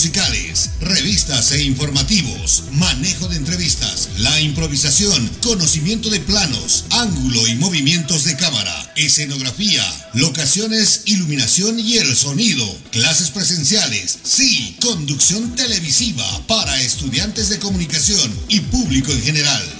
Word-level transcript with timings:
musicales, 0.00 0.70
revistas 0.80 1.52
e 1.52 1.62
informativos, 1.62 2.62
manejo 2.72 3.28
de 3.28 3.36
entrevistas, 3.36 4.08
la 4.16 4.40
improvisación, 4.40 5.30
conocimiento 5.42 6.08
de 6.08 6.20
planos, 6.20 6.86
ángulo 6.88 7.46
y 7.46 7.54
movimientos 7.56 8.24
de 8.24 8.34
cámara, 8.34 8.92
escenografía, 8.96 9.84
locaciones, 10.14 11.02
iluminación 11.04 11.78
y 11.78 11.98
el 11.98 12.16
sonido, 12.16 12.64
clases 12.90 13.28
presenciales, 13.28 14.20
sí, 14.22 14.74
conducción 14.80 15.54
televisiva 15.54 16.24
para 16.46 16.80
estudiantes 16.80 17.50
de 17.50 17.58
comunicación 17.58 18.34
y 18.48 18.60
público 18.60 19.12
en 19.12 19.22
general. 19.22 19.79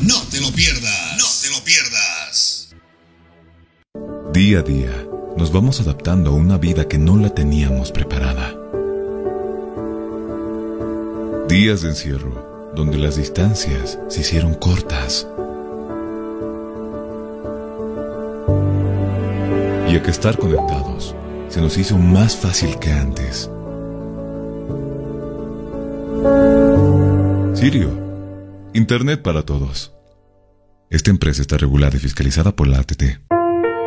No 0.00 0.20
te 0.30 0.40
lo 0.40 0.50
pierdas. 0.52 1.18
No 1.18 1.26
te 1.42 1.50
lo 1.50 1.64
pierdas. 1.64 2.74
Día 4.32 4.60
a 4.60 4.62
día, 4.62 5.06
nos 5.36 5.52
vamos 5.52 5.80
adaptando 5.80 6.30
a 6.30 6.34
una 6.34 6.56
vida 6.56 6.88
que 6.88 6.96
no 6.98 7.16
la 7.18 7.34
teníamos 7.34 7.92
preparada. 7.92 8.54
Días 11.48 11.82
de 11.82 11.90
encierro, 11.90 12.72
donde 12.74 12.96
las 12.96 13.16
distancias 13.16 13.98
se 14.08 14.22
hicieron 14.22 14.54
cortas. 14.54 15.28
Y 19.90 19.96
a 19.96 20.02
que 20.02 20.10
estar 20.10 20.38
conectados 20.38 21.14
se 21.50 21.60
nos 21.60 21.76
hizo 21.76 21.98
más 21.98 22.34
fácil 22.34 22.78
que 22.78 22.90
antes. 22.90 23.50
Sirio, 27.54 28.01
Internet 28.74 29.22
para 29.22 29.42
todos. 29.42 29.92
Esta 30.88 31.10
empresa 31.10 31.42
está 31.42 31.58
regulada 31.58 31.96
y 31.96 32.00
fiscalizada 32.00 32.56
por 32.56 32.68
la 32.68 32.78
ATT. 32.78 33.02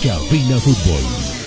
Cabina 0.00 0.58
Fútbol. 0.60 1.37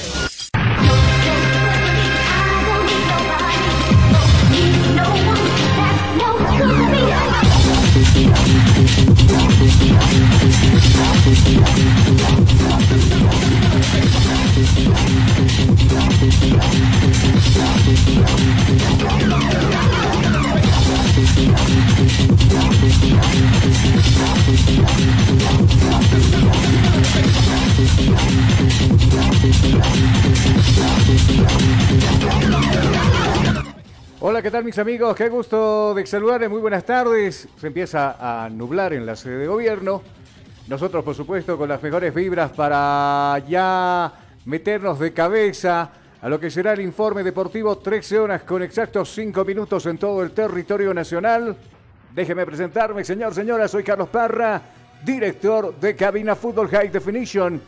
Tal 34.61 34.65
mis 34.65 34.77
amigos? 34.77 35.15
Qué 35.15 35.27
gusto 35.27 35.95
de 35.95 36.05
saludarles, 36.05 36.47
muy 36.47 36.59
buenas 36.59 36.85
tardes. 36.85 37.47
Se 37.59 37.67
empieza 37.67 38.15
a 38.19 38.47
nublar 38.47 38.93
en 38.93 39.07
la 39.07 39.15
sede 39.15 39.37
de 39.37 39.47
gobierno. 39.47 40.03
Nosotros, 40.67 41.03
por 41.03 41.15
supuesto, 41.15 41.57
con 41.57 41.67
las 41.67 41.81
mejores 41.81 42.13
vibras 42.13 42.51
para 42.51 43.41
ya 43.47 44.13
meternos 44.45 44.99
de 44.99 45.13
cabeza 45.13 45.89
a 46.21 46.29
lo 46.29 46.39
que 46.39 46.51
será 46.51 46.73
el 46.73 46.81
informe 46.81 47.23
deportivo 47.23 47.79
13 47.79 48.19
horas 48.19 48.43
con 48.43 48.61
exactos 48.61 49.11
5 49.15 49.43
minutos 49.45 49.87
en 49.87 49.97
todo 49.97 50.21
el 50.21 50.29
territorio 50.29 50.93
nacional. 50.93 51.55
Déjeme 52.13 52.45
presentarme, 52.45 53.03
señor, 53.03 53.33
señora, 53.33 53.67
soy 53.67 53.83
Carlos 53.83 54.09
Parra, 54.09 54.61
director 55.03 55.73
de 55.79 55.95
Cabina 55.95 56.35
Fútbol 56.35 56.69
High 56.69 56.89
Definition. 56.89 57.59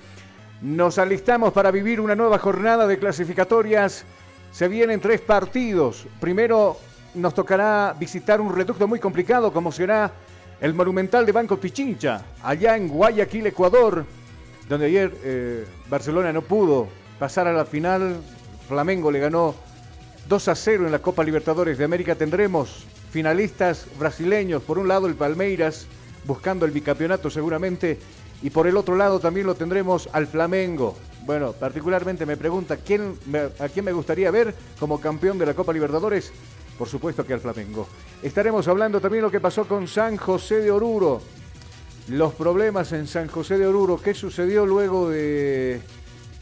Nos 0.62 1.00
alistamos 1.00 1.54
para 1.54 1.72
vivir 1.72 2.00
una 2.00 2.14
nueva 2.14 2.38
jornada 2.38 2.86
de 2.86 3.00
clasificatorias. 3.00 4.06
Se 4.54 4.68
vienen 4.68 5.02
tres 5.02 5.20
partidos. 5.20 6.06
Primero 6.22 6.78
nos 7.16 7.34
tocará 7.34 7.96
visitar 8.00 8.40
un 8.40 8.56
reducto 8.56 8.88
muy 8.88 9.00
complicado 9.00 9.52
como 9.52 9.72
será 9.72 10.12
el 10.62 10.76
Monumental 10.76 11.26
de 11.26 11.32
Banco 11.32 11.58
Pichincha, 11.58 12.24
allá 12.42 12.78
en 12.78 12.88
Guayaquil, 12.88 13.48
Ecuador, 13.48 14.06
donde 14.70 14.86
ayer 14.86 15.14
eh, 15.24 15.66
Barcelona 15.90 16.32
no 16.32 16.44
pudo 16.44 16.88
pasar 17.20 17.48
a 17.48 17.54
la 17.54 17.66
final 17.66 18.22
Flamengo 18.68 19.12
le 19.12 19.20
ganó 19.20 19.56
2 20.30 20.48
a 20.48 20.56
0 20.56 20.86
en 20.86 20.92
la 20.92 21.00
Copa 21.00 21.24
Libertadores 21.24 21.80
de 21.80 21.86
América. 21.86 22.16
Tendremos 22.16 22.86
finalistas 23.12 23.88
brasileños. 24.00 24.62
Por 24.62 24.78
un 24.78 24.88
lado 24.88 25.08
el 25.08 25.16
Palmeiras 25.16 25.88
buscando 26.26 26.66
el 26.66 26.72
bicampeonato 26.72 27.30
seguramente. 27.32 27.98
Y 28.44 28.50
por 28.50 28.68
el 28.68 28.76
otro 28.76 28.98
lado 28.98 29.22
también 29.22 29.48
lo 29.48 29.56
tendremos 29.56 30.10
al 30.12 30.28
Flamengo. 30.28 30.98
Bueno, 31.26 31.54
particularmente 31.54 32.26
me 32.26 32.36
pregunta 32.36 32.76
¿quién 32.76 33.18
a 33.58 33.70
quién 33.70 33.86
me 33.86 33.94
gustaría 33.94 34.30
ver 34.32 34.54
como 34.78 35.00
campeón 35.00 35.38
de 35.38 35.46
la 35.46 35.54
Copa 35.54 35.72
Libertadores. 35.72 36.34
Por 36.78 36.90
supuesto 36.90 37.26
que 37.26 37.34
al 37.34 37.40
Flamengo. 37.40 37.88
Estaremos 38.22 38.68
hablando 38.68 39.00
también 39.00 39.24
lo 39.24 39.32
que 39.32 39.40
pasó 39.40 39.66
con 39.66 39.88
San 39.88 40.18
José 40.18 40.58
de 40.58 40.72
Oruro. 40.72 41.22
Los 42.10 42.34
problemas 42.34 42.92
en 42.92 43.08
San 43.08 43.30
José 43.30 43.58
de 43.58 43.66
Oruro. 43.66 44.02
¿Qué 44.02 44.14
sucedió 44.14 44.66
luego 44.66 45.10
de 45.10 45.80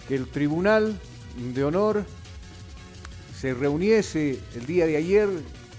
que 0.08 0.16
el 0.16 0.28
Tribunal 0.28 1.00
de 1.54 1.64
Honor 1.64 2.04
se 3.40 3.54
reuniese 3.54 4.40
el 4.56 4.66
día 4.66 4.88
de 4.88 4.98
ayer 4.98 5.30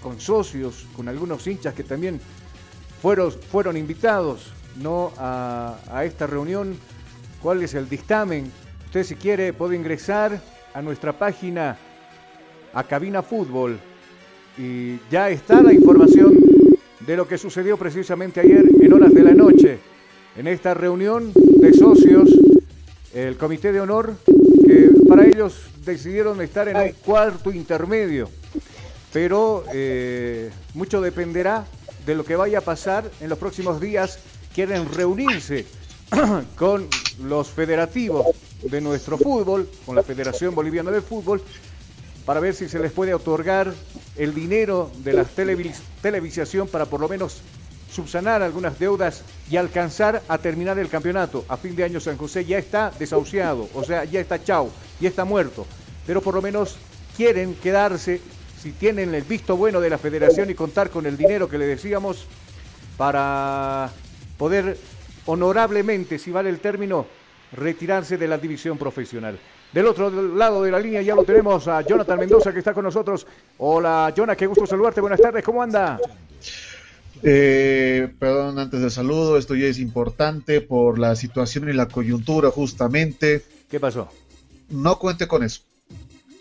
con 0.01 0.21
socios, 0.21 0.85
con 0.95 1.09
algunos 1.09 1.45
hinchas 1.47 1.73
que 1.73 1.83
también 1.83 2.21
fueron, 3.01 3.31
fueron 3.31 3.75
invitados 3.75 4.53
¿no? 4.77 5.11
a, 5.17 5.77
a 5.91 6.05
esta 6.05 6.27
reunión. 6.27 6.77
¿Cuál 7.41 7.63
es 7.63 7.73
el 7.73 7.89
dictamen? 7.89 8.51
Usted 8.85 9.03
si 9.03 9.15
quiere 9.15 9.53
puede 9.53 9.75
ingresar 9.75 10.39
a 10.73 10.81
nuestra 10.81 11.17
página 11.17 11.77
a 12.73 12.83
Cabina 12.83 13.21
Fútbol 13.21 13.79
y 14.57 14.97
ya 15.09 15.29
está 15.29 15.61
la 15.61 15.73
información 15.73 16.37
de 16.99 17.17
lo 17.17 17.27
que 17.27 17.37
sucedió 17.37 17.77
precisamente 17.77 18.39
ayer 18.39 18.63
en 18.79 18.93
horas 18.93 19.13
de 19.13 19.23
la 19.23 19.33
noche 19.33 19.79
en 20.35 20.47
esta 20.47 20.73
reunión 20.73 21.31
de 21.33 21.73
socios, 21.73 22.29
el 23.13 23.37
Comité 23.37 23.71
de 23.71 23.81
Honor 23.81 24.15
para 25.07 25.27
ellos 25.27 25.67
decidieron 25.85 26.41
estar 26.41 26.67
en 26.67 26.77
un 26.77 26.91
cuarto 27.05 27.51
intermedio. 27.51 28.29
Pero 29.11 29.63
eh, 29.71 30.49
mucho 30.73 31.01
dependerá 31.01 31.65
de 32.05 32.15
lo 32.15 32.25
que 32.25 32.35
vaya 32.35 32.59
a 32.59 32.61
pasar 32.61 33.09
en 33.21 33.29
los 33.29 33.37
próximos 33.37 33.79
días. 33.79 34.17
Quieren 34.53 34.91
reunirse 34.91 35.65
con 36.55 36.87
los 37.23 37.49
federativos 37.49 38.27
de 38.61 38.81
nuestro 38.81 39.17
fútbol, 39.17 39.69
con 39.85 39.95
la 39.95 40.03
Federación 40.03 40.53
Boliviana 40.53 40.91
de 40.91 41.01
Fútbol, 41.01 41.41
para 42.25 42.39
ver 42.39 42.53
si 42.53 42.69
se 42.69 42.79
les 42.79 42.91
puede 42.91 43.13
otorgar 43.13 43.73
el 44.15 44.33
dinero 44.33 44.91
de 45.03 45.13
la 45.13 45.25
televisación 46.01 46.67
para 46.67 46.85
por 46.85 47.01
lo 47.01 47.09
menos 47.09 47.41
subsanar 47.91 48.41
algunas 48.41 48.79
deudas 48.79 49.23
y 49.49 49.57
alcanzar 49.57 50.21
a 50.27 50.37
terminar 50.37 50.79
el 50.79 50.89
campeonato. 50.89 51.45
A 51.47 51.57
fin 51.57 51.75
de 51.75 51.83
año 51.83 51.99
San 51.99 52.17
José 52.17 52.45
ya 52.45 52.57
está 52.57 52.91
desahuciado, 52.97 53.69
o 53.73 53.83
sea, 53.83 54.05
ya 54.05 54.19
está 54.19 54.43
chao, 54.43 54.69
ya 54.99 55.09
está 55.09 55.25
muerto. 55.25 55.65
Pero 56.05 56.21
por 56.21 56.33
lo 56.33 56.41
menos 56.41 56.75
quieren 57.15 57.55
quedarse, 57.55 58.21
si 58.61 58.71
tienen 58.71 59.13
el 59.13 59.23
visto 59.23 59.57
bueno 59.57 59.81
de 59.81 59.89
la 59.89 59.97
federación 59.97 60.49
y 60.49 60.55
contar 60.55 60.89
con 60.89 61.05
el 61.05 61.17
dinero 61.17 61.49
que 61.49 61.57
le 61.57 61.67
decíamos, 61.67 62.25
para 62.97 63.91
poder 64.37 64.77
honorablemente, 65.25 66.19
si 66.19 66.31
vale 66.31 66.49
el 66.49 66.59
término, 66.59 67.05
retirarse 67.51 68.17
de 68.17 68.27
la 68.27 68.37
división 68.37 68.77
profesional. 68.77 69.37
Del 69.71 69.87
otro 69.87 70.11
lado 70.35 70.61
de 70.63 70.71
la 70.71 70.79
línea 70.79 71.01
ya 71.01 71.15
lo 71.15 71.23
tenemos 71.23 71.67
a 71.67 71.81
Jonathan 71.81 72.19
Mendoza 72.19 72.53
que 72.53 72.59
está 72.59 72.73
con 72.73 72.83
nosotros. 72.83 73.25
Hola, 73.57 74.13
Jonathan, 74.15 74.37
qué 74.37 74.45
gusto 74.45 74.67
saludarte. 74.67 75.01
Buenas 75.01 75.19
tardes, 75.19 75.43
¿cómo 75.43 75.63
anda? 75.63 75.99
Eh, 77.23 78.13
perdón, 78.19 78.59
antes 78.59 78.81
del 78.81 78.91
saludo, 78.91 79.37
esto 79.37 79.55
ya 79.55 79.65
es 79.65 79.79
importante 79.79 80.61
por 80.61 80.99
la 80.99 81.15
situación 81.15 81.69
y 81.69 81.73
la 81.73 81.87
coyuntura 81.87 82.51
justamente. 82.51 83.43
¿Qué 83.69 83.79
pasó? 83.79 84.09
No 84.69 84.99
cuente 84.99 85.27
con 85.27 85.41
eso. 85.41 85.61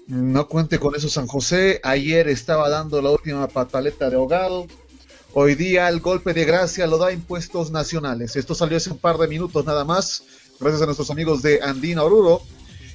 No 0.09 0.49
cuente 0.49 0.79
con 0.79 0.95
eso 0.95 1.09
San 1.09 1.27
José. 1.27 1.81
Ayer 1.85 2.29
estaba 2.29 2.69
dando 2.69 3.01
la 3.01 3.11
última 3.11 3.47
pataleta 3.49 4.11
de 4.11 4.17
ahogado. 4.17 4.67
Hoy 5.35 5.55
día 5.55 5.89
el 5.89 6.01
golpe 6.01 6.35
de 6.35 6.45
gracia 6.45 6.87
lo 6.87 6.99
da 6.99 7.11
impuestos 7.11 7.71
nacionales. 7.71 8.37
Esto 8.37 8.55
salió 8.55 8.77
hace 8.77 8.91
un 8.91 8.99
par 8.99 9.17
de 9.17 9.27
minutos 9.29 9.65
nada 9.65 9.83
más. 9.83 10.25
Gracias 10.61 10.83
a 10.83 10.85
nuestros 10.85 11.11
amigos 11.11 11.41
de 11.41 11.59
Andina 11.63 12.03
Oruro. 12.03 12.43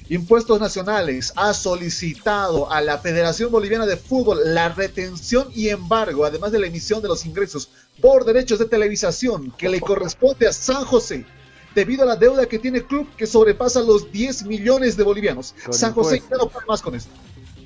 Impuestos 0.08 0.60
Nacionales 0.60 1.32
ha 1.34 1.52
solicitado 1.52 2.70
a 2.70 2.80
la 2.80 2.98
Federación 2.98 3.50
Boliviana 3.50 3.86
de 3.86 3.96
Fútbol 3.96 4.38
la 4.54 4.68
retención 4.68 5.48
y 5.52 5.68
embargo, 5.68 6.24
además 6.24 6.52
de 6.52 6.60
la 6.60 6.68
emisión 6.68 7.02
de 7.02 7.08
los 7.08 7.26
ingresos 7.26 7.70
por 8.00 8.24
derechos 8.24 8.60
de 8.60 8.66
televisación 8.66 9.50
que 9.58 9.68
le 9.68 9.80
corresponde 9.80 10.46
a 10.46 10.52
San 10.52 10.84
José, 10.84 11.26
debido 11.74 12.04
a 12.04 12.06
la 12.06 12.16
deuda 12.16 12.46
que 12.46 12.60
tiene 12.60 12.78
el 12.78 12.86
club 12.86 13.08
que 13.16 13.26
sobrepasa 13.26 13.82
los 13.82 14.12
10 14.12 14.44
millones 14.44 14.96
de 14.96 15.02
bolivianos. 15.02 15.56
San 15.70 15.92
José 15.92 16.22
ya 16.30 16.36
no 16.36 16.48
puede 16.48 16.66
más 16.66 16.80
con 16.80 16.94
esto. 16.94 17.10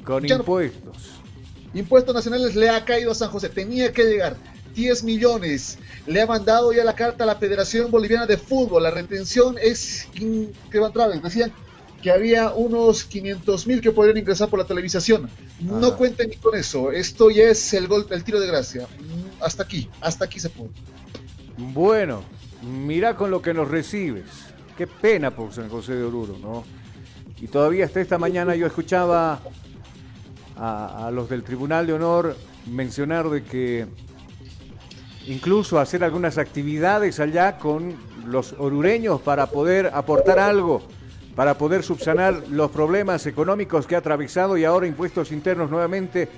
Con 0.02 0.26
impuestos. 0.26 0.96
Impuestos 1.74 2.14
nacionales 2.14 2.56
le 2.56 2.70
ha 2.70 2.84
caído 2.84 3.12
a 3.12 3.14
San 3.14 3.30
José, 3.30 3.50
tenía 3.50 3.92
que 3.92 4.04
llegar. 4.04 4.36
10 4.74 5.04
millones. 5.04 5.78
Le 6.06 6.20
ha 6.20 6.26
mandado 6.26 6.72
ya 6.72 6.84
la 6.84 6.94
carta 6.94 7.24
a 7.24 7.26
la 7.26 7.36
Federación 7.36 7.90
Boliviana 7.90 8.26
de 8.26 8.36
Fútbol. 8.36 8.82
La 8.82 8.90
retención 8.90 9.56
es 9.60 10.08
que 10.70 10.78
va 10.78 10.86
a 10.86 10.88
entrar. 10.88 11.22
Decían 11.22 11.52
que 12.02 12.10
había 12.10 12.52
unos 12.52 13.04
500 13.04 13.66
mil 13.66 13.80
que 13.80 13.92
podrían 13.92 14.18
ingresar 14.18 14.48
por 14.48 14.58
la 14.58 14.66
televisación. 14.66 15.30
No 15.60 15.86
ah. 15.86 15.96
cuenten 15.96 16.30
ni 16.30 16.36
con 16.36 16.54
eso. 16.56 16.90
Esto 16.90 17.30
ya 17.30 17.44
es 17.44 17.72
el, 17.74 17.86
gol, 17.86 18.06
el 18.10 18.24
tiro 18.24 18.40
de 18.40 18.48
gracia. 18.48 18.88
Hasta 19.40 19.62
aquí, 19.62 19.88
hasta 20.00 20.24
aquí 20.24 20.40
se 20.40 20.50
puede. 20.50 20.70
Bueno, 21.56 22.24
mira 22.62 23.16
con 23.16 23.30
lo 23.30 23.40
que 23.40 23.54
nos 23.54 23.68
recibes. 23.68 24.24
Qué 24.76 24.86
pena 24.86 25.30
por 25.30 25.52
San 25.52 25.68
José 25.68 25.94
de 25.94 26.02
Oruro, 26.02 26.36
¿no? 26.38 26.64
Y 27.40 27.46
todavía 27.46 27.84
hasta 27.84 28.00
esta 28.00 28.18
mañana 28.18 28.54
yo 28.56 28.66
escuchaba 28.66 29.40
a, 30.56 31.06
a 31.06 31.10
los 31.10 31.28
del 31.28 31.44
Tribunal 31.44 31.86
de 31.86 31.92
Honor 31.92 32.36
mencionar 32.66 33.28
de 33.30 33.44
que 33.44 33.86
incluso 35.26 35.78
hacer 35.78 36.04
algunas 36.04 36.38
actividades 36.38 37.20
allá 37.20 37.58
con 37.58 37.94
los 38.26 38.54
orureños 38.58 39.20
para 39.20 39.46
poder 39.46 39.90
aportar 39.94 40.38
algo 40.38 40.82
para 41.34 41.56
poder 41.56 41.82
subsanar 41.82 42.42
los 42.50 42.70
problemas 42.70 43.26
económicos 43.26 43.86
que 43.86 43.94
ha 43.94 43.98
atravesado 43.98 44.56
y 44.56 44.64
ahora 44.64 44.86
impuestos 44.86 45.32
internos 45.32 45.70
nuevamente. 45.70 46.28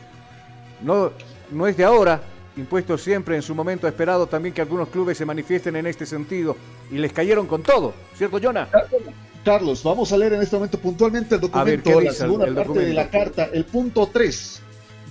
No, 0.82 1.10
no 1.50 1.66
es 1.66 1.76
de 1.76 1.84
ahora, 1.84 2.20
impuestos 2.56 3.02
siempre 3.02 3.36
en 3.36 3.42
su 3.42 3.54
momento 3.54 3.88
esperado 3.88 4.26
también 4.26 4.54
que 4.54 4.60
algunos 4.60 4.88
clubes 4.88 5.18
se 5.18 5.24
manifiesten 5.24 5.76
en 5.76 5.86
este 5.86 6.06
sentido 6.06 6.56
y 6.90 6.98
les 6.98 7.12
cayeron 7.12 7.46
con 7.46 7.62
todo, 7.62 7.94
¿cierto, 8.14 8.38
Jonah? 8.40 8.68
Carlos, 9.44 9.82
vamos 9.82 10.12
a 10.12 10.16
leer 10.16 10.34
en 10.34 10.42
este 10.42 10.56
momento 10.56 10.78
puntualmente 10.78 11.34
el 11.34 11.40
documento, 11.40 12.00
la 12.00 12.12
segunda 12.12 12.54
parte 12.54 12.78
de 12.78 12.94
la 12.94 13.10
carta, 13.10 13.50
el 13.52 13.64
punto 13.64 14.08
3 14.12 14.62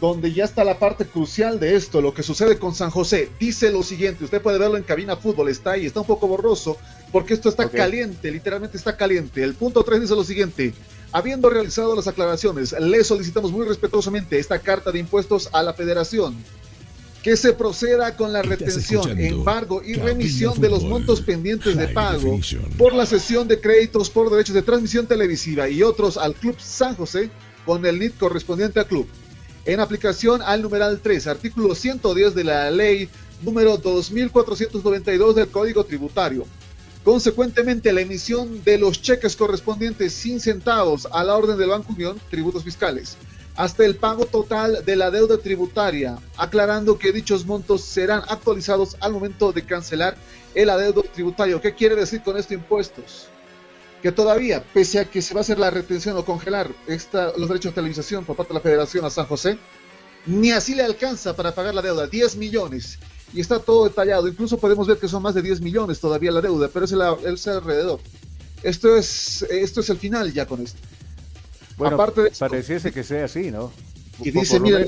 donde 0.09 0.33
ya 0.33 0.43
está 0.43 0.65
la 0.65 0.79
parte 0.79 1.05
crucial 1.05 1.61
de 1.61 1.77
esto, 1.77 2.01
lo 2.01 2.13
que 2.13 2.23
sucede 2.23 2.59
con 2.59 2.75
San 2.75 2.89
José. 2.89 3.29
Dice 3.39 3.71
lo 3.71 3.83
siguiente, 3.83 4.25
usted 4.25 4.41
puede 4.41 4.59
verlo 4.59 4.75
en 4.75 4.83
cabina 4.83 5.15
fútbol, 5.15 5.47
está 5.47 5.71
ahí, 5.71 5.85
está 5.85 6.01
un 6.01 6.05
poco 6.05 6.27
borroso, 6.27 6.77
porque 7.13 7.33
esto 7.33 7.47
está 7.47 7.69
caliente, 7.69 8.29
literalmente 8.29 8.75
está 8.75 8.97
caliente. 8.97 9.41
El 9.41 9.53
punto 9.53 9.81
3 9.81 10.01
dice 10.01 10.13
lo 10.13 10.25
siguiente, 10.25 10.73
habiendo 11.13 11.49
realizado 11.49 11.95
las 11.95 12.09
aclaraciones, 12.09 12.73
le 12.77 13.01
solicitamos 13.05 13.53
muy 13.53 13.65
respetuosamente 13.65 14.37
esta 14.37 14.59
carta 14.59 14.91
de 14.91 14.99
impuestos 14.99 15.47
a 15.53 15.63
la 15.63 15.73
federación. 15.73 16.35
Que 17.23 17.37
se 17.37 17.53
proceda 17.53 18.17
con 18.17 18.33
la 18.33 18.41
retención, 18.41 19.17
embargo 19.17 19.81
y 19.81 19.93
remisión 19.93 20.59
de 20.59 20.67
los 20.67 20.83
montos 20.83 21.21
pendientes 21.21 21.77
de 21.77 21.87
pago 21.87 22.41
por 22.77 22.93
la 22.93 23.05
cesión 23.05 23.47
de 23.47 23.61
créditos 23.61 24.09
por 24.09 24.29
derechos 24.29 24.53
de 24.53 24.63
transmisión 24.63 25.07
televisiva 25.07 25.69
y 25.69 25.81
otros 25.81 26.17
al 26.17 26.35
Club 26.35 26.57
San 26.59 26.93
José 26.97 27.29
con 27.65 27.85
el 27.85 27.97
NIT 27.97 28.17
correspondiente 28.17 28.81
al 28.81 28.87
club 28.87 29.07
en 29.65 29.79
aplicación 29.79 30.41
al 30.41 30.61
numeral 30.61 30.99
3, 31.01 31.27
artículo 31.27 31.75
110 31.75 32.35
de 32.35 32.43
la 32.43 32.71
ley 32.71 33.09
número 33.41 33.77
2492 33.77 35.35
del 35.35 35.47
Código 35.49 35.83
Tributario. 35.83 36.45
Consecuentemente, 37.03 37.91
la 37.91 38.01
emisión 38.01 38.63
de 38.63 38.77
los 38.77 39.01
cheques 39.01 39.35
correspondientes 39.35 40.13
sin 40.13 40.39
centavos 40.39 41.07
a 41.11 41.23
la 41.23 41.35
orden 41.35 41.57
del 41.57 41.69
Banco 41.69 41.91
Unión, 41.93 42.19
tributos 42.29 42.63
fiscales, 42.63 43.17
hasta 43.55 43.85
el 43.85 43.95
pago 43.95 44.25
total 44.25 44.83
de 44.85 44.95
la 44.95 45.11
deuda 45.11 45.37
tributaria, 45.37 46.17
aclarando 46.37 46.97
que 46.97 47.11
dichos 47.11 47.45
montos 47.45 47.81
serán 47.83 48.23
actualizados 48.29 48.95
al 48.99 49.11
momento 49.11 49.51
de 49.51 49.65
cancelar 49.65 50.15
el 50.55 50.69
adeudo 50.69 51.03
tributario. 51.03 51.61
¿Qué 51.61 51.73
quiere 51.73 51.95
decir 51.95 52.23
con 52.23 52.37
esto 52.37 52.53
impuestos? 52.53 53.27
Que 54.03 54.11
todavía, 54.11 54.61
pese 54.73 54.99
a 54.99 55.05
que 55.05 55.21
se 55.21 55.33
va 55.33 55.39
a 55.39 55.43
hacer 55.43 55.57
la 55.57 55.71
retención 55.71 56.17
o 56.17 56.25
congelar 56.25 56.69
esta, 56.87 57.31
los 57.37 57.47
derechos 57.47 57.71
de 57.71 57.75
televisación 57.75 58.25
por 58.25 58.35
parte 58.35 58.49
de 58.49 58.55
la 58.55 58.59
Federación 58.59 59.05
a 59.05 59.09
San 59.09 59.25
José, 59.27 59.57
ni 60.25 60.51
así 60.51 60.75
le 60.75 60.83
alcanza 60.83 61.37
para 61.37 61.55
pagar 61.55 61.73
la 61.73 61.81
deuda, 61.81 62.05
10 62.05 62.35
millones. 62.35 62.99
Y 63.33 63.39
está 63.39 63.59
todo 63.59 63.85
detallado, 63.85 64.27
incluso 64.27 64.57
podemos 64.57 64.87
ver 64.87 64.97
que 64.97 65.07
son 65.07 65.23
más 65.23 65.35
de 65.35 65.41
10 65.41 65.61
millones 65.61 66.01
todavía 66.01 66.33
la 66.33 66.41
deuda, 66.41 66.67
pero 66.67 66.83
es 66.83 66.91
el, 66.91 67.01
alrededor. 67.01 68.01
Esto 68.61 68.97
es, 68.97 69.43
esto 69.43 69.79
es 69.79 69.89
el 69.89 69.97
final 69.97 70.33
ya 70.33 70.45
con 70.47 70.61
esto. 70.61 70.79
Bueno, 71.77 71.95
Aparte 71.95 72.29
pareciese 72.37 72.91
que 72.91 73.05
sea 73.05 73.23
así, 73.23 73.51
¿no? 73.51 73.71
Y 74.19 74.31
dice, 74.31 74.59
mira, 74.59 74.85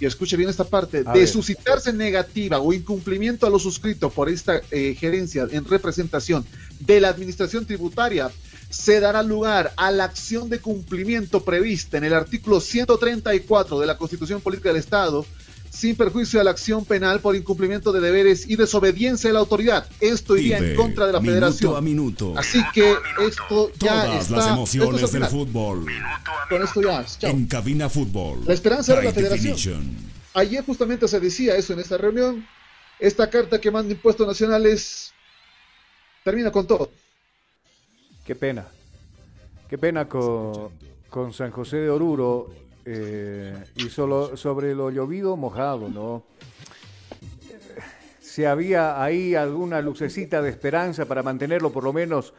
y 0.00 0.06
escuche 0.06 0.36
bien 0.36 0.50
esta 0.50 0.64
parte, 0.64 1.02
de 1.02 1.26
suscitarse 1.26 1.92
negativa 1.92 2.58
o 2.58 2.72
incumplimiento 2.72 3.46
a 3.46 3.50
lo 3.50 3.58
suscrito 3.58 4.10
por 4.10 4.28
esta 4.28 4.60
eh, 4.70 4.96
gerencia 4.98 5.46
en 5.50 5.64
representación 5.64 6.44
de 6.80 7.00
la 7.00 7.08
administración 7.08 7.66
tributaria, 7.66 8.30
se 8.70 9.00
dará 9.00 9.22
lugar 9.22 9.72
a 9.76 9.90
la 9.90 10.04
acción 10.04 10.48
de 10.50 10.58
cumplimiento 10.58 11.44
prevista 11.44 11.96
en 11.96 12.04
el 12.04 12.14
artículo 12.14 12.60
134 12.60 13.78
de 13.78 13.86
la 13.86 13.96
Constitución 13.96 14.40
Política 14.40 14.70
del 14.70 14.78
Estado, 14.78 15.24
sin 15.74 15.96
perjuicio 15.96 16.38
de 16.38 16.44
la 16.44 16.52
acción 16.52 16.84
penal 16.84 17.20
por 17.20 17.34
incumplimiento 17.34 17.90
de 17.92 18.00
deberes 18.00 18.48
y 18.48 18.56
desobediencia 18.56 19.28
de 19.28 19.34
la 19.34 19.40
autoridad. 19.40 19.86
Esto 20.00 20.36
iría 20.36 20.58
en 20.58 20.76
contra 20.76 21.06
de 21.06 21.12
la 21.12 21.20
federación. 21.20 21.76
A 21.76 21.80
minuto. 21.80 22.32
Así 22.36 22.62
que 22.72 22.94
esto 23.26 23.72
ya 23.80 24.04
Todas 24.04 24.22
está. 24.22 24.36
las 24.36 24.48
emociones 24.48 25.12
del 25.12 25.26
fútbol. 25.26 25.86
Con 26.48 26.62
esto 26.62 26.80
ya. 26.80 27.04
Chao. 27.04 27.30
En 27.30 27.46
cabina 27.46 27.88
fútbol. 27.88 28.40
La 28.46 28.54
esperanza 28.54 28.94
de 28.94 29.02
la 29.02 29.12
federación. 29.12 29.96
Ayer 30.34 30.64
justamente 30.64 31.08
se 31.08 31.18
decía 31.20 31.56
eso 31.56 31.72
en 31.72 31.80
esta 31.80 31.98
reunión. 31.98 32.46
Esta 33.00 33.28
carta 33.28 33.60
que 33.60 33.70
manda 33.70 33.92
impuestos 33.92 34.26
nacionales 34.26 35.12
termina 36.22 36.52
con 36.52 36.66
todo. 36.66 36.90
Qué 38.24 38.34
pena. 38.34 38.66
Qué 39.68 39.76
pena 39.76 40.08
con, 40.08 40.70
con 41.10 41.32
San 41.32 41.50
José 41.50 41.78
de 41.78 41.90
Oruro 41.90 42.63
eh, 42.84 43.54
y 43.76 43.88
solo 43.88 44.36
sobre 44.36 44.74
lo 44.74 44.90
llovido 44.90 45.36
mojado, 45.36 45.88
¿no? 45.88 46.24
Si 48.20 48.44
había 48.44 49.02
ahí 49.02 49.34
alguna 49.34 49.80
lucecita 49.80 50.42
de 50.42 50.50
esperanza 50.50 51.06
para 51.06 51.22
mantenerlo 51.22 51.70
por 51.70 51.84
lo 51.84 51.92
menos 51.92 52.34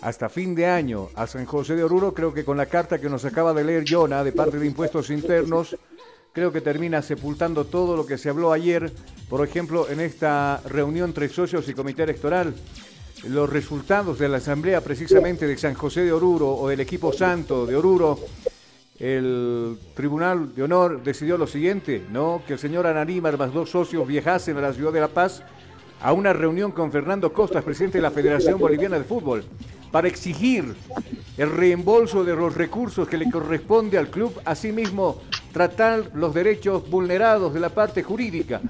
hasta 0.00 0.28
fin 0.28 0.54
de 0.54 0.66
año 0.66 1.08
a 1.14 1.26
San 1.26 1.44
José 1.44 1.74
de 1.74 1.84
Oruro, 1.84 2.14
creo 2.14 2.32
que 2.32 2.44
con 2.44 2.56
la 2.56 2.66
carta 2.66 3.00
que 3.00 3.10
nos 3.10 3.24
acaba 3.24 3.52
de 3.52 3.64
leer 3.64 3.84
Jonah 3.86 4.24
de 4.24 4.32
parte 4.32 4.58
de 4.58 4.66
Impuestos 4.66 5.10
Internos, 5.10 5.76
creo 6.32 6.52
que 6.52 6.60
termina 6.60 7.02
sepultando 7.02 7.64
todo 7.64 7.96
lo 7.96 8.06
que 8.06 8.16
se 8.16 8.30
habló 8.30 8.52
ayer, 8.52 8.92
por 9.28 9.44
ejemplo, 9.46 9.88
en 9.90 10.00
esta 10.00 10.62
reunión 10.66 11.10
entre 11.10 11.28
socios 11.28 11.68
y 11.68 11.74
comité 11.74 12.04
electoral. 12.04 12.54
Los 13.28 13.50
resultados 13.50 14.18
de 14.18 14.28
la 14.28 14.38
asamblea 14.38 14.80
precisamente 14.80 15.46
de 15.46 15.58
San 15.58 15.74
José 15.74 16.04
de 16.04 16.12
Oruro 16.12 16.54
o 16.54 16.68
del 16.68 16.80
equipo 16.80 17.12
santo 17.12 17.66
de 17.66 17.76
Oruro 17.76 18.18
el 19.00 19.78
Tribunal 19.94 20.54
de 20.54 20.62
Honor 20.62 21.02
decidió 21.02 21.38
lo 21.38 21.46
siguiente, 21.46 22.04
¿no? 22.12 22.42
Que 22.46 22.52
el 22.52 22.58
señor 22.58 22.86
Ananímar 22.86 23.38
más 23.38 23.52
dos 23.52 23.70
socios 23.70 24.06
viajasen 24.06 24.58
a 24.58 24.60
la 24.60 24.74
ciudad 24.74 24.92
de 24.92 25.00
La 25.00 25.08
Paz 25.08 25.42
a 26.02 26.12
una 26.12 26.34
reunión 26.34 26.70
con 26.70 26.92
Fernando 26.92 27.32
Costas, 27.32 27.64
presidente 27.64 27.98
de 27.98 28.02
la 28.02 28.10
Federación 28.10 28.58
Boliviana 28.58 28.98
de 28.98 29.04
Fútbol, 29.04 29.44
para 29.90 30.06
exigir 30.06 30.74
el 31.38 31.50
reembolso 31.50 32.24
de 32.24 32.36
los 32.36 32.54
recursos 32.54 33.08
que 33.08 33.16
le 33.16 33.30
corresponde 33.30 33.96
al 33.96 34.08
club, 34.08 34.38
asimismo 34.44 35.22
tratar 35.52 36.10
los 36.14 36.34
derechos 36.34 36.88
vulnerados 36.88 37.54
de 37.54 37.60
la 37.60 37.70
parte 37.70 38.02
jurídica. 38.02 38.60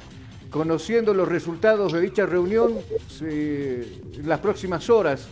Conociendo 0.48 1.12
los 1.12 1.28
resultados 1.28 1.92
de 1.92 2.00
dicha 2.00 2.26
reunión, 2.26 2.74
las 4.24 4.38
próximas 4.38 4.88
horas 4.90 5.28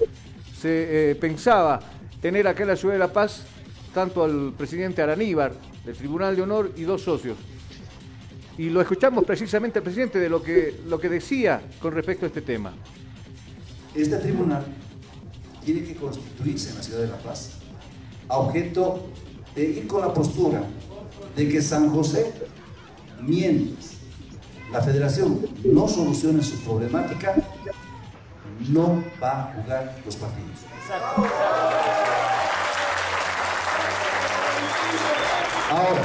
se 0.60 1.10
eh, 1.10 1.14
pensaba 1.14 1.80
tener 2.20 2.48
acá 2.48 2.62
en 2.62 2.68
la 2.68 2.76
ciudad 2.76 2.94
de 2.94 2.98
La 2.98 3.12
Paz 3.12 3.44
tanto 3.92 4.24
al 4.24 4.52
presidente 4.56 5.02
Araníbar 5.02 5.52
del 5.84 5.96
Tribunal 5.96 6.36
de 6.36 6.42
Honor 6.42 6.72
y 6.76 6.82
dos 6.82 7.02
socios. 7.02 7.36
Y 8.56 8.70
lo 8.70 8.80
escuchamos 8.80 9.24
precisamente 9.24 9.78
al 9.78 9.84
presidente 9.84 10.18
de 10.18 10.28
lo 10.28 10.42
que, 10.42 10.80
lo 10.86 10.98
que 10.98 11.08
decía 11.08 11.62
con 11.80 11.94
respecto 11.94 12.26
a 12.26 12.28
este 12.28 12.42
tema. 12.42 12.72
Este 13.94 14.16
tribunal 14.16 14.64
tiene 15.64 15.84
que 15.84 15.94
constituirse 15.94 16.70
en 16.70 16.76
la 16.76 16.82
ciudad 16.82 17.00
de 17.00 17.08
La 17.08 17.18
Paz 17.18 17.58
a 18.28 18.38
objeto 18.38 19.06
de 19.54 19.64
ir 19.64 19.86
con 19.86 20.00
la 20.00 20.12
postura 20.12 20.62
de 21.36 21.48
que 21.48 21.62
San 21.62 21.90
José, 21.90 22.32
mientras 23.20 23.92
la 24.72 24.82
federación 24.82 25.40
no 25.64 25.88
solucione 25.88 26.42
su 26.42 26.56
problemática, 26.58 27.36
no 28.68 29.02
va 29.22 29.42
a 29.42 29.54
jugar 29.54 29.96
los 30.04 30.16
partidos. 30.16 30.58
Ahora. 35.70 36.02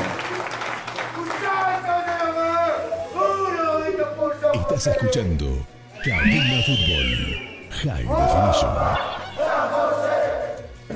Estás 4.53 4.88
escuchando 4.88 5.65
Cabina 6.03 6.62
Fútbol 6.65 7.38
High 7.70 8.03
Definition. 8.03 8.74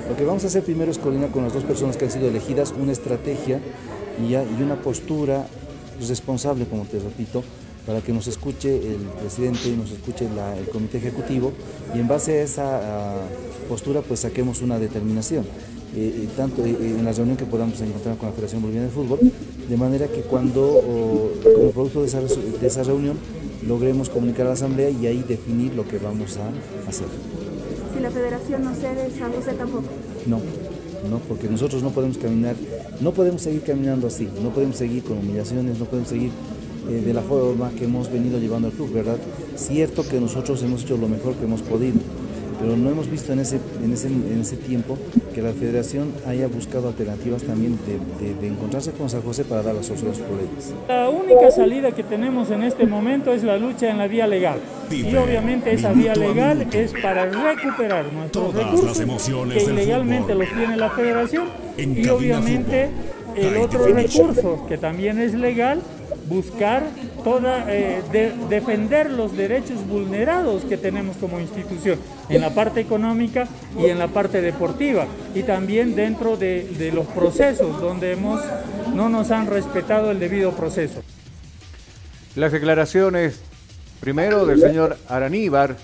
Lo 0.10 0.18
que 0.18 0.26
vamos 0.26 0.44
a 0.44 0.48
hacer 0.48 0.64
primero 0.64 0.92
es 0.92 0.98
coordinar 0.98 1.30
con 1.30 1.44
las 1.44 1.54
dos 1.54 1.64
personas 1.64 1.96
que 1.96 2.06
han 2.06 2.12
sido 2.12 2.28
elegidas 2.28 2.74
una 2.78 2.92
estrategia 2.92 3.62
y, 4.20 4.36
una 4.36 4.76
postura 4.76 5.46
responsable, 6.06 6.66
como 6.66 6.84
te 6.84 7.00
repito, 7.00 7.46
para 7.86 8.02
que 8.02 8.12
nos 8.12 8.28
escuche 8.28 8.76
el 8.76 9.00
presidente 9.20 9.70
y 9.70 9.78
nos 9.78 9.92
escuche 9.92 10.28
el 10.60 10.70
comité 10.70 10.98
ejecutivo 10.98 11.54
y 11.96 12.00
en 12.00 12.08
base 12.10 12.42
a 12.42 12.44
esa 12.44 12.82
postura 13.70 14.02
pues 14.02 14.20
saquemos 14.22 14.62
una 14.62 14.78
determinación. 14.78 15.46
Eh, 15.98 16.26
eh, 16.26 16.30
tanto 16.38 16.64
eh, 16.64 16.78
en 16.80 17.04
la 17.04 17.12
reunión 17.12 17.36
que 17.36 17.46
podamos 17.46 17.82
encontrar 17.82 18.18
con 18.18 18.28
la 18.30 18.34
Federación 18.34 18.62
Boliviana 18.62 18.86
de 18.86 18.94
Fútbol, 18.94 19.20
de 19.68 19.78
manera 19.78 20.08
que 20.08 20.22
cuando, 20.22 20.84
como 21.42 21.72
producto 21.72 22.02
de 22.02 22.08
esa, 22.08 22.22
de 22.22 22.68
esa 22.68 22.84
reunión, 22.84 23.18
logremos 23.68 24.08
comunicar 24.08 24.46
a 24.46 24.50
la 24.50 24.54
Asamblea 24.54 24.92
y 24.92 25.08
ahí 25.08 25.26
definir 25.28 25.74
lo 25.74 25.88
que 25.88 25.98
vamos 25.98 26.38
a 26.38 26.50
hacer. 26.88 27.08
Si 27.96 28.00
la 28.00 28.12
Federación 28.12 28.64
no 28.64 28.76
cede, 28.76 29.10
San 29.18 29.34
José 29.34 29.54
tampoco. 29.54 29.86
No, 30.28 30.40
no, 31.10 31.18
porque 31.28 31.50
nosotros 31.50 31.82
no 31.82 31.90
podemos 31.90 32.20
caminar, 32.20 32.56
no 33.02 33.12
podemos 33.12 33.42
seguir 33.42 33.64
caminando 33.64 34.06
así, 34.06 34.30
no 34.44 34.52
podemos 34.52 34.76
seguir 34.76 35.02
con 35.02 35.18
humillaciones, 35.18 35.80
no 35.80 35.86
podemos 35.86 36.10
seguir 36.10 36.30
de 36.88 37.14
la 37.14 37.24
forma 37.24 37.72
que 37.72 37.86
hemos 37.86 38.12
venido 38.12 38.38
llevando 38.38 38.68
al 38.68 38.74
club, 38.74 38.94
¿verdad? 38.94 39.18
Cierto 39.56 40.08
que 40.08 40.20
nosotros 40.20 40.62
hemos 40.62 40.84
hecho 40.84 40.96
lo 40.96 41.08
mejor 41.08 41.34
que 41.34 41.46
hemos 41.46 41.64
podido, 41.64 41.98
pero 42.60 42.76
no 42.76 42.90
hemos 42.90 43.10
visto 43.10 43.34
en 43.34 43.40
ese, 43.40 43.60
en 43.84 43.94
ese, 43.94 44.08
en 44.08 44.40
ese 44.42 44.58
tiempo 44.58 44.98
que 45.34 45.42
la 45.42 45.52
federación 45.54 46.12
haya 46.26 46.48
buscado 46.48 46.88
alternativas 46.88 47.44
también 47.44 47.78
de, 47.86 48.34
de, 48.34 48.48
encontrarse 48.48 48.92
con 48.92 49.10
San 49.10 49.22
José 49.22 49.44
para 49.44 49.62
dar 49.62 49.76
las 49.76 49.86
soluciones 49.86 50.20
problemas. 50.20 50.74
La 50.88 51.10
única 51.10 51.52
salida 51.52 51.92
que 51.92 52.04
tenemos 52.04 52.50
en 52.52 52.64
este 52.64 52.86
momento 52.86 53.34
es 53.34 53.44
la 53.44 53.58
lucha 53.58 53.90
en 53.90 53.98
la 53.98 54.08
vía 54.08 54.28
legal. 54.28 54.60
y 54.90 55.16
obviamente 55.16 55.74
esa 55.74 55.92
vía 55.92 56.16
legal 56.16 56.66
es 56.72 56.94
para 57.02 57.26
recuperar 57.26 58.12
nuestros 58.14 58.54
recursos 58.54 58.98
que 58.98 59.64
ilegalmente 59.64 60.36
los 60.36 60.48
tiene 60.50 60.78
la 60.78 60.90
federación 60.90 61.48
y 61.78 62.08
obviamente 62.08 62.90
el 63.36 63.58
otro 63.58 63.86
recurso 63.86 64.66
que 64.68 64.78
también 64.78 65.20
es 65.20 65.34
legal 65.34 65.82
buscar 66.28 66.84
toda, 67.24 67.66
eh, 67.70 68.02
defender 68.50 69.10
los 69.10 69.36
derechos 69.36 69.86
vulnerados 69.88 70.64
que 70.64 70.78
tenemos 70.78 71.18
como 71.18 71.40
institución 71.40 72.00
en 72.30 72.42
la 72.42 72.54
parte 72.54 72.80
económica 72.80 73.48
y 73.80 73.86
en 73.86 74.00
la 74.00 74.08
parte 74.08 74.42
deportiva 74.42 75.08
y 75.34 75.44
también 75.44 75.96
dentro 75.96 76.38
de, 76.38 76.92
los 76.94 77.06
procesos 77.08 77.80
donde 77.82 78.14
hemos, 78.14 78.42
no 78.94 79.10
nos 79.10 79.32
han 79.32 79.48
respetado 79.48 80.12
el 80.12 80.20
debido 80.20 80.52
proceso. 80.52 81.02
Las 82.36 82.52
declaraciones 82.52 83.42
primero 84.00 84.46
del 84.46 84.60
señor 84.60 84.98
Araníbar 85.10 85.76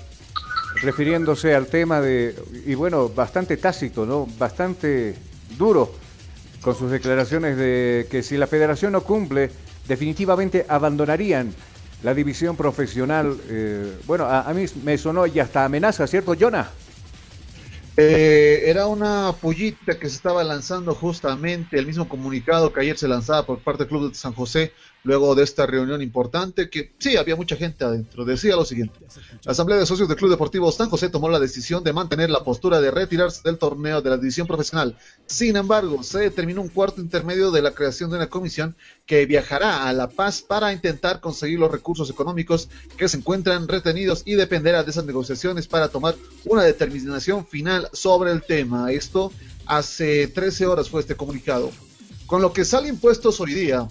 refiriéndose 0.81 1.55
al 1.55 1.67
tema 1.67 2.01
de, 2.01 2.35
y 2.65 2.75
bueno, 2.75 3.09
bastante 3.09 3.57
tácito, 3.57 4.05
¿no? 4.05 4.27
Bastante 4.37 5.15
duro 5.57 5.93
con 6.61 6.75
sus 6.75 6.89
declaraciones 6.89 7.57
de 7.57 8.07
que 8.09 8.23
si 8.23 8.37
la 8.37 8.47
federación 8.47 8.93
no 8.93 9.01
cumple 9.01 9.51
definitivamente 9.87 10.65
abandonarían 10.67 11.53
la 12.03 12.13
división 12.13 12.55
profesional. 12.55 13.37
Eh, 13.49 13.97
bueno, 14.05 14.25
a, 14.25 14.53
mí 14.53 14.65
me 14.83 14.97
sonó 14.97 15.25
y 15.25 15.39
hasta 15.39 15.65
amenaza, 15.65 16.05
¿cierto, 16.05 16.35
Jonah? 16.39 16.69
Eh, 17.95 18.63
era 18.65 18.87
una 18.87 19.33
pollita 19.39 19.99
que 19.99 20.09
se 20.09 20.15
estaba 20.15 20.43
lanzando 20.43 20.95
justamente, 20.95 21.77
el 21.77 21.85
mismo 21.85 22.09
comunicado 22.09 22.73
que 22.73 22.81
ayer 22.81 22.97
se 22.97 23.07
lanzaba 23.07 23.45
por 23.45 23.59
parte 23.59 23.83
del 23.83 23.89
Club 23.89 24.09
de 24.09 24.15
San 24.15 24.33
José, 24.33 24.73
luego 25.03 25.35
de 25.35 25.43
esta 25.43 25.65
reunión 25.65 26.01
importante, 26.01 26.69
que 26.69 26.93
sí, 26.97 27.17
había 27.17 27.35
mucha 27.35 27.55
gente 27.55 27.83
adentro. 27.83 28.25
Decía 28.25 28.55
lo 28.55 28.65
siguiente, 28.65 28.99
la 29.43 29.51
Asamblea 29.51 29.79
de 29.79 29.85
Socios 29.85 30.07
del 30.07 30.17
Club 30.17 30.31
Deportivo 30.31 30.71
San 30.71 30.89
José 30.89 31.09
tomó 31.09 31.29
la 31.29 31.39
decisión 31.39 31.83
de 31.83 31.93
mantener 31.93 32.29
la 32.29 32.43
postura 32.43 32.79
de 32.79 32.91
retirarse 32.91 33.41
del 33.43 33.57
torneo 33.57 34.01
de 34.01 34.09
la 34.09 34.17
división 34.17 34.47
profesional. 34.47 34.97
Sin 35.25 35.55
embargo, 35.55 36.03
se 36.03 36.19
determinó 36.19 36.61
un 36.61 36.69
cuarto 36.69 37.01
intermedio 37.01 37.51
de 37.51 37.61
la 37.61 37.71
creación 37.71 38.09
de 38.09 38.17
una 38.17 38.29
comisión 38.29 38.75
que 39.05 39.25
viajará 39.25 39.87
a 39.87 39.93
La 39.93 40.09
Paz 40.09 40.41
para 40.41 40.71
intentar 40.73 41.19
conseguir 41.19 41.59
los 41.59 41.71
recursos 41.71 42.09
económicos 42.09 42.69
que 42.97 43.09
se 43.09 43.17
encuentran 43.17 43.67
retenidos 43.67 44.23
y 44.25 44.35
dependerá 44.35 44.83
de 44.83 44.91
esas 44.91 45.05
negociaciones 45.05 45.67
para 45.67 45.89
tomar 45.89 46.15
una 46.45 46.63
determinación 46.63 47.45
final 47.45 47.89
sobre 47.91 48.31
el 48.31 48.43
tema. 48.43 48.91
Esto 48.91 49.31
hace 49.65 50.27
13 50.27 50.65
horas 50.65 50.89
fue 50.89 51.01
este 51.01 51.15
comunicado. 51.15 51.71
Con 52.25 52.41
lo 52.41 52.53
que 52.53 52.65
sale 52.65 52.87
impuestos 52.87 53.39
hoy 53.41 53.53
día, 53.53 53.87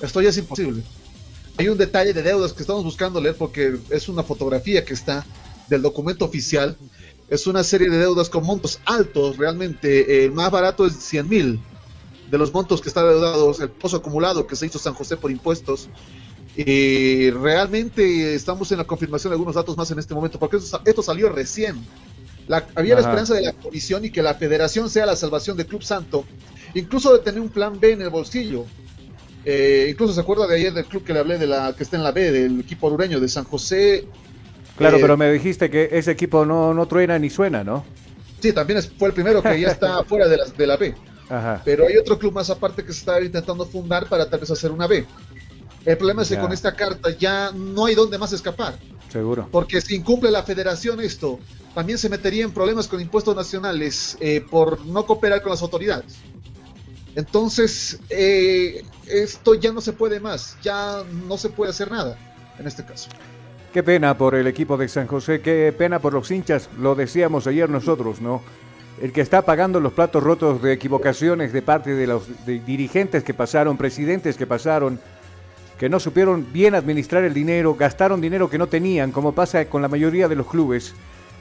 esto 0.00 0.20
ya 0.20 0.30
es 0.30 0.38
imposible. 0.38 0.82
Hay 1.56 1.68
un 1.68 1.78
detalle 1.78 2.12
de 2.12 2.22
deudas 2.22 2.52
que 2.52 2.62
estamos 2.62 2.84
buscando 2.84 3.20
leer 3.20 3.36
porque 3.36 3.78
es 3.90 4.08
una 4.08 4.22
fotografía 4.22 4.84
que 4.84 4.94
está 4.94 5.26
del 5.68 5.82
documento 5.82 6.24
oficial. 6.24 6.76
Es 7.28 7.46
una 7.46 7.64
serie 7.64 7.90
de 7.90 7.98
deudas 7.98 8.30
con 8.30 8.44
montos 8.44 8.80
altos, 8.84 9.36
realmente. 9.36 10.24
El 10.24 10.32
más 10.32 10.50
barato 10.50 10.86
es 10.86 10.94
100 10.94 11.28
mil 11.28 11.60
de 12.30 12.38
los 12.38 12.52
montos 12.52 12.80
que 12.80 12.88
están 12.88 13.08
deudados, 13.08 13.60
el 13.60 13.70
pozo 13.70 13.96
acumulado 13.96 14.46
que 14.46 14.56
se 14.56 14.66
hizo 14.66 14.78
San 14.78 14.94
José 14.94 15.16
por 15.16 15.30
impuestos. 15.30 15.88
Y 16.56 17.30
realmente 17.30 18.34
estamos 18.34 18.70
en 18.72 18.78
la 18.78 18.84
confirmación 18.84 19.30
de 19.30 19.34
algunos 19.34 19.54
datos 19.54 19.76
más 19.76 19.90
en 19.90 19.98
este 19.98 20.14
momento, 20.14 20.38
porque 20.38 20.56
esto, 20.56 21.02
salió 21.02 21.28
recién. 21.28 21.76
había 22.74 22.94
la 22.94 23.00
esperanza 23.00 23.34
de 23.34 23.42
la 23.42 23.52
comisión 23.52 24.04
y 24.04 24.10
que 24.10 24.22
la 24.22 24.34
federación 24.34 24.90
sea 24.90 25.06
la 25.06 25.16
salvación 25.16 25.56
del 25.56 25.66
Club 25.66 25.82
Santo, 25.82 26.24
incluso 26.74 27.12
de 27.12 27.20
tener 27.20 27.40
un 27.40 27.48
plan 27.48 27.78
B 27.78 27.92
en 27.92 28.02
el 28.02 28.10
bolsillo. 28.10 28.66
Eh, 29.44 29.88
incluso 29.90 30.12
se 30.12 30.20
acuerda 30.20 30.46
de 30.46 30.56
ayer 30.56 30.72
del 30.72 30.84
club 30.84 31.04
que 31.04 31.12
le 31.12 31.20
hablé 31.20 31.38
de 31.38 31.46
la 31.46 31.74
que 31.74 31.82
está 31.82 31.96
en 31.96 32.02
la 32.02 32.12
B, 32.12 32.30
del 32.30 32.60
equipo 32.60 32.88
orureño 32.88 33.20
de 33.20 33.28
San 33.28 33.44
José. 33.44 34.06
Claro, 34.76 34.98
eh, 34.98 35.00
pero 35.00 35.16
me 35.16 35.30
dijiste 35.32 35.70
que 35.70 35.88
ese 35.92 36.10
equipo 36.10 36.44
no, 36.44 36.74
no 36.74 36.86
truena 36.86 37.18
ni 37.18 37.30
suena, 37.30 37.64
¿no? 37.64 37.84
Sí, 38.40 38.52
también 38.52 38.80
fue 38.98 39.08
el 39.08 39.14
primero 39.14 39.42
que 39.42 39.60
ya 39.60 39.68
está 39.68 40.04
fuera 40.08 40.28
de 40.28 40.36
la, 40.36 40.44
de 40.44 40.66
la 40.66 40.76
B. 40.76 40.94
Pero 41.64 41.86
hay 41.86 41.96
otro 41.96 42.18
club 42.18 42.32
más 42.32 42.48
aparte 42.48 42.84
que 42.84 42.92
se 42.92 43.00
está 43.00 43.20
intentando 43.20 43.66
fundar 43.66 44.08
para 44.08 44.28
tal 44.28 44.40
vez 44.40 44.50
hacer 44.50 44.70
una 44.70 44.86
B. 44.86 45.04
El 45.84 45.96
problema 45.96 46.22
es 46.22 46.28
que 46.28 46.38
con 46.38 46.52
esta 46.52 46.74
carta 46.74 47.10
ya 47.10 47.52
no 47.52 47.86
hay 47.86 47.94
dónde 47.94 48.18
más 48.18 48.32
escapar. 48.32 48.78
Seguro. 49.10 49.48
Porque 49.50 49.80
si 49.80 49.96
incumple 49.96 50.30
la 50.30 50.42
federación 50.42 51.00
esto, 51.00 51.38
también 51.74 51.98
se 51.98 52.08
metería 52.08 52.44
en 52.44 52.52
problemas 52.52 52.88
con 52.88 53.00
impuestos 53.00 53.34
nacionales 53.34 54.16
eh, 54.20 54.44
por 54.50 54.84
no 54.84 55.06
cooperar 55.06 55.42
con 55.42 55.50
las 55.50 55.62
autoridades. 55.62 56.16
Entonces, 57.18 57.98
eh, 58.10 58.84
esto 59.08 59.54
ya 59.54 59.72
no 59.72 59.80
se 59.80 59.92
puede 59.92 60.20
más, 60.20 60.56
ya 60.62 61.02
no 61.26 61.36
se 61.36 61.48
puede 61.48 61.70
hacer 61.72 61.90
nada 61.90 62.16
en 62.60 62.68
este 62.68 62.84
caso. 62.84 63.10
Qué 63.72 63.82
pena 63.82 64.16
por 64.16 64.36
el 64.36 64.46
equipo 64.46 64.76
de 64.76 64.86
San 64.86 65.08
José, 65.08 65.40
qué 65.40 65.74
pena 65.76 65.98
por 65.98 66.12
los 66.14 66.30
hinchas, 66.30 66.70
lo 66.78 66.94
decíamos 66.94 67.48
ayer 67.48 67.68
nosotros, 67.68 68.20
¿no? 68.20 68.40
El 69.02 69.12
que 69.12 69.20
está 69.20 69.42
pagando 69.42 69.80
los 69.80 69.94
platos 69.94 70.22
rotos 70.22 70.62
de 70.62 70.72
equivocaciones 70.72 71.52
de 71.52 71.60
parte 71.60 71.92
de 71.96 72.06
los 72.06 72.28
dirigentes 72.46 73.24
que 73.24 73.34
pasaron, 73.34 73.76
presidentes 73.76 74.36
que 74.36 74.46
pasaron, 74.46 75.00
que 75.76 75.88
no 75.88 75.98
supieron 75.98 76.46
bien 76.52 76.76
administrar 76.76 77.24
el 77.24 77.34
dinero, 77.34 77.74
gastaron 77.74 78.20
dinero 78.20 78.48
que 78.48 78.58
no 78.58 78.68
tenían, 78.68 79.10
como 79.10 79.32
pasa 79.32 79.64
con 79.64 79.82
la 79.82 79.88
mayoría 79.88 80.28
de 80.28 80.36
los 80.36 80.46
clubes 80.46 80.94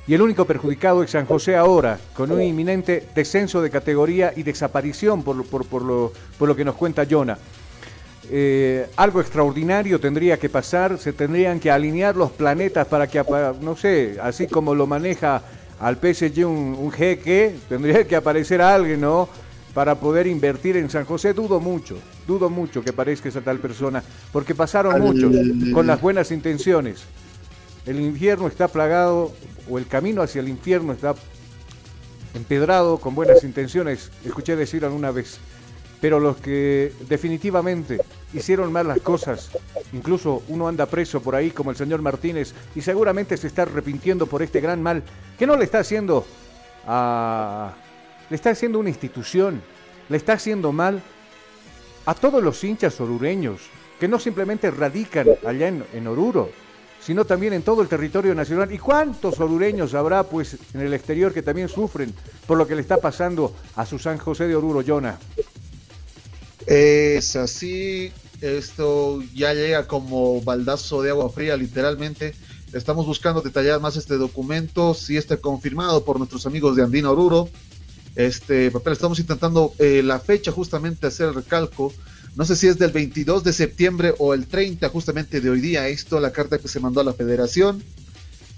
y 0.07 0.13
el 0.13 0.21
único 0.21 0.45
perjudicado 0.45 1.03
es 1.03 1.11
San 1.11 1.25
José 1.25 1.57
ahora, 1.57 1.99
con 2.13 2.31
un 2.31 2.41
inminente 2.41 3.09
descenso 3.13 3.61
de 3.61 3.69
categoría 3.69 4.31
y 4.35 4.43
desaparición 4.43 5.21
por, 5.21 5.45
por, 5.45 5.81
lo, 5.81 6.13
por 6.39 6.47
lo, 6.47 6.55
que 6.55 6.63
nos 6.63 6.75
cuenta 6.75 7.05
Jonah. 7.09 7.37
Eh, 8.29 8.87
algo 8.95 9.19
extraordinario 9.19 9.99
tendría 9.99 10.37
que 10.37 10.47
pasar, 10.47 10.97
se 10.97 11.11
tendrían 11.11 11.59
que 11.59 11.71
alinear 11.71 12.15
los 12.15 12.31
planetas 12.31 12.87
para 12.87 13.07
que, 13.07 13.21
no 13.61 13.75
sé, 13.75 14.17
así 14.21 14.47
como 14.47 14.73
lo 14.73 14.87
maneja 14.87 15.41
al 15.79 15.97
PSG 15.97 16.45
un, 16.45 16.75
un 16.79 16.91
jeque, 16.91 17.55
tendría 17.67 18.07
que 18.07 18.15
aparecer 18.15 18.61
alguien, 18.61 19.01
¿no? 19.01 19.27
Para 19.73 19.95
poder 19.95 20.25
invertir 20.25 20.77
en 20.77 20.89
San 20.89 21.03
José, 21.03 21.33
dudo 21.33 21.59
mucho, 21.59 21.97
dudo 22.25 22.49
mucho 22.49 22.81
que 22.81 22.93
parezca 22.93 23.27
esa 23.27 23.41
tal 23.41 23.59
persona, 23.59 24.01
porque 24.31 24.55
pasaron 24.55 24.99
muchos 25.01 25.33
con 25.73 25.85
las 25.85 25.99
buenas 25.99 26.31
intenciones. 26.31 27.03
El 27.87 28.01
infierno 28.01 28.47
está 28.47 28.67
plagado, 28.67 29.33
o 29.69 29.77
el 29.77 29.87
camino 29.87 30.21
hacia 30.21 30.41
el 30.41 30.49
infierno 30.49 30.91
está 30.91 31.15
empedrado 32.33 32.97
con 32.97 33.15
buenas 33.15 33.43
intenciones, 33.45 34.11
escuché 34.25 34.57
decir 34.57 34.83
alguna 34.83 35.11
vez. 35.11 35.39
Pero 36.01 36.19
los 36.19 36.37
que 36.37 36.91
definitivamente 37.07 37.99
hicieron 38.33 38.73
mal 38.73 38.89
las 38.89 38.99
cosas, 38.99 39.49
incluso 39.93 40.43
uno 40.49 40.67
anda 40.67 40.85
preso 40.85 41.21
por 41.21 41.33
ahí 41.33 41.49
como 41.49 41.71
el 41.71 41.77
señor 41.77 42.01
Martínez 42.01 42.53
y 42.75 42.81
seguramente 42.81 43.37
se 43.37 43.47
está 43.47 43.63
arrepintiendo 43.63 44.27
por 44.27 44.43
este 44.43 44.59
gran 44.59 44.83
mal 44.83 45.01
que 45.39 45.47
no 45.47 45.55
le 45.55 45.63
está 45.63 45.79
haciendo 45.79 46.25
a... 46.85 47.73
le 48.29 48.35
está 48.35 48.51
haciendo 48.51 48.79
una 48.79 48.89
institución, 48.89 49.61
le 50.09 50.17
está 50.17 50.33
haciendo 50.33 50.71
mal 50.71 51.01
a 52.05 52.13
todos 52.13 52.43
los 52.43 52.63
hinchas 52.63 52.99
orureños 52.99 53.61
que 53.99 54.07
no 54.07 54.19
simplemente 54.19 54.69
radican 54.69 55.27
allá 55.45 55.69
en, 55.69 55.83
en 55.93 56.05
Oruro, 56.05 56.51
sino 57.07 57.23
también 57.23 57.53
en 57.53 57.61
todo 57.61 57.81
el 57.81 57.87
territorio 57.87 58.35
nacional. 58.35 58.69
¿Y 58.73 58.77
cuántos 58.77 59.39
orureños 59.39 59.93
habrá 59.93 60.23
pues 60.23 60.57
en 60.73 60.81
el 60.81 60.93
exterior 60.93 61.33
que 61.33 61.41
también 61.41 61.69
sufren 61.69 62.13
por 62.45 62.57
lo 62.57 62.67
que 62.67 62.75
le 62.75 62.81
está 62.81 62.97
pasando 62.97 63.55
a 63.77 63.85
su 63.85 63.97
San 63.97 64.17
José 64.17 64.45
de 64.45 64.57
Oruro, 64.57 64.83
Jonah? 64.85 65.17
Es 66.65 67.37
así, 67.37 68.11
esto 68.41 69.23
ya 69.33 69.53
llega 69.53 69.87
como 69.87 70.41
baldazo 70.41 71.01
de 71.01 71.11
agua 71.11 71.29
fría, 71.29 71.55
literalmente. 71.55 72.35
Estamos 72.73 73.05
buscando 73.05 73.39
detallar 73.39 73.79
más 73.79 73.95
este 73.95 74.17
documento, 74.17 74.93
si 74.93 75.15
está 75.15 75.37
confirmado 75.37 76.03
por 76.03 76.17
nuestros 76.17 76.45
amigos 76.45 76.75
de 76.75 76.83
Andina 76.83 77.09
Oruro. 77.09 77.47
Este 78.17 78.69
papel, 78.69 78.91
estamos 78.91 79.17
intentando 79.19 79.73
eh, 79.79 80.01
la 80.03 80.19
fecha 80.19 80.51
justamente 80.51 81.07
hacer 81.07 81.29
el 81.29 81.35
recalco 81.35 81.93
no 82.37 82.45
sé 82.45 82.55
si 82.55 82.67
es 82.67 82.77
del 82.77 82.91
22 82.91 83.43
de 83.43 83.51
septiembre 83.51 84.13
o 84.19 84.35
el 84.35 84.45
30 84.45 84.87
justamente 84.89 85.41
de 85.41 85.49
hoy 85.49 85.59
día, 85.59 85.87
esto, 85.87 86.19
la 86.19 86.31
carta 86.31 86.59
que 86.59 86.67
se 86.67 86.79
mandó 86.79 87.01
a 87.01 87.03
la 87.03 87.13
federación. 87.13 87.81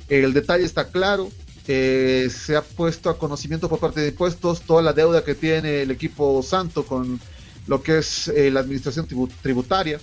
El 0.10 0.34
detalle 0.34 0.65
está 0.65 0.89
claro, 0.89 1.32
eh, 1.65 2.30
se 2.30 2.58
ha 2.58 2.62
puesto 2.62 3.10
a 3.10 3.18
conocimiento 3.18 3.70
por 3.70 3.80
parte 3.80 4.02
de 4.02 4.10
impuestos 4.10 4.63
toda 4.63 4.82
la 4.82 4.92
deuda 4.92 5.24
que 5.24 5.34
tiene 5.34 5.84
el 5.84 5.92
equipo 5.92 6.44
santo 6.44 6.86
con 6.86 7.22
lo 7.68 7.82
que 7.82 8.00
es 8.00 8.28
eh, 8.28 8.52
la 8.52 8.60
administración 8.60 9.08
tributaria. 9.42 9.98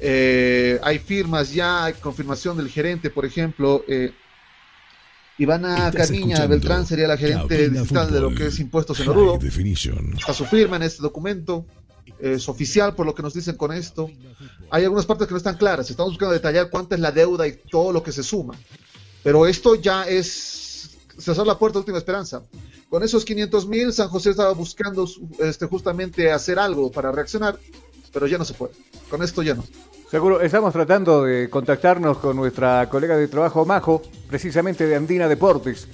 Eh, 0.00 0.80
hay 0.82 0.98
firmas 0.98 1.52
ya, 1.52 1.84
hay 1.84 1.94
confirmación 1.94 2.56
del 2.56 2.70
gerente, 2.70 3.10
por 3.10 3.26
ejemplo. 3.26 3.84
Ivana 5.36 5.92
Carniña 5.94 6.46
Beltrán 6.46 6.86
sería 6.86 7.08
la 7.08 7.18
gerente 7.18 7.68
digital 7.68 8.10
de 8.10 8.20
lo 8.20 8.34
que 8.34 8.46
es 8.46 8.58
impuestos 8.58 8.98
en 9.00 9.08
Oruro. 9.10 9.38
Está 10.18 10.32
su 10.32 10.46
firma 10.46 10.76
en 10.76 10.84
este 10.84 11.02
documento 11.02 11.66
es 12.18 12.48
oficial 12.48 12.94
por 12.94 13.06
lo 13.06 13.14
que 13.14 13.22
nos 13.22 13.34
dicen 13.34 13.56
con 13.56 13.72
esto. 13.72 14.10
Hay 14.70 14.84
algunas 14.84 15.06
partes 15.06 15.26
que 15.26 15.32
no 15.32 15.38
están 15.38 15.56
claras. 15.56 15.90
Estamos 15.90 16.12
buscando 16.12 16.32
detallar 16.32 16.70
cuánta 16.70 16.94
es 16.94 17.00
la 17.00 17.12
deuda 17.12 17.46
y 17.46 17.52
todo 17.52 17.92
lo 17.92 18.02
que 18.02 18.12
se 18.12 18.22
suma. 18.22 18.54
Pero 19.22 19.46
esto 19.46 19.74
ya 19.74 20.04
es 20.08 20.96
cerrar 21.18 21.46
la 21.46 21.58
puerta 21.58 21.74
de 21.74 21.80
última 21.80 21.98
esperanza. 21.98 22.42
Con 22.88 23.02
esos 23.02 23.24
500 23.24 23.66
mil, 23.66 23.92
San 23.92 24.08
José 24.08 24.30
estaba 24.30 24.52
buscando 24.52 25.08
este, 25.40 25.66
justamente 25.66 26.30
hacer 26.30 26.58
algo 26.58 26.90
para 26.90 27.10
reaccionar, 27.10 27.58
pero 28.12 28.26
ya 28.26 28.38
no 28.38 28.44
se 28.44 28.54
puede. 28.54 28.74
Con 29.10 29.22
esto 29.22 29.42
ya 29.42 29.54
no. 29.54 29.64
Seguro, 30.10 30.40
estamos 30.40 30.72
tratando 30.72 31.24
de 31.24 31.50
contactarnos 31.50 32.18
con 32.18 32.36
nuestra 32.36 32.88
colega 32.88 33.16
de 33.16 33.26
trabajo 33.26 33.64
Majo, 33.64 34.02
precisamente 34.28 34.86
de 34.86 34.94
Andina 34.94 35.26
Deportes, 35.26 35.88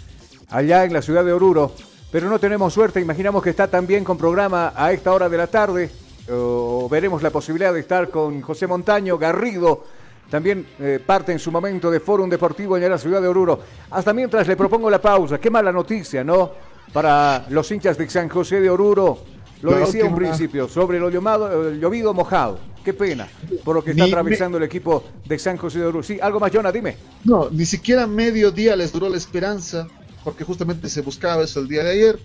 allá 0.51 0.85
en 0.85 0.93
la 0.93 1.01
ciudad 1.01 1.25
de 1.25 1.33
Oruro, 1.33 1.75
pero 2.11 2.29
no 2.29 2.39
tenemos 2.39 2.75
suerte. 2.75 3.01
Imaginamos 3.01 3.43
que 3.43 3.49
está 3.51 3.69
también 3.69 4.05
con 4.05 4.19
programa 4.19 4.75
a 4.77 4.93
esta 4.93 5.13
hora 5.13 5.31
de 5.31 5.39
la 5.39 5.47
tarde 5.47 5.91
o 6.31 6.89
veremos 6.91 7.23
la 7.23 7.31
posibilidad 7.31 7.73
de 7.73 7.81
estar 7.81 8.09
con 8.11 8.41
José 8.43 8.67
Montaño, 8.67 9.19
Garrido, 9.19 9.85
también 10.31 10.67
eh, 10.79 10.99
parte 11.05 11.33
en 11.33 11.39
su 11.39 11.53
momento 11.53 11.91
de 11.91 12.01
Fórum 12.01 12.31
Deportivo 12.31 12.77
en 12.77 12.89
la 12.89 12.97
ciudad 12.97 13.21
de 13.21 13.29
Oruro. 13.29 13.61
Hasta 13.91 14.15
mientras 14.15 14.47
le 14.47 14.57
propongo 14.57 14.89
la 14.89 15.01
pausa. 15.01 15.39
Qué 15.39 15.51
mala 15.51 15.71
noticia, 15.71 16.25
¿no? 16.25 16.53
Para 16.93 17.45
los 17.51 17.71
hinchas 17.71 17.99
de 17.99 18.09
San 18.09 18.29
José 18.31 18.61
de 18.61 18.71
Oruro. 18.71 19.19
Lo 19.61 19.77
decía 19.77 20.05
un 20.05 20.15
principio, 20.15 20.69
sobre 20.69 20.99
lo 20.99 21.09
el 21.09 21.79
llovido 21.79 22.15
mojado. 22.15 22.59
Qué 22.83 22.95
pena 22.95 23.29
por 23.63 23.77
lo 23.77 23.85
que 23.85 23.93
está 23.93 24.05
atravesando 24.05 24.57
el 24.57 24.65
equipo 24.65 25.05
de 25.25 25.39
San 25.39 25.57
José 25.57 25.81
de 25.81 25.87
Oruro. 25.87 26.03
Sí, 26.03 26.19
algo 26.21 26.41
más, 26.41 26.51
Jonah, 26.51 26.73
dime. 26.73 26.97
No, 27.25 27.49
ni 27.51 27.65
siquiera 27.65 28.07
medio 28.07 28.51
día 28.51 28.75
les 28.75 28.91
duró 28.91 29.09
la 29.09 29.19
esperanza, 29.19 29.87
porque 30.25 30.45
justamente 30.45 30.89
se 30.89 31.03
buscaba 31.03 31.45
eso 31.45 31.61
el 31.61 31.69
día 31.69 31.85
de 31.85 31.91
ayer. 31.91 32.19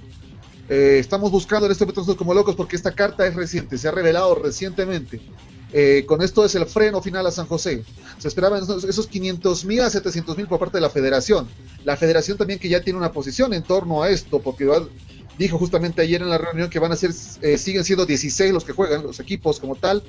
Eh, 0.70 0.98
estamos 1.00 1.32
buscando 1.32 1.66
en 1.66 1.72
este 1.72 1.86
momento 1.86 2.18
como 2.18 2.34
locos 2.34 2.56
porque 2.56 2.76
esta 2.76 2.92
carta 2.94 3.26
es 3.26 3.36
reciente, 3.36 3.78
se 3.78 3.88
ha 3.88 3.92
revelado 3.92 4.36
recientemente. 4.36 5.22
Eh, 5.74 6.06
con 6.08 6.22
esto 6.22 6.46
es 6.46 6.56
el 6.56 6.66
freno 6.66 7.02
final 7.02 7.26
a 7.28 7.32
San 7.32 7.46
José. 7.46 7.84
Se 8.18 8.28
esperaban 8.28 8.64
esos 8.64 9.08
500 9.08 9.66
mil 9.66 9.82
a 9.82 9.90
700 9.90 10.38
mil 10.38 10.48
por 10.48 10.60
parte 10.60 10.78
de 10.78 10.82
la 10.82 10.90
federación. 10.90 11.48
La 11.84 11.98
federación 11.98 12.38
también 12.38 12.60
que 12.60 12.70
ya 12.70 12.82
tiene 12.82 12.98
una 12.98 13.12
posición 13.12 13.54
en 13.54 13.64
torno 13.64 14.02
a 14.02 14.10
esto, 14.10 14.40
porque 14.42 14.70
dijo 15.38 15.58
justamente 15.58 16.02
ayer 16.02 16.22
en 16.22 16.30
la 16.30 16.38
reunión 16.38 16.70
que 16.70 16.80
van 16.80 16.92
a 16.92 16.96
ser, 16.96 17.12
eh, 17.42 17.58
siguen 17.58 17.84
siendo 17.84 18.06
16 18.06 18.54
los 18.54 18.64
que 18.64 18.74
juegan, 18.74 19.04
los 19.04 19.20
equipos 19.20 19.60
como 19.60 19.76
tal. 19.76 20.04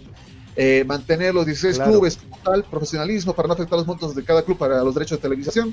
eh, 0.61 0.83
mantener 0.85 1.33
los 1.35 1.47
16 1.47 1.79
clubes 1.79 2.17
como 2.17 2.37
tal, 2.43 2.65
profesionalismo, 2.65 3.33
para 3.33 3.47
no 3.47 3.55
afectar 3.55 3.79
los 3.79 3.87
montos 3.87 4.13
de 4.17 4.25
cada 4.25 4.43
club 4.43 4.59
para 4.59 4.83
los 4.83 4.93
derechos 4.93 5.19
de 5.19 5.23
televisación. 5.23 5.73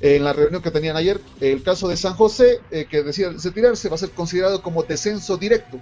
En 0.00 0.24
la 0.24 0.32
reunión 0.32 0.60
que 0.60 0.70
tenían 0.70 0.96
ayer, 0.96 1.20
el 1.40 1.62
caso 1.62 1.88
de 1.88 1.96
San 1.96 2.14
José, 2.14 2.60
eh, 2.70 2.86
que 2.90 3.02
decía 3.02 3.30
retirarse, 3.30 3.88
va 3.88 3.94
a 3.94 3.98
ser 3.98 4.10
considerado 4.10 4.60
como 4.62 4.82
descenso 4.82 5.36
directo 5.36 5.80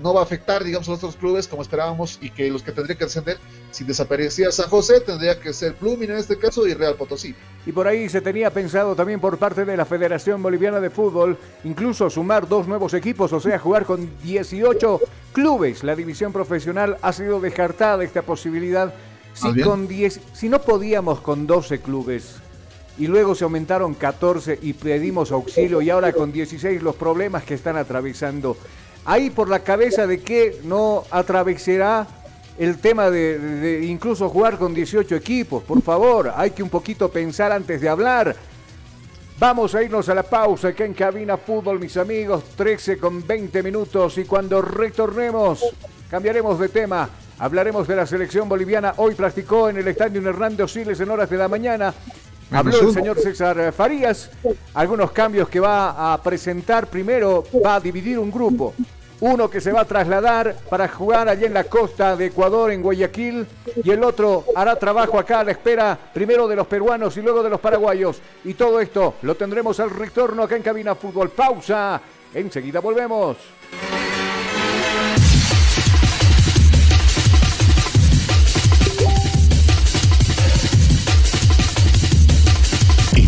no 0.00 0.14
va 0.14 0.20
a 0.20 0.24
afectar, 0.24 0.64
digamos, 0.64 0.88
a 0.88 0.92
los 0.92 0.98
otros 0.98 1.16
clubes 1.16 1.48
como 1.48 1.62
esperábamos 1.62 2.18
y 2.20 2.30
que 2.30 2.50
los 2.50 2.62
que 2.62 2.72
tendrían 2.72 2.98
que 2.98 3.04
descender, 3.04 3.38
si 3.70 3.84
desaparecía 3.84 4.50
San 4.50 4.68
José, 4.68 5.00
tendría 5.00 5.38
que 5.38 5.52
ser 5.52 5.74
Plumin 5.74 6.10
en 6.10 6.16
este 6.16 6.38
caso 6.38 6.66
y 6.66 6.74
Real 6.74 6.94
Potosí. 6.94 7.34
Y 7.66 7.72
por 7.72 7.86
ahí 7.86 8.08
se 8.08 8.20
tenía 8.20 8.50
pensado 8.50 8.94
también 8.94 9.20
por 9.20 9.38
parte 9.38 9.64
de 9.64 9.76
la 9.76 9.84
Federación 9.84 10.42
Boliviana 10.42 10.80
de 10.80 10.90
Fútbol, 10.90 11.38
incluso 11.64 12.08
sumar 12.08 12.48
dos 12.48 12.66
nuevos 12.66 12.94
equipos, 12.94 13.32
o 13.32 13.40
sea, 13.40 13.58
jugar 13.58 13.84
con 13.84 14.10
18 14.22 15.00
clubes. 15.32 15.84
La 15.84 15.96
división 15.96 16.32
profesional 16.32 16.96
ha 17.02 17.12
sido 17.12 17.40
descartada 17.40 18.04
esta 18.04 18.22
posibilidad. 18.22 18.94
Si, 19.34 19.62
con 19.62 19.88
10, 19.88 20.20
si 20.34 20.50
no 20.50 20.60
podíamos 20.60 21.20
con 21.20 21.46
12 21.46 21.80
clubes, 21.80 22.41
y 22.98 23.06
luego 23.06 23.34
se 23.34 23.44
aumentaron 23.44 23.94
14 23.94 24.58
y 24.62 24.74
pedimos 24.74 25.32
auxilio 25.32 25.80
y 25.80 25.90
ahora 25.90 26.12
con 26.12 26.32
16 26.32 26.82
los 26.82 26.96
problemas 26.96 27.44
que 27.44 27.54
están 27.54 27.76
atravesando 27.76 28.56
ahí 29.04 29.30
por 29.30 29.48
la 29.48 29.60
cabeza 29.60 30.06
de 30.06 30.20
que 30.20 30.60
no 30.64 31.04
atravesará 31.10 32.06
el 32.58 32.78
tema 32.78 33.10
de, 33.10 33.84
incluso 33.84 34.28
jugar 34.28 34.58
con 34.58 34.74
18 34.74 35.16
equipos. 35.16 35.62
Por 35.62 35.82
favor, 35.82 36.32
hay 36.34 36.50
que 36.50 36.62
un 36.62 36.68
poquito 36.68 37.10
pensar 37.10 37.50
antes 37.50 37.80
de 37.80 37.88
hablar. 37.88 38.36
Vamos 39.38 39.74
a 39.74 39.82
irnos 39.82 40.08
a 40.08 40.14
la 40.14 40.22
pausa 40.22 40.68
aquí 40.68 40.82
en 40.84 40.94
Cabina 40.94 41.36
Fútbol, 41.36 41.80
mis 41.80 41.96
amigos. 41.96 42.44
13 42.56 42.98
con 42.98 43.26
20 43.26 43.62
minutos 43.62 44.18
y 44.18 44.24
cuando 44.24 44.62
retornemos 44.62 45.64
cambiaremos 46.10 46.58
de 46.60 46.68
tema. 46.68 47.08
Hablaremos 47.38 47.88
de 47.88 47.96
la 47.96 48.06
selección 48.06 48.48
boliviana. 48.48 48.94
Hoy 48.98 49.14
practicó 49.14 49.68
en 49.68 49.78
el 49.78 49.88
estadio 49.88 50.20
Hernando 50.28 50.68
Siles 50.68 51.00
en 51.00 51.10
horas 51.10 51.28
de 51.28 51.38
la 51.38 51.48
mañana. 51.48 51.92
Habló 52.52 52.80
el 52.80 52.92
señor 52.92 53.18
César 53.18 53.72
Farías, 53.72 54.30
algunos 54.74 55.12
cambios 55.12 55.48
que 55.48 55.60
va 55.60 56.12
a 56.12 56.22
presentar. 56.22 56.86
Primero 56.86 57.44
va 57.64 57.76
a 57.76 57.80
dividir 57.80 58.18
un 58.18 58.30
grupo. 58.30 58.74
Uno 59.20 59.48
que 59.48 59.60
se 59.60 59.70
va 59.70 59.82
a 59.82 59.84
trasladar 59.84 60.56
para 60.68 60.88
jugar 60.88 61.28
allí 61.28 61.44
en 61.44 61.54
la 61.54 61.64
costa 61.64 62.16
de 62.16 62.26
Ecuador, 62.26 62.72
en 62.72 62.82
Guayaquil, 62.82 63.46
y 63.84 63.90
el 63.90 64.02
otro 64.02 64.44
hará 64.56 64.74
trabajo 64.76 65.16
acá 65.16 65.40
a 65.40 65.44
la 65.44 65.52
espera 65.52 65.96
primero 66.12 66.48
de 66.48 66.56
los 66.56 66.66
peruanos 66.66 67.16
y 67.16 67.22
luego 67.22 67.42
de 67.42 67.50
los 67.50 67.60
paraguayos. 67.60 68.20
Y 68.44 68.54
todo 68.54 68.80
esto 68.80 69.14
lo 69.22 69.36
tendremos 69.36 69.78
al 69.78 69.90
retorno 69.90 70.42
acá 70.42 70.56
en 70.56 70.62
Cabina 70.62 70.96
Fútbol. 70.96 71.30
Pausa. 71.30 72.00
Enseguida 72.34 72.80
volvemos. 72.80 73.36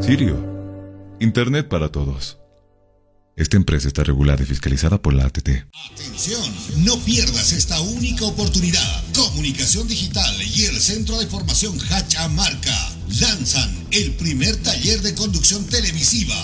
Sirio. 0.00 0.36
Internet 1.20 1.68
para 1.68 1.90
todos. 1.90 2.38
Esta 3.36 3.56
empresa 3.56 3.88
está 3.88 4.04
regulada 4.04 4.42
y 4.42 4.46
fiscalizada 4.46 5.00
por 5.00 5.14
la 5.14 5.24
ATT. 5.24 5.48
Atención, 5.92 6.42
no 6.84 6.98
pierdas 6.98 7.52
esta 7.52 7.80
única 7.80 8.24
oportunidad. 8.26 9.04
Comunicación 9.14 9.88
Digital 9.88 10.34
y 10.54 10.64
el 10.64 10.80
Centro 10.80 11.18
de 11.18 11.26
Formación 11.26 11.78
Hachamarca 11.78 12.76
lanzan 13.20 13.86
el 13.92 14.12
primer 14.16 14.56
taller 14.56 15.00
de 15.00 15.14
conducción 15.14 15.64
televisiva, 15.64 16.34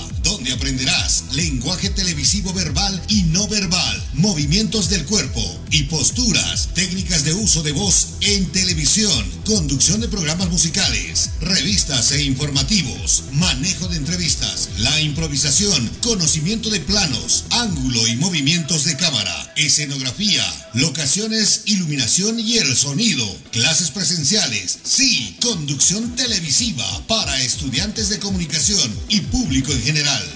aprenderás 0.52 1.24
lenguaje 1.32 1.90
televisivo 1.90 2.52
verbal 2.52 3.02
y 3.08 3.24
no 3.24 3.48
verbal, 3.48 4.04
movimientos 4.14 4.88
del 4.88 5.04
cuerpo 5.04 5.42
y 5.70 5.84
posturas, 5.84 6.70
técnicas 6.74 7.24
de 7.24 7.34
uso 7.34 7.62
de 7.62 7.72
voz 7.72 8.14
en 8.20 8.46
televisión, 8.52 9.30
conducción 9.44 10.00
de 10.00 10.08
programas 10.08 10.48
musicales, 10.48 11.30
revistas 11.40 12.12
e 12.12 12.22
informativos, 12.22 13.24
manejo 13.32 13.88
de 13.88 13.96
entrevistas, 13.96 14.70
la 14.78 15.00
improvisación, 15.00 15.90
conocimiento 16.02 16.70
de 16.70 16.80
planos, 16.80 17.44
ángulo 17.50 18.06
y 18.06 18.16
movimientos 18.16 18.84
de 18.84 18.96
cámara, 18.96 19.52
escenografía, 19.56 20.44
locaciones, 20.74 21.62
iluminación 21.66 22.38
y 22.40 22.58
el 22.58 22.76
sonido, 22.76 23.26
clases 23.50 23.90
presenciales, 23.90 24.78
sí, 24.84 25.36
conducción 25.40 26.14
televisiva 26.16 26.84
para 27.06 27.40
estudiantes 27.42 28.08
de 28.08 28.18
comunicación 28.18 28.94
y 29.08 29.20
público 29.20 29.72
en 29.72 29.82
general. 29.82 30.35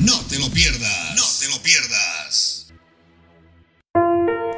No 0.00 0.18
te 0.28 0.38
lo 0.38 0.50
pierdas. 0.50 1.14
No 1.16 1.24
te 1.40 1.48
lo 1.48 1.62
pierdas. 1.62 2.66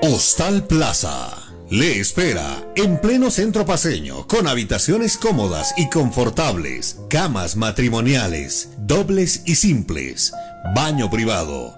Hostal 0.02 0.66
Plaza. 0.66 1.44
Le 1.70 2.00
espera 2.00 2.66
en 2.76 2.98
pleno 2.98 3.30
centro 3.30 3.66
paseño, 3.66 4.26
con 4.26 4.48
habitaciones 4.48 5.18
cómodas 5.18 5.74
y 5.76 5.90
confortables, 5.90 6.96
camas 7.10 7.56
matrimoniales, 7.56 8.70
dobles 8.78 9.42
y 9.44 9.56
simples, 9.56 10.32
baño 10.74 11.10
privado 11.10 11.77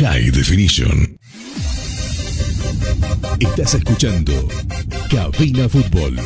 High 0.00 0.30
Definition. 0.30 1.18
Estás 3.38 3.74
escuchando 3.74 4.32
Cabina 5.10 5.68
Fútbol. 5.68 6.18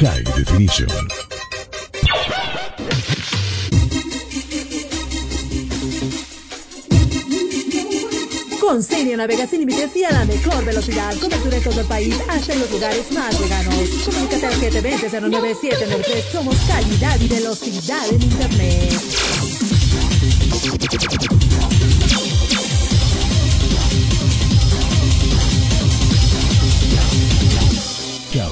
High 0.00 0.24
Definition. 0.34 0.88
Con 8.58 8.82
Senio 8.82 9.18
navegas 9.18 9.50
sin 9.50 9.60
límites 9.60 9.94
y 9.96 10.04
a 10.04 10.10
la 10.10 10.24
mejor 10.24 10.64
velocidad. 10.64 11.14
Cobertura 11.18 11.58
en 11.58 11.62
todo 11.62 11.80
el 11.82 11.86
país, 11.86 12.16
hasta 12.26 12.54
en 12.54 12.60
los 12.60 12.70
lugares 12.70 13.12
más 13.12 13.38
veganos. 13.38 13.90
Comunícate 14.06 14.46
al 14.46 14.54
720-09793. 14.54 16.32
Somos 16.32 16.56
calidad 16.66 17.20
y 17.20 17.28
velocidad 17.28 18.08
en 18.08 18.22
Internet. 18.22 18.94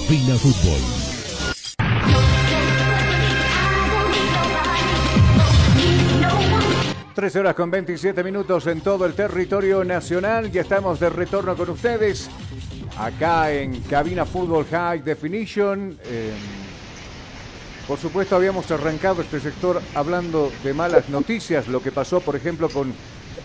Cabina 0.09 0.35
Fútbol. 0.37 0.81
13 7.15 7.39
horas 7.39 7.55
con 7.55 7.71
27 7.71 8.25
minutos 8.25 8.67
en 8.67 8.81
todo 8.81 9.07
el 9.07 9.15
territorio 9.15 9.85
nacional. 9.85 10.51
Ya 10.51 10.63
estamos 10.63 10.99
de 10.99 11.09
retorno 11.09 11.57
con 11.57 11.71
ustedes 11.71 12.29
acá 12.99 13.53
en 13.53 13.81
Cabina 13.83 14.27
Fútbol 14.27 14.67
High 14.67 15.03
Definition. 15.03 15.97
Eh, 16.05 16.33
por 17.87 17.99
supuesto, 17.99 18.37
habíamos 18.37 18.71
arrancado 18.71 19.23
este 19.23 19.41
sector 19.41 19.81
hablando 19.95 20.51
de 20.65 20.75
malas 20.75 21.09
noticias, 21.11 21.69
lo 21.69 21.83
que 21.83 21.93
pasó, 21.93 22.21
por 22.21 22.35
ejemplo, 22.35 22.69
con 22.69 22.93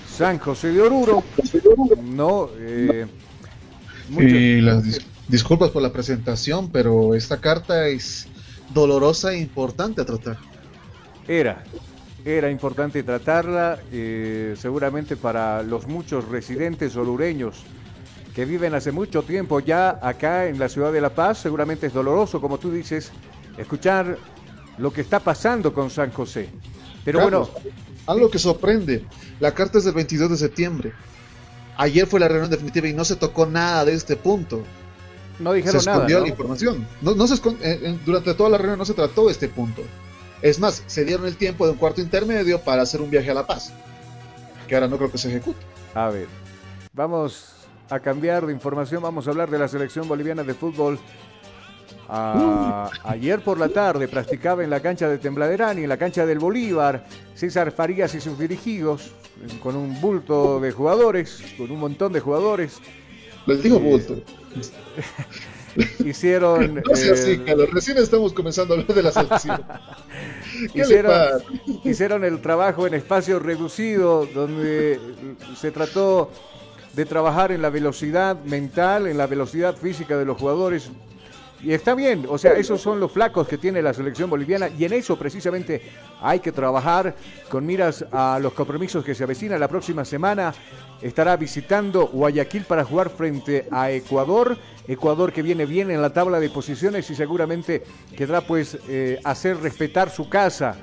San 0.10 0.39
José 0.39 0.70
de 0.72 0.82
Oruro. 0.82 1.24
No, 2.04 2.50
eh, 2.58 3.06
y 4.10 4.62
las 4.62 4.84
disculpas 5.28 5.72
por 5.72 5.82
la 5.82 5.92
presentación, 5.92 6.70
pero 6.72 7.16
esta 7.16 7.40
carta 7.40 7.88
es 7.88 8.28
dolorosa 8.74 9.34
e 9.34 9.40
importante 9.40 10.02
a 10.02 10.06
tratar. 10.06 10.38
Era, 11.28 11.63
era 12.24 12.50
importante 12.50 13.04
tratarla, 13.04 13.80
eh, 13.92 14.56
seguramente 14.58 15.16
para 15.18 15.63
los 15.63 15.88
muchos 15.88 16.28
residentes 16.28 16.96
olureños 16.96 17.63
que 18.34 18.46
viven 18.46 18.76
hace 18.76 18.92
mucho 18.92 19.24
tiempo 19.24 19.60
ya 19.60 20.00
acá 20.02 20.46
en 20.46 20.60
la 20.60 20.70
ciudad 20.70 20.94
de 20.94 21.02
La 21.02 21.10
Paz, 21.10 21.40
seguramente 21.40 21.88
es 21.88 21.94
doloroso, 21.94 22.40
como 22.40 22.60
tú 22.60 22.72
dices, 22.72 23.12
escuchar 23.58 24.18
lo 24.78 24.94
que 24.94 25.02
está 25.02 25.20
pasando 25.20 25.74
con 25.74 25.90
San 25.90 26.12
José. 26.12 26.50
Pero 27.04 27.22
bueno... 27.22 27.50
Algo 28.08 28.32
que 28.32 28.40
sorprende, 28.40 29.04
la 29.42 29.54
carta 29.54 29.80
es 29.80 29.84
del 29.84 29.94
22 29.94 30.30
de 30.32 30.38
septiembre. 30.38 30.94
Ayer 31.76 32.08
fue 32.08 32.22
la 32.22 32.30
reunión 32.30 32.50
definitiva 32.50 32.88
y 32.88 32.94
no 32.94 33.04
se 33.04 33.18
tocó 33.18 33.46
nada 33.46 33.84
de 33.84 33.94
este 33.94 34.16
punto. 34.16 34.63
No 35.39 35.54
dijeron 35.54 35.82
se 35.82 35.89
escondió 35.89 36.19
la 36.19 36.28
información. 36.28 36.88
No, 37.02 37.28
se 37.28 37.41
eh, 37.62 37.97
durante 38.06 38.34
toda 38.34 38.50
la 38.50 38.58
reunión 38.58 38.80
no 38.80 38.86
se 38.86 38.93
trató 38.93 39.30
este 39.30 39.47
punto. 39.47 39.84
Es 40.41 40.60
más, 40.60 40.84
se 40.86 41.06
dieron 41.06 41.26
el 41.26 41.36
tiempo 41.36 41.65
de 41.65 41.71
un 41.71 41.78
cuarto 41.78 42.02
intermedio 42.02 42.62
para 42.62 42.84
hacer 42.84 43.02
un 43.02 43.10
viaje 43.10 43.32
a 43.32 43.34
La 43.34 43.47
Paz, 43.47 43.73
que 44.67 44.76
ahora 44.76 44.88
no 44.88 44.97
creo 44.97 45.12
que 45.12 45.17
se 45.17 45.30
ejecute. 45.30 45.60
A 45.95 46.10
ver, 46.10 46.28
vamos 46.93 47.54
a 47.89 48.00
cambiar 48.00 48.45
de 48.45 48.54
información, 48.54 49.02
vamos 49.02 49.28
a 49.28 49.32
hablar 49.32 49.50
de 49.50 49.58
la 49.58 49.67
selección 49.67 50.08
boliviana 50.08 50.43
de 50.43 50.54
fútbol. 50.54 51.00
Ah, 52.10 52.89
ayer 53.04 53.43
por 53.43 53.60
la 53.60 53.67
tarde 53.67 54.08
practicaba 54.08 54.63
en 54.63 54.69
la 54.69 54.80
cancha 54.80 55.10
de 55.10 55.17
Tembladerani, 55.17 55.84
en 55.84 55.89
la 55.89 55.97
cancha 55.97 56.26
del 56.26 56.39
Bolívar, 56.39 57.06
César 57.36 57.71
Farías 57.71 58.15
y 58.15 58.21
sus 58.21 58.39
dirigidos, 58.39 59.12
con 59.62 59.76
un 59.76 60.00
bulto 60.00 60.60
de 60.60 60.71
jugadores, 60.71 61.43
con 61.58 61.69
un 61.71 61.80
montón 61.80 62.13
de 62.13 62.19
jugadores. 62.19 62.80
Les 63.48 63.64
digo 63.64 63.80
bulto. 63.80 64.22
hicieron. 66.06 66.76
No 66.86 66.94
así, 66.94 67.32
eh, 67.32 67.44
Carlos. 67.46 67.70
Recién 67.72 67.98
estamos 67.98 68.34
comenzando 68.34 68.74
a 68.74 68.78
hablar 68.78 68.96
de 68.96 69.04
la 69.04 69.12
selección. 69.12 69.64
hicieron, 70.74 71.42
hicieron 71.84 72.24
el 72.24 72.42
trabajo 72.42 72.88
en 72.88 72.94
espacio 72.94 73.40
reducido, 73.40 74.26
donde 74.28 75.00
se 75.56 75.72
trató 75.72 76.32
de 76.94 77.06
trabajar 77.06 77.52
en 77.52 77.62
la 77.62 77.70
velocidad 77.70 78.44
mental, 78.44 79.08
en 79.08 79.18
la 79.18 79.28
velocidad 79.28 79.76
física 79.76 80.18
de 80.18 80.26
los 80.26 80.38
jugadores. 80.38 80.90
Y 81.63 81.74
está 81.74 81.96
bien, 81.96 82.26
o 82.30 82.38
sea, 82.38 82.54
esos 82.54 82.82
son 82.82 83.00
los 83.00 83.12
flacos 83.12 83.48
que 83.48 83.58
tiene 83.58 83.82
la 83.82 83.93
selección 83.93 84.30
boliviana 84.30 84.70
y 84.70 84.86
en 84.86 84.93
eso 84.93 85.17
precisamente 85.17 85.82
hay 86.22 86.39
que 86.39 86.52
trabajar 86.52 87.15
con 87.50 87.65
miras 87.65 88.06
a 88.12 88.39
los 88.39 88.54
compromisos 88.54 89.04
que 89.04 89.15
se 89.15 89.24
avecinan 89.24 89.60
la 89.60 89.67
próxima 89.67 90.06
semana. 90.06 90.54
Estará 91.02 91.36
visitando 91.36 92.08
Guayaquil 92.08 92.65
para 92.65 92.84
jugar 92.84 93.10
frente 93.10 93.67
a 93.72 93.91
Ecuador 93.91 94.58
Ecuador 94.88 95.34
que 95.34 95.41
viene 95.41 95.65
bien 95.65 95.91
en 95.91 96.02
la 96.02 96.12
tabla 96.12 96.39
de 96.39 96.50
posiciones 96.50 97.10
y 97.10 97.15
seguramente 97.15 97.84
querrá 98.15 98.41
pues 98.41 98.78
eh, 98.88 99.20
hacer 99.24 99.58
respetar 99.58 100.10
su 100.10 100.30
casa 100.30 100.78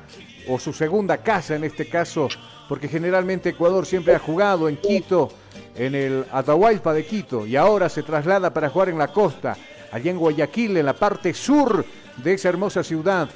o 0.47 0.59
su 0.59 0.75
segunda 0.75 1.19
casa 1.19 1.57
en 1.57 1.65
este 1.65 1.89
caso, 1.89 2.29
porque 2.69 2.87
generalmente 2.87 3.51
Ecuador 3.51 3.87
siempre 3.87 4.15
ha 4.15 4.19
jugado 4.19 4.69
en 4.69 4.77
Quito, 4.77 5.31
en 5.75 5.95
el 5.95 6.27
Atahualpa 6.31 6.93
de 6.93 7.07
Quito, 7.07 7.47
y 7.47 7.57
ahora 7.57 7.89
se 7.89 8.03
traslada 8.03 8.53
para 8.53 8.69
jugar 8.69 8.91
en 8.91 8.99
la 8.99 9.09
costa, 9.09 9.57
allá 9.95 10.11
en 10.11 10.19
Guayaquil, 10.19 10.77
en 10.77 10.87
la 10.87 10.93
parte 10.93 11.33
sur 11.33 11.87
de 12.17 12.35
esa 12.35 12.49
hermosa 12.49 12.83
ciudad. 12.83 13.29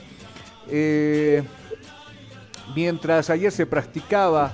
Eh, 0.68 1.44
mientras 2.74 3.30
ayer 3.30 3.52
se 3.52 3.64
practicaba, 3.64 4.52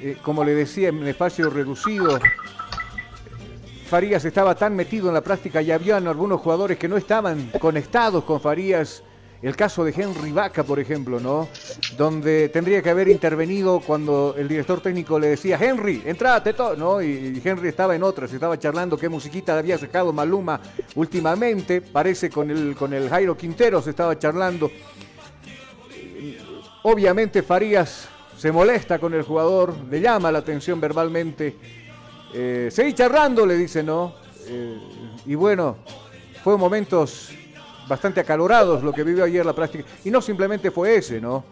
eh, 0.00 0.16
como 0.22 0.44
le 0.44 0.54
decía, 0.54 0.90
en 0.90 1.04
espacio 1.04 1.50
reducido, 1.50 2.20
Farías 3.88 4.24
estaba 4.24 4.54
tan 4.54 4.76
metido 4.76 5.08
en 5.08 5.14
la 5.14 5.22
práctica 5.22 5.60
y 5.60 5.72
había 5.72 5.96
algunos 5.96 6.40
jugadores 6.40 6.78
que 6.78 6.86
no 6.86 6.96
estaban 6.96 7.50
conectados 7.58 8.22
con 8.22 8.40
Farías. 8.40 9.02
El 9.42 9.54
caso 9.54 9.84
de 9.84 9.92
Henry 9.96 10.32
Vaca, 10.32 10.64
por 10.64 10.80
ejemplo, 10.80 11.20
¿no? 11.20 11.48
Donde 11.96 12.48
tendría 12.48 12.82
que 12.82 12.90
haber 12.90 13.08
intervenido 13.08 13.80
cuando 13.80 14.34
el 14.36 14.48
director 14.48 14.80
técnico 14.80 15.18
le 15.18 15.28
decía, 15.28 15.58
Henry, 15.60 16.02
entrate 16.06 16.54
¿no? 16.76 17.02
Y 17.02 17.40
Henry 17.44 17.68
estaba 17.68 17.94
en 17.94 18.02
otra, 18.02 18.26
se 18.26 18.34
estaba 18.34 18.58
charlando 18.58 18.96
qué 18.96 19.08
musiquita 19.08 19.58
había 19.58 19.78
sacado 19.78 20.12
Maluma 20.12 20.60
últimamente, 20.94 21.80
parece 21.80 22.30
con 22.30 22.50
el, 22.50 22.74
con 22.74 22.92
el 22.94 23.08
Jairo 23.08 23.36
Quintero 23.36 23.82
se 23.82 23.90
estaba 23.90 24.18
charlando. 24.18 24.70
Obviamente 26.82 27.42
Farías 27.42 28.08
se 28.36 28.52
molesta 28.52 28.98
con 28.98 29.12
el 29.14 29.22
jugador, 29.22 29.74
le 29.90 30.00
llama 30.00 30.32
la 30.32 30.38
atención 30.38 30.80
verbalmente 30.80 31.56
eh, 32.32 32.68
seguí 32.70 32.92
charlando, 32.92 33.46
le 33.46 33.56
dice, 33.56 33.82
¿no? 33.82 34.14
Eh, 34.46 34.78
y 35.24 35.34
bueno, 35.34 35.78
fue 36.42 36.58
momentos 36.58 37.30
bastante 37.88 38.20
acalorados 38.20 38.82
lo 38.82 38.92
que 38.92 39.04
vivió 39.04 39.24
ayer 39.24 39.44
la 39.44 39.54
práctica. 39.54 39.84
Y 40.04 40.10
no 40.10 40.20
simplemente 40.20 40.70
fue 40.70 40.96
ese, 40.96 41.20
¿no? 41.20 41.44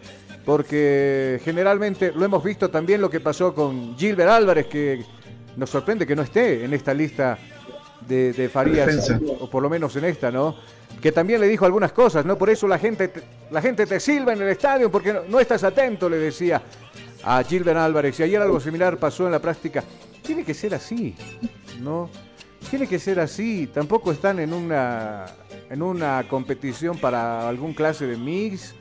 Porque 0.44 1.40
generalmente 1.44 2.12
lo 2.14 2.24
hemos 2.24 2.42
visto 2.42 2.70
también 2.70 3.00
lo 3.00 3.08
que 3.08 3.20
pasó 3.20 3.54
con 3.54 3.96
Gilbert 3.96 4.30
Álvarez, 4.30 4.66
que 4.66 5.04
nos 5.56 5.70
sorprende 5.70 6.06
que 6.06 6.16
no 6.16 6.22
esté 6.22 6.64
en 6.64 6.74
esta 6.74 6.92
lista 6.92 7.38
de, 8.06 8.50
Farías, 8.52 9.10
o 9.40 9.48
por 9.48 9.62
lo 9.62 9.70
menos 9.70 9.96
en 9.96 10.04
esta, 10.04 10.30
¿no? 10.30 10.56
Que 11.00 11.12
también 11.12 11.40
le 11.40 11.48
dijo 11.48 11.64
algunas 11.64 11.92
cosas, 11.92 12.24
¿no? 12.24 12.36
Por 12.36 12.50
eso 12.50 12.68
la 12.68 12.78
gente, 12.78 13.10
la 13.50 13.62
gente 13.62 13.86
te 13.86 13.98
silba 13.98 14.32
en 14.32 14.42
el 14.42 14.48
estadio 14.48 14.90
porque 14.90 15.22
no 15.28 15.40
estás 15.40 15.64
atento, 15.64 16.08
le 16.08 16.18
decía. 16.18 16.62
a 17.24 17.42
Gilbert 17.42 17.78
Álvarez. 17.78 18.20
Y 18.20 18.22
ayer 18.22 18.40
algo 18.40 18.60
similar 18.60 18.98
pasó 18.98 19.26
en 19.26 19.32
la 19.32 19.40
práctica. 19.40 19.82
Tiene 20.22 20.44
que 20.44 20.54
ser 20.54 20.74
así, 20.74 21.14
¿no? 21.80 22.10
Tiene 22.70 22.86
que 22.86 22.98
ser 22.98 23.20
así. 23.20 23.66
Tampoco 23.72 24.12
están 24.12 24.38
en 24.38 24.52
una, 24.52 25.26
en 25.70 25.82
una 25.82 26.26
competición 26.28 26.98
para 26.98 27.48
algún 27.48 27.74
clase 27.74 28.06
de 28.06 28.16
mix. 28.16 28.74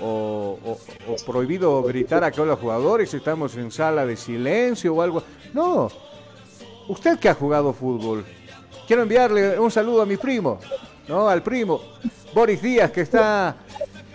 O, 0.00 0.78
prohibido 1.26 1.82
gritar 1.82 2.22
a 2.22 2.30
todos 2.30 2.46
los 2.46 2.60
jugadores, 2.60 3.12
estamos 3.14 3.56
en 3.56 3.72
sala 3.72 4.06
de 4.06 4.16
silencio 4.16 4.94
o 4.94 5.02
algo. 5.02 5.24
No, 5.52 5.88
usted 6.86 7.18
que 7.18 7.28
ha 7.28 7.34
jugado 7.34 7.72
fútbol, 7.72 8.24
quiero 8.86 9.02
enviarle 9.02 9.58
un 9.58 9.72
saludo 9.72 10.02
a 10.02 10.06
mi 10.06 10.16
primo, 10.16 10.60
¿no? 11.08 11.28
Al 11.28 11.42
primo, 11.42 11.80
Boris 12.32 12.62
Díaz, 12.62 12.90
que 12.90 13.00
está, 13.00 13.56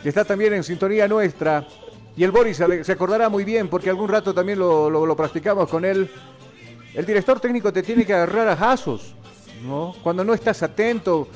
que 0.01 0.09
está 0.09 0.23
también 0.23 0.53
en 0.53 0.63
sintonía 0.63 1.07
nuestra. 1.07 1.67
Y 2.15 2.23
el 2.23 2.31
Boris 2.31 2.61
se 2.83 2.91
acordará 2.91 3.27
muy 3.29 3.43
bien, 3.43 3.67
porque 3.67 3.89
algún 3.89 4.07
rato 4.07 4.33
también 4.33 4.59
lo, 4.59 5.15
practicamos 5.15 5.69
con 5.69 5.83
él. 5.83 6.09
El 6.93 7.05
director 7.05 7.39
técnico 7.39 7.73
te 7.73 7.83
tiene 7.83 8.05
que 8.05 8.13
agarrar 8.13 8.47
a 8.47 8.55
jasos, 8.55 9.15
¿no? 9.63 9.95
Cuando 10.03 10.23
no 10.23 10.33
estás 10.33 10.61
atento, 10.63 11.27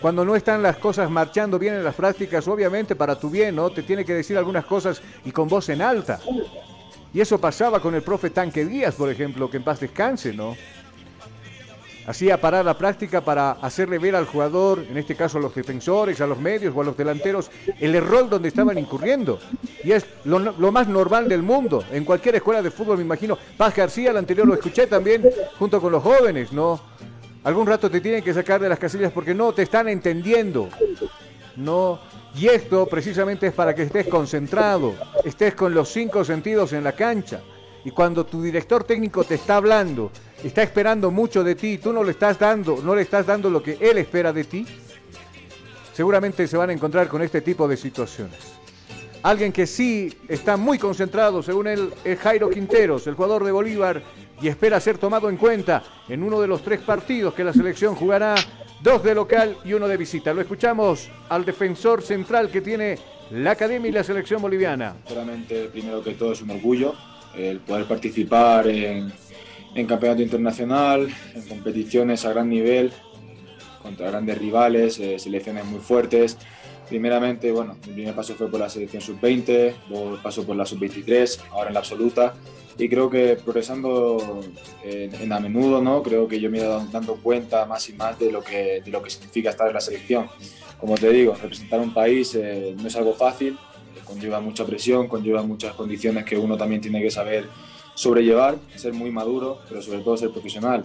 cuando 0.00 0.24
no 0.24 0.36
están 0.36 0.62
las 0.62 0.76
cosas 0.76 1.10
marchando 1.10 1.58
bien 1.58 1.74
en 1.74 1.84
las 1.84 1.94
prácticas, 1.94 2.46
obviamente 2.48 2.94
para 2.94 3.18
tu 3.18 3.30
bien, 3.30 3.56
¿no? 3.56 3.70
Te 3.70 3.82
tiene 3.82 4.04
que 4.04 4.14
decir 4.14 4.36
algunas 4.36 4.64
cosas 4.66 5.00
y 5.24 5.30
con 5.30 5.48
voz 5.48 5.68
en 5.68 5.82
alta. 5.82 6.20
Y 7.12 7.20
eso 7.20 7.38
pasaba 7.38 7.80
con 7.80 7.94
el 7.94 8.02
profe 8.02 8.30
Tanque 8.30 8.64
Díaz, 8.64 8.94
por 8.94 9.10
ejemplo, 9.10 9.50
que 9.50 9.56
en 9.56 9.64
paz 9.64 9.80
descanse, 9.80 10.32
¿no? 10.32 10.54
hacía 12.06 12.40
parar 12.40 12.64
la 12.64 12.78
práctica 12.78 13.20
para 13.20 13.52
hacerle 13.52 13.98
ver 13.98 14.14
al 14.14 14.26
jugador, 14.26 14.84
en 14.88 14.96
este 14.96 15.16
caso 15.16 15.38
a 15.38 15.40
los 15.40 15.54
defensores, 15.54 16.20
a 16.20 16.26
los 16.26 16.38
medios 16.38 16.74
o 16.74 16.80
a 16.80 16.84
los 16.84 16.96
delanteros, 16.96 17.50
el 17.80 17.94
error 17.94 18.28
donde 18.28 18.48
estaban 18.48 18.78
incurriendo. 18.78 19.38
Y 19.84 19.92
es 19.92 20.06
lo, 20.24 20.38
más 20.72 20.88
normal 20.88 21.28
del 21.28 21.42
mundo. 21.42 21.84
En 21.90 22.04
cualquier 22.04 22.36
escuela 22.36 22.62
de 22.62 22.70
fútbol, 22.70 22.98
me 22.98 23.04
imagino. 23.04 23.36
Paz 23.56 23.74
García, 23.74 24.10
el 24.10 24.16
anterior 24.16 24.46
lo 24.46 24.54
escuché 24.54 24.86
también, 24.86 25.28
junto 25.58 25.80
con 25.80 25.92
los 25.92 26.02
jóvenes, 26.02 26.52
¿no? 26.52 26.80
Algún 27.46 27.64
rato 27.64 27.88
te 27.88 28.00
tienen 28.00 28.24
que 28.24 28.34
sacar 28.34 28.60
de 28.60 28.68
las 28.68 28.76
casillas 28.76 29.12
porque 29.12 29.32
no 29.32 29.52
te 29.52 29.62
están 29.62 29.88
entendiendo. 29.88 30.68
No. 31.54 32.00
Y 32.34 32.48
esto 32.48 32.86
precisamente 32.86 33.46
es 33.46 33.52
para 33.52 33.72
que 33.72 33.82
estés 33.82 34.08
concentrado, 34.08 34.96
estés 35.24 35.54
con 35.54 35.72
los 35.72 35.88
cinco 35.88 36.24
sentidos 36.24 36.72
en 36.72 36.82
la 36.82 36.90
cancha. 36.90 37.40
Y 37.84 37.92
cuando 37.92 38.26
tu 38.26 38.42
director 38.42 38.82
técnico 38.82 39.22
te 39.22 39.36
está 39.36 39.58
hablando 39.58 40.10
está 40.42 40.64
esperando 40.64 41.12
mucho 41.12 41.44
de 41.44 41.54
ti, 41.54 41.78
tú 41.78 41.92
no 41.92 42.02
le 42.02 42.10
estás 42.10 42.36
dando, 42.36 42.80
no 42.82 42.96
le 42.96 43.02
estás 43.02 43.24
dando 43.24 43.48
lo 43.48 43.62
que 43.62 43.78
él 43.80 43.98
espera 43.98 44.32
de 44.32 44.42
ti, 44.42 44.66
seguramente 45.92 46.48
se 46.48 46.56
van 46.56 46.70
a 46.70 46.72
encontrar 46.72 47.06
con 47.06 47.22
este 47.22 47.42
tipo 47.42 47.68
de 47.68 47.76
situaciones. 47.76 48.40
Alguien 49.22 49.52
que 49.52 49.68
sí 49.68 50.12
está 50.26 50.56
muy 50.56 50.80
concentrado, 50.80 51.44
según 51.44 51.68
él, 51.68 51.94
es 52.02 52.18
Jairo 52.18 52.50
Quinteros, 52.50 53.06
el 53.06 53.14
jugador 53.14 53.44
de 53.44 53.52
Bolívar, 53.52 54.02
y 54.40 54.48
espera 54.48 54.80
ser 54.80 54.98
tomado 54.98 55.28
en 55.28 55.36
cuenta 55.36 55.82
en 56.08 56.22
uno 56.22 56.40
de 56.40 56.48
los 56.48 56.62
tres 56.62 56.80
partidos 56.80 57.34
que 57.34 57.44
la 57.44 57.52
selección 57.52 57.94
jugará, 57.94 58.34
dos 58.82 59.02
de 59.02 59.14
local 59.14 59.56
y 59.64 59.72
uno 59.72 59.88
de 59.88 59.96
visita. 59.96 60.34
Lo 60.34 60.40
escuchamos 60.40 61.08
al 61.28 61.44
defensor 61.44 62.02
central 62.02 62.50
que 62.50 62.60
tiene 62.60 62.98
la 63.30 63.52
Academia 63.52 63.88
y 63.88 63.92
la 63.92 64.04
selección 64.04 64.40
boliviana. 64.42 64.96
Realmente, 65.08 65.68
primero 65.68 66.02
que 66.02 66.14
todo, 66.14 66.32
es 66.32 66.42
un 66.42 66.50
orgullo 66.50 66.94
el 67.36 67.60
poder 67.60 67.84
participar 67.84 68.66
en 68.66 69.12
en 69.76 69.86
campeonato 69.86 70.22
internacional, 70.22 71.06
en 71.34 71.42
competiciones 71.42 72.24
a 72.24 72.30
gran 72.30 72.48
nivel, 72.48 72.92
contra 73.82 74.10
grandes 74.10 74.38
rivales, 74.38 74.98
eh, 74.98 75.18
selecciones 75.18 75.66
muy 75.66 75.80
fuertes. 75.80 76.38
Primeramente, 76.88 77.52
bueno, 77.52 77.76
mi 77.86 77.92
primer 77.92 78.14
paso 78.14 78.34
fue 78.34 78.50
por 78.50 78.58
la 78.58 78.70
selección 78.70 79.02
sub-20, 79.02 79.74
luego 79.90 80.18
paso 80.22 80.46
por 80.46 80.56
la 80.56 80.64
sub-23, 80.64 81.40
ahora 81.50 81.68
en 81.68 81.74
la 81.74 81.80
absoluta. 81.80 82.34
Y 82.78 82.88
creo 82.88 83.08
que 83.08 83.36
progresando 83.36 84.40
en, 84.84 85.32
a 85.32 85.40
menudo, 85.40 85.80
¿no? 85.80 86.02
creo 86.02 86.28
que 86.28 86.38
yo 86.38 86.50
me 86.50 86.58
he 86.58 86.60
ido 86.60 86.84
dando 86.92 87.16
cuenta 87.16 87.64
más 87.64 87.88
y 87.88 87.94
más 87.94 88.18
de 88.18 88.30
lo 88.30 88.42
que, 88.42 88.82
de 88.84 88.90
lo 88.90 89.02
que 89.02 89.08
significa 89.08 89.50
estar 89.50 89.68
en 89.68 89.74
la 89.74 89.80
selección. 89.80 90.28
Como 90.78 90.94
te 90.94 91.08
digo, 91.10 91.34
representar 91.34 91.80
un 91.80 91.94
país 91.94 92.34
eh, 92.34 92.74
no 92.78 92.86
es 92.86 92.96
algo 92.96 93.14
fácil, 93.14 93.58
conlleva 94.04 94.40
mucha 94.40 94.66
presión, 94.66 95.08
conlleva 95.08 95.42
muchas 95.42 95.74
condiciones 95.74 96.24
que 96.24 96.36
uno 96.36 96.56
también 96.56 96.82
tiene 96.82 97.00
que 97.00 97.10
saber 97.10 97.46
sobrellevar, 97.94 98.58
ser 98.74 98.92
muy 98.92 99.10
maduro, 99.10 99.60
pero 99.68 99.80
sobre 99.80 100.00
todo 100.00 100.16
ser 100.18 100.30
profesional. 100.30 100.84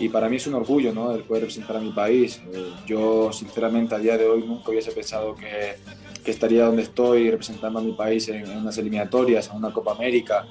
Y 0.00 0.08
para 0.08 0.28
mí 0.28 0.36
es 0.36 0.46
un 0.46 0.54
orgullo 0.54 0.92
¿no? 0.92 1.12
el 1.12 1.22
poder 1.22 1.42
representar 1.44 1.76
a 1.76 1.80
mi 1.80 1.92
país. 1.92 2.42
Eh, 2.52 2.72
yo, 2.86 3.32
sinceramente, 3.32 3.94
a 3.94 3.98
día 3.98 4.18
de 4.18 4.26
hoy 4.26 4.44
nunca 4.46 4.70
hubiese 4.70 4.92
pensado 4.92 5.34
que, 5.34 5.76
que 6.22 6.30
estaría 6.30 6.64
donde 6.64 6.82
estoy 6.82 7.30
representando 7.30 7.78
a 7.78 7.82
mi 7.82 7.92
país 7.92 8.28
en, 8.28 8.48
unas 8.50 8.76
eliminatorias, 8.78 9.48
en 9.48 9.56
una 9.56 9.72
Copa 9.72 9.92
América, 9.92 10.46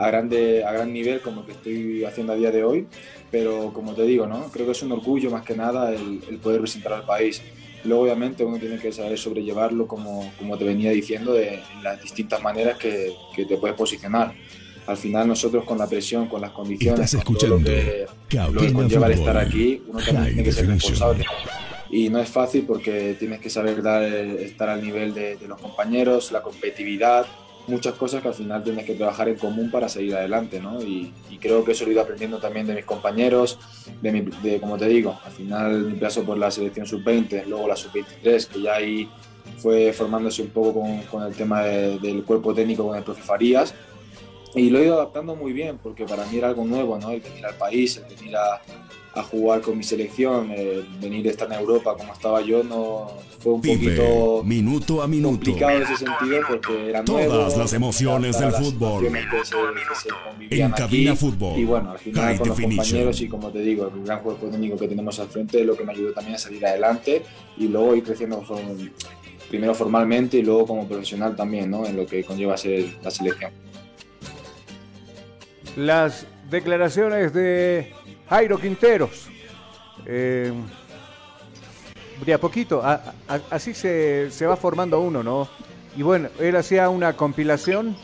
a, 0.00 0.06
grande, 0.08 0.64
a 0.64 0.72
gran 0.72 0.92
nivel 0.92 1.20
como 1.20 1.44
que 1.44 1.52
estoy 1.52 2.04
haciendo 2.04 2.32
a 2.32 2.36
día 2.36 2.50
de 2.50 2.64
hoy. 2.64 2.86
Pero 3.30 3.72
como 3.72 3.94
te 3.94 4.02
digo, 4.02 4.26
¿no? 4.26 4.50
creo 4.50 4.66
que 4.66 4.72
es 4.72 4.82
un 4.82 4.92
orgullo 4.92 5.30
más 5.30 5.44
que 5.44 5.54
nada 5.54 5.92
el, 5.92 6.20
el 6.28 6.38
poder 6.38 6.58
representar 6.58 6.92
al 6.92 7.04
país. 7.04 7.42
Luego, 7.84 8.02
obviamente, 8.02 8.44
uno 8.44 8.58
tiene 8.58 8.78
que 8.78 8.92
saber 8.92 9.16
sobrellevarlo, 9.18 9.86
como, 9.86 10.32
como 10.38 10.58
te 10.58 10.64
venía 10.64 10.90
diciendo, 10.90 11.32
de, 11.32 11.60
las 11.82 12.02
distintas 12.02 12.42
maneras 12.42 12.76
que, 12.76 13.14
que 13.34 13.46
te 13.46 13.56
puedes 13.56 13.76
posicionar 13.76 14.34
al 14.86 14.96
final 14.96 15.28
nosotros 15.28 15.64
con 15.64 15.78
la 15.78 15.86
presión, 15.86 16.26
con 16.26 16.40
las 16.40 16.50
condiciones, 16.50 17.16
con 17.24 17.36
todo 17.36 17.58
lo 17.58 17.64
que, 17.64 18.06
lo 18.52 18.60
que 18.60 18.72
conlleva 18.72 19.06
el 19.06 19.12
estar 19.12 19.36
aquí, 19.36 19.82
uno 19.86 20.00
también 20.00 20.26
tiene 20.26 20.42
que 20.42 20.52
ser 20.52 20.66
responsable. 20.66 21.24
Y 21.90 22.08
no 22.08 22.20
es 22.20 22.28
fácil 22.28 22.64
porque 22.66 23.16
tienes 23.18 23.40
que 23.40 23.50
saber 23.50 23.82
dar, 23.82 24.02
estar 24.02 24.68
al 24.68 24.82
nivel 24.82 25.14
de, 25.14 25.38
los 25.46 25.60
compañeros, 25.60 26.32
la 26.32 26.42
competitividad, 26.42 27.26
muchas 27.70 27.94
cosas 27.94 28.22
que 28.22 28.28
al 28.28 28.34
final 28.34 28.62
tienes 28.62 28.84
que 28.84 28.94
trabajar 28.94 29.28
en 29.28 29.36
común 29.36 29.70
para 29.70 29.88
seguir 29.88 30.14
adelante, 30.14 30.60
¿no? 30.60 30.82
Y, 30.82 31.12
creo 31.40 31.64
que 31.64 31.72
eso 31.72 31.84
lo 31.84 31.90
he 31.90 31.94
ido 31.94 32.02
aprendiendo 32.02 32.38
también 32.38 32.66
de 32.66 32.74
mis 32.74 32.84
compañeros, 32.84 33.58
de, 34.02 34.12
mi, 34.12 34.20
de 34.42 34.60
como 34.60 34.76
te 34.76 34.86
digo, 34.86 35.18
al 35.24 35.32
final 35.32 35.84
mi 35.86 35.98
paso 35.98 36.22
por 36.22 36.36
la 36.36 36.50
selección 36.50 36.84
sub-20, 36.84 37.46
luego 37.46 37.66
la 37.66 37.76
sub-23, 37.76 38.46
que 38.46 38.60
ya 38.60 38.74
ahí 38.74 39.08
fue 39.56 39.94
formándose 39.94 40.42
un 40.42 40.48
poco 40.48 40.82
con, 40.82 40.98
con 41.04 41.22
el 41.22 41.34
tema 41.34 41.62
del 41.62 42.24
cuerpo 42.24 42.52
técnico 42.52 42.86
con 42.86 42.94
el 42.94 43.02
profe 43.04 43.22
Farías, 43.22 43.74
y 44.54 44.68
lo 44.68 44.80
he 44.80 44.84
ido 44.84 44.96
adaptando 44.96 45.34
muy 45.34 45.54
bien, 45.54 45.78
porque 45.78 46.04
para 46.04 46.26
mí 46.26 46.36
era 46.36 46.48
algo 46.48 46.64
nuevo, 46.66 46.98
¿no? 46.98 47.10
El 47.10 47.20
venir 47.20 47.46
al 47.46 47.54
país, 47.54 47.96
el 47.96 48.16
venir 48.16 48.36
a, 48.36 48.60
a 49.14 49.22
jugar 49.22 49.60
con 49.60 49.76
mi 49.76 49.82
selección, 49.82 50.50
el 50.52 50.86
venir 51.00 51.26
a 51.26 51.30
estar 51.30 51.52
en 51.52 51.58
Europa 51.58 51.96
como 51.96 52.12
estaba 52.12 52.40
yo, 52.42 52.62
no 52.62 53.10
fue 53.40 53.54
un 53.54 53.62
poquito 53.62 54.42
minuto 54.44 55.02
a 55.02 55.08
minuto. 55.08 55.50
complicado 55.50 55.70
en 55.76 55.82
ese 55.82 55.96
sentido 55.96 56.40
porque 56.48 56.90
era 56.90 57.04
Todas 57.04 57.26
nuevo, 57.26 57.58
las 57.58 57.72
emociones 57.72 58.38
del 58.38 58.52
fútbol. 58.52 59.06
en 60.50 60.70
cabina 60.72 61.16
fútbol. 61.16 61.58
Y 61.58 61.64
bueno, 61.64 61.92
al 61.92 61.98
final 61.98 62.38
con 62.38 62.48
los 62.48 62.60
compañeros 62.60 63.20
y 63.20 63.28
como 63.28 63.50
te 63.50 63.60
digo, 63.60 63.90
el 63.94 64.04
gran 64.04 64.20
juego 64.20 64.38
técnico 64.48 64.76
que 64.76 64.88
tenemos 64.88 65.18
al 65.18 65.28
frente 65.28 65.60
es 65.60 65.66
lo 65.66 65.76
que 65.76 65.84
me 65.84 65.92
ayudó 65.92 66.12
también 66.12 66.36
a 66.36 66.38
salir 66.38 66.64
adelante 66.64 67.22
y 67.56 67.66
luego 67.68 67.96
ir 67.96 68.04
creciendo 68.04 68.44
primero 69.48 69.74
formalmente 69.74 70.36
y 70.36 70.42
luego 70.42 70.66
como 70.66 70.86
profesional 70.86 71.34
también, 71.34 71.70
¿no? 71.70 71.84
En 71.84 71.96
lo 71.96 72.06
que 72.06 72.22
conlleva 72.22 72.56
ser 72.56 72.98
la 73.02 73.10
selección 73.10 73.50
las 75.76 76.26
declaraciones 76.50 77.32
de 77.32 77.92
Jairo 78.30 78.58
Quinteros. 78.58 79.28
Eh, 80.06 80.52
de 82.24 82.34
a 82.34 82.38
poquito, 82.38 82.82
así 83.50 83.74
se, 83.74 84.46
va 84.46 84.56
formando 84.56 85.00
uno, 85.00 85.22
¿no? 85.22 85.48
Y 85.96 86.02
bueno, 86.02 86.28
él 86.38 86.54
hacía 86.54 86.88
una 86.90 87.16
compilación 87.16 87.96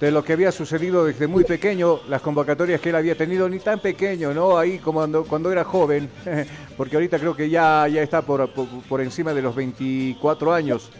de 0.00 0.10
lo 0.10 0.24
que 0.24 0.32
había 0.32 0.50
sucedido 0.50 1.04
desde 1.04 1.28
muy 1.28 1.44
pequeño, 1.44 2.00
las 2.08 2.20
convocatorias 2.20 2.80
que 2.80 2.88
él 2.88 2.96
había 2.96 3.16
tenido, 3.16 3.48
ni 3.48 3.60
tan 3.60 3.78
pequeño, 3.80 4.34
¿no? 4.34 4.58
Ahí 4.58 4.78
como 4.78 5.00
cuando, 5.00 5.24
cuando 5.24 5.52
era 5.52 5.62
joven, 5.62 6.10
porque 6.76 6.96
ahorita 6.96 7.18
creo 7.18 7.36
que 7.36 7.48
ya, 7.48 7.86
ya 7.86 8.02
está 8.02 8.22
por, 8.22 8.50
por, 8.50 9.00
encima 9.00 9.34
de 9.34 9.42
los 9.42 9.54
24 9.54 10.52
años, 10.52 10.90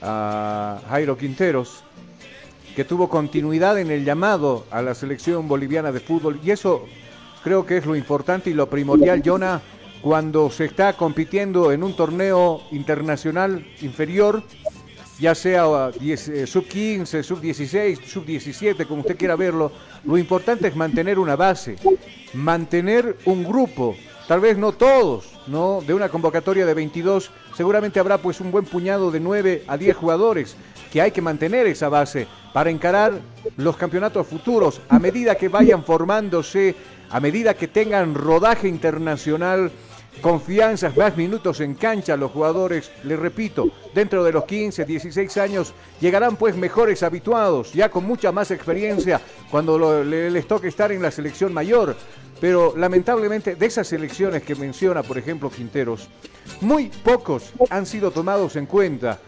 Jairo 0.00 1.16
Quinteros 1.16 1.84
que 2.74 2.84
tuvo 2.84 3.08
continuidad 3.08 3.78
en 3.78 3.90
el 3.90 4.04
llamado 4.04 4.66
a 4.70 4.82
la 4.82 4.94
selección 4.94 5.48
boliviana 5.48 5.92
de 5.92 6.00
fútbol 6.00 6.38
y 6.44 6.50
eso 6.50 6.84
creo 7.46 7.64
que 7.64 7.76
es 7.76 7.86
lo 7.86 7.94
importante 7.94 8.50
y 8.50 8.54
lo 8.54 8.68
primordial, 8.68 9.22
Jonah, 9.24 9.62
cuando 10.02 10.50
se 10.50 10.64
está 10.64 10.94
compitiendo 10.96 11.70
en 11.70 11.84
un 11.84 11.94
torneo 11.94 12.62
internacional 12.72 13.64
inferior, 13.82 14.42
ya 15.20 15.32
sea 15.36 15.92
eh, 16.02 16.44
sub 16.44 16.66
15, 16.66 17.22
sub 17.22 17.40
16, 17.40 18.00
sub 18.04 18.24
17, 18.24 18.84
como 18.86 19.02
usted 19.02 19.16
quiera 19.16 19.36
verlo, 19.36 19.70
lo 20.02 20.18
importante 20.18 20.66
es 20.66 20.74
mantener 20.74 21.20
una 21.20 21.36
base, 21.36 21.76
mantener 22.34 23.16
un 23.26 23.44
grupo, 23.44 23.94
tal 24.26 24.40
vez 24.40 24.58
no 24.58 24.72
todos, 24.72 25.30
¿no? 25.46 25.80
De 25.86 25.94
una 25.94 26.08
convocatoria 26.08 26.66
de 26.66 26.74
22, 26.74 27.30
seguramente 27.56 28.00
habrá 28.00 28.18
pues 28.18 28.40
un 28.40 28.50
buen 28.50 28.64
puñado 28.64 29.12
de 29.12 29.20
9 29.20 29.62
a 29.68 29.76
10 29.76 29.96
jugadores, 29.96 30.56
que 30.92 31.00
hay 31.00 31.10
que 31.10 31.22
mantener 31.22 31.66
esa 31.66 31.88
base 31.88 32.26
para 32.52 32.70
encarar 32.70 33.12
los 33.56 33.76
campeonatos 33.76 34.26
futuros 34.26 34.80
a 34.88 34.98
medida 34.98 35.34
que 35.34 35.48
vayan 35.48 35.84
formándose, 35.84 36.74
a 37.10 37.20
medida 37.20 37.54
que 37.54 37.68
tengan 37.68 38.14
rodaje 38.14 38.68
internacional, 38.68 39.70
confianza, 40.20 40.92
más 40.96 41.16
minutos 41.16 41.60
en 41.60 41.74
cancha 41.74 42.16
los 42.16 42.30
jugadores, 42.30 42.90
les 43.04 43.18
repito, 43.18 43.70
dentro 43.94 44.24
de 44.24 44.32
los 44.32 44.44
15, 44.44 44.84
16 44.84 45.36
años 45.36 45.74
llegarán 46.00 46.36
pues 46.36 46.56
mejores 46.56 47.02
habituados, 47.02 47.72
ya 47.72 47.90
con 47.90 48.04
mucha 48.04 48.32
más 48.32 48.50
experiencia 48.50 49.20
cuando 49.50 50.02
les 50.02 50.48
toque 50.48 50.68
estar 50.68 50.92
en 50.92 51.02
la 51.02 51.10
selección 51.10 51.52
mayor. 51.52 51.96
Pero 52.40 52.74
lamentablemente 52.76 53.54
de 53.54 53.66
esas 53.66 53.88
selecciones 53.88 54.42
que 54.42 54.54
menciona, 54.54 55.02
por 55.02 55.16
ejemplo, 55.16 55.50
Quinteros, 55.50 56.08
muy 56.60 56.88
pocos 56.88 57.52
han 57.70 57.86
sido 57.86 58.10
tomados 58.10 58.56
en 58.56 58.66
cuenta 58.66 59.18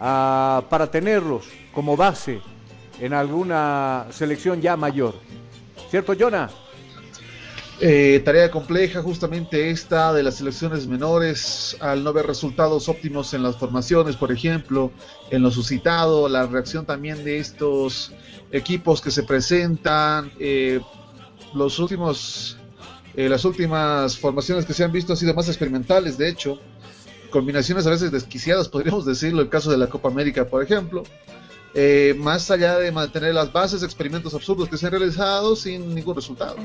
ah, 0.00 0.64
para 0.68 0.90
tenerlos 0.90 1.46
como 1.72 1.96
base 1.96 2.40
en 2.98 3.12
alguna 3.12 4.06
selección 4.10 4.60
ya 4.60 4.76
mayor. 4.76 5.14
¿Cierto, 5.90 6.14
Jonah? 6.18 6.50
Eh, 7.82 8.20
tarea 8.26 8.50
compleja 8.50 9.00
justamente 9.00 9.70
esta 9.70 10.12
de 10.12 10.22
las 10.22 10.34
selecciones 10.34 10.86
menores 10.86 11.78
al 11.80 12.04
no 12.04 12.12
ver 12.12 12.26
resultados 12.26 12.90
óptimos 12.90 13.32
en 13.32 13.42
las 13.42 13.56
formaciones, 13.56 14.16
por 14.16 14.30
ejemplo, 14.30 14.92
en 15.30 15.40
lo 15.42 15.50
suscitado, 15.50 16.28
la 16.28 16.46
reacción 16.46 16.84
también 16.84 17.24
de 17.24 17.38
estos 17.38 18.12
equipos 18.52 19.00
que 19.00 19.10
se 19.10 19.22
presentan, 19.22 20.30
eh, 20.38 20.80
los 21.54 21.78
últimos, 21.78 22.58
eh, 23.14 23.30
las 23.30 23.46
últimas 23.46 24.18
formaciones 24.18 24.66
que 24.66 24.74
se 24.74 24.84
han 24.84 24.92
visto 24.92 25.14
han 25.14 25.16
sido 25.16 25.32
más 25.32 25.48
experimentales, 25.48 26.18
de 26.18 26.28
hecho, 26.28 26.60
combinaciones 27.30 27.86
a 27.86 27.90
veces 27.90 28.12
desquiciadas, 28.12 28.68
podríamos 28.68 29.04
decirlo, 29.06 29.40
el 29.40 29.48
caso 29.48 29.70
de 29.70 29.78
la 29.78 29.88
Copa 29.88 30.08
América, 30.08 30.46
por 30.46 30.62
ejemplo. 30.62 31.02
más 32.16 32.50
allá 32.50 32.78
de 32.78 32.92
mantener 32.92 33.34
las 33.34 33.52
bases, 33.52 33.82
experimentos 33.82 34.34
absurdos 34.34 34.68
que 34.68 34.76
se 34.76 34.86
han 34.86 34.92
realizado 34.92 35.56
sin 35.56 35.94
ningún 35.94 36.16
resultado. 36.16 36.56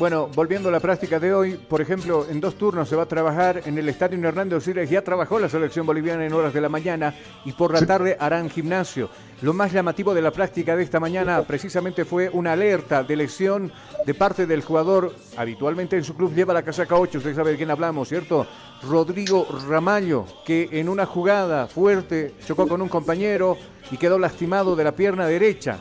Bueno, 0.00 0.30
volviendo 0.34 0.70
a 0.70 0.72
la 0.72 0.80
práctica 0.80 1.20
de 1.20 1.34
hoy, 1.34 1.56
por 1.56 1.82
ejemplo, 1.82 2.24
en 2.26 2.40
dos 2.40 2.54
turnos 2.54 2.88
se 2.88 2.96
va 2.96 3.02
a 3.02 3.06
trabajar 3.06 3.60
en 3.66 3.76
el 3.76 3.86
estadio 3.86 4.18
Hernando 4.26 4.58
Siles. 4.58 4.88
Ya 4.88 5.04
trabajó 5.04 5.38
la 5.38 5.50
selección 5.50 5.84
boliviana 5.84 6.24
en 6.24 6.32
horas 6.32 6.54
de 6.54 6.60
la 6.62 6.70
mañana 6.70 7.14
y 7.44 7.52
por 7.52 7.74
la 7.74 7.84
tarde 7.84 8.16
harán 8.18 8.48
gimnasio. 8.48 9.10
Lo 9.42 9.52
más 9.52 9.74
llamativo 9.74 10.14
de 10.14 10.22
la 10.22 10.30
práctica 10.30 10.74
de 10.74 10.84
esta 10.84 11.00
mañana 11.00 11.42
precisamente 11.42 12.06
fue 12.06 12.30
una 12.30 12.54
alerta 12.54 13.02
de 13.02 13.14
lesión 13.14 13.70
de 14.06 14.14
parte 14.14 14.46
del 14.46 14.62
jugador. 14.62 15.14
Habitualmente 15.36 15.98
en 15.98 16.04
su 16.04 16.16
club 16.16 16.34
lleva 16.34 16.54
la 16.54 16.62
casaca 16.62 16.96
8, 16.96 17.18
usted 17.18 17.36
sabe 17.36 17.50
de 17.50 17.56
quién 17.58 17.70
hablamos, 17.70 18.08
¿cierto? 18.08 18.46
Rodrigo 18.82 19.46
Ramallo, 19.68 20.24
que 20.46 20.66
en 20.72 20.88
una 20.88 21.04
jugada 21.04 21.66
fuerte 21.66 22.36
chocó 22.46 22.66
con 22.66 22.80
un 22.80 22.88
compañero 22.88 23.58
y 23.90 23.98
quedó 23.98 24.18
lastimado 24.18 24.74
de 24.76 24.84
la 24.84 24.92
pierna 24.92 25.26
derecha. 25.26 25.78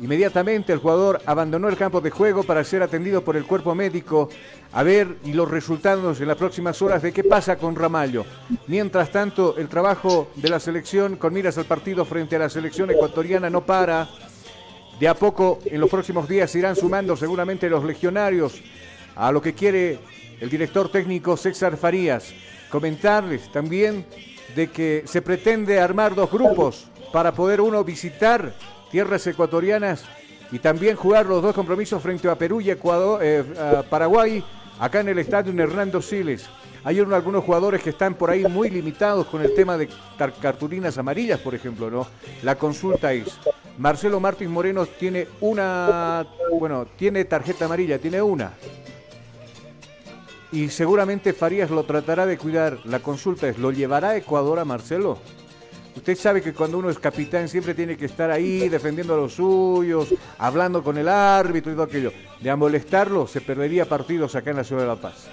Inmediatamente 0.00 0.72
el 0.72 0.78
jugador 0.78 1.20
abandonó 1.26 1.68
el 1.68 1.76
campo 1.76 2.00
de 2.00 2.10
juego 2.10 2.42
para 2.42 2.64
ser 2.64 2.82
atendido 2.82 3.22
por 3.22 3.36
el 3.36 3.44
cuerpo 3.44 3.74
médico 3.74 4.30
a 4.72 4.82
ver 4.82 5.16
y 5.24 5.34
los 5.34 5.50
resultados 5.50 6.20
en 6.20 6.28
las 6.28 6.38
próximas 6.38 6.80
horas 6.80 7.02
de 7.02 7.12
qué 7.12 7.22
pasa 7.22 7.56
con 7.56 7.76
Ramallo. 7.76 8.24
Mientras 8.66 9.10
tanto, 9.10 9.58
el 9.58 9.68
trabajo 9.68 10.30
de 10.36 10.48
la 10.48 10.58
selección 10.58 11.16
con 11.16 11.34
miras 11.34 11.58
al 11.58 11.66
partido 11.66 12.06
frente 12.06 12.36
a 12.36 12.38
la 12.38 12.48
selección 12.48 12.90
ecuatoriana 12.90 13.50
no 13.50 13.60
para. 13.66 14.08
De 14.98 15.06
a 15.06 15.14
poco, 15.14 15.58
en 15.66 15.80
los 15.80 15.90
próximos 15.90 16.28
días 16.28 16.54
irán 16.54 16.76
sumando 16.76 17.14
seguramente 17.16 17.68
los 17.68 17.84
legionarios 17.84 18.60
a 19.16 19.30
lo 19.32 19.42
que 19.42 19.54
quiere 19.54 19.98
el 20.40 20.48
director 20.48 20.90
técnico 20.90 21.36
César 21.36 21.76
Farías. 21.76 22.32
Comentarles 22.70 23.52
también 23.52 24.06
de 24.54 24.70
que 24.70 25.02
se 25.06 25.20
pretende 25.20 25.78
armar 25.78 26.14
dos 26.14 26.30
grupos 26.30 26.86
para 27.12 27.32
poder 27.32 27.60
uno 27.60 27.84
visitar 27.84 28.54
tierras 28.90 29.26
ecuatorianas 29.26 30.04
y 30.52 30.58
también 30.58 30.96
jugar 30.96 31.26
los 31.26 31.42
dos 31.42 31.54
compromisos 31.54 32.02
frente 32.02 32.28
a 32.28 32.34
Perú 32.34 32.60
y 32.60 32.70
Ecuador, 32.70 33.20
eh, 33.22 33.44
Paraguay, 33.88 34.44
acá 34.78 35.00
en 35.00 35.08
el 35.08 35.18
estadio 35.18 35.52
Hernando 35.62 36.02
Siles. 36.02 36.48
Hay 36.82 36.98
algunos 36.98 37.44
jugadores 37.44 37.82
que 37.82 37.90
están 37.90 38.14
por 38.14 38.30
ahí 38.30 38.44
muy 38.44 38.70
limitados 38.70 39.26
con 39.26 39.42
el 39.42 39.54
tema 39.54 39.76
de 39.76 39.88
cartulinas 40.40 40.96
amarillas, 40.96 41.38
por 41.38 41.54
ejemplo, 41.54 41.90
¿no? 41.90 42.06
La 42.42 42.56
consulta 42.56 43.12
es, 43.12 43.38
Marcelo 43.76 44.18
Martín 44.18 44.50
Moreno 44.50 44.86
tiene 44.86 45.28
una, 45.40 46.26
bueno, 46.58 46.86
tiene 46.96 47.26
tarjeta 47.26 47.66
amarilla, 47.66 47.98
tiene 47.98 48.22
una. 48.22 48.52
Y 50.52 50.68
seguramente 50.68 51.32
Farías 51.32 51.70
lo 51.70 51.84
tratará 51.84 52.26
de 52.26 52.38
cuidar. 52.38 52.78
La 52.84 53.00
consulta 53.00 53.46
es, 53.48 53.58
¿lo 53.58 53.70
llevará 53.70 54.10
a 54.10 54.16
Ecuador 54.16 54.58
a 54.58 54.64
Marcelo? 54.64 55.18
Usted 56.00 56.16
sabe 56.16 56.40
que 56.40 56.54
cuando 56.54 56.78
uno 56.78 56.88
es 56.88 56.98
capitán 56.98 57.46
siempre 57.46 57.74
tiene 57.74 57.94
que 57.94 58.06
estar 58.06 58.30
ahí 58.30 58.70
defendiendo 58.70 59.12
a 59.12 59.18
los 59.18 59.34
suyos, 59.34 60.08
hablando 60.38 60.82
con 60.82 60.96
el 60.96 61.06
árbitro 61.06 61.70
y 61.70 61.74
todo 61.74 61.84
aquello. 61.84 62.10
De 62.40 62.48
a 62.48 62.56
molestarlo 62.56 63.26
se 63.26 63.42
perdería 63.42 63.84
partidos 63.84 64.34
acá 64.34 64.48
en 64.48 64.56
la 64.56 64.64
ciudad 64.64 64.80
de 64.80 64.88
La 64.88 64.96
Paz. 64.96 65.28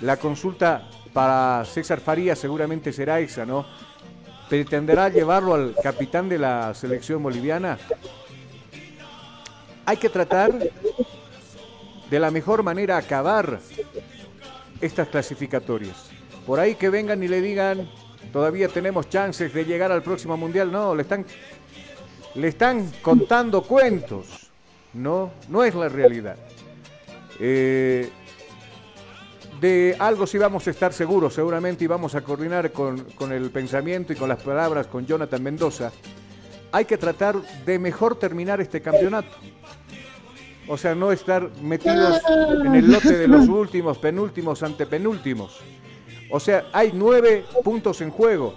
La 0.00 0.16
consulta 0.16 0.88
para 1.12 1.66
César 1.66 2.00
Farías 2.00 2.38
seguramente 2.38 2.94
será 2.94 3.20
esa, 3.20 3.44
¿no? 3.44 3.66
¿Pretenderá 4.48 5.10
llevarlo 5.10 5.52
al 5.52 5.74
capitán 5.82 6.30
de 6.30 6.38
la 6.38 6.72
selección 6.72 7.22
boliviana? 7.22 7.76
Hay 9.84 9.98
que 9.98 10.08
tratar 10.08 10.50
de 12.08 12.18
la 12.18 12.30
mejor 12.30 12.62
manera 12.62 12.96
acabar 12.96 13.60
estas 14.80 15.08
clasificatorias. 15.08 16.08
Por 16.46 16.58
ahí 16.58 16.74
que 16.76 16.88
vengan 16.88 17.22
y 17.22 17.28
le 17.28 17.42
digan, 17.42 17.86
todavía 18.32 18.68
tenemos 18.68 19.08
chances 19.08 19.52
de 19.52 19.64
llegar 19.64 19.92
al 19.92 20.02
próximo 20.02 20.36
mundial. 20.36 20.70
No, 20.70 20.94
le 20.94 21.02
están, 21.02 21.24
le 22.34 22.48
están 22.48 22.90
contando 23.02 23.62
cuentos. 23.62 24.50
No, 24.92 25.30
no 25.48 25.64
es 25.64 25.74
la 25.74 25.88
realidad. 25.88 26.36
Eh, 27.38 28.10
de 29.60 29.96
algo 29.98 30.26
sí 30.26 30.38
vamos 30.38 30.66
a 30.66 30.70
estar 30.70 30.92
seguros, 30.92 31.34
seguramente, 31.34 31.84
y 31.84 31.86
vamos 31.86 32.14
a 32.14 32.22
coordinar 32.22 32.72
con, 32.72 33.00
con 33.14 33.32
el 33.32 33.50
pensamiento 33.50 34.12
y 34.12 34.16
con 34.16 34.28
las 34.28 34.42
palabras 34.42 34.86
con 34.86 35.06
Jonathan 35.06 35.42
Mendoza. 35.42 35.92
Hay 36.72 36.84
que 36.84 36.96
tratar 36.96 37.36
de 37.64 37.78
mejor 37.78 38.18
terminar 38.18 38.60
este 38.60 38.80
campeonato. 38.80 39.36
O 40.68 40.78
sea, 40.78 40.94
no 40.94 41.10
estar 41.10 41.50
metidos 41.60 42.20
en 42.64 42.74
el 42.76 42.92
lote 42.92 43.16
de 43.16 43.26
los 43.26 43.48
últimos, 43.48 43.98
penúltimos, 43.98 44.62
antepenúltimos. 44.62 45.60
O 46.30 46.40
sea, 46.40 46.66
hay 46.72 46.92
nueve 46.94 47.44
puntos 47.64 48.00
en 48.00 48.10
juego. 48.10 48.54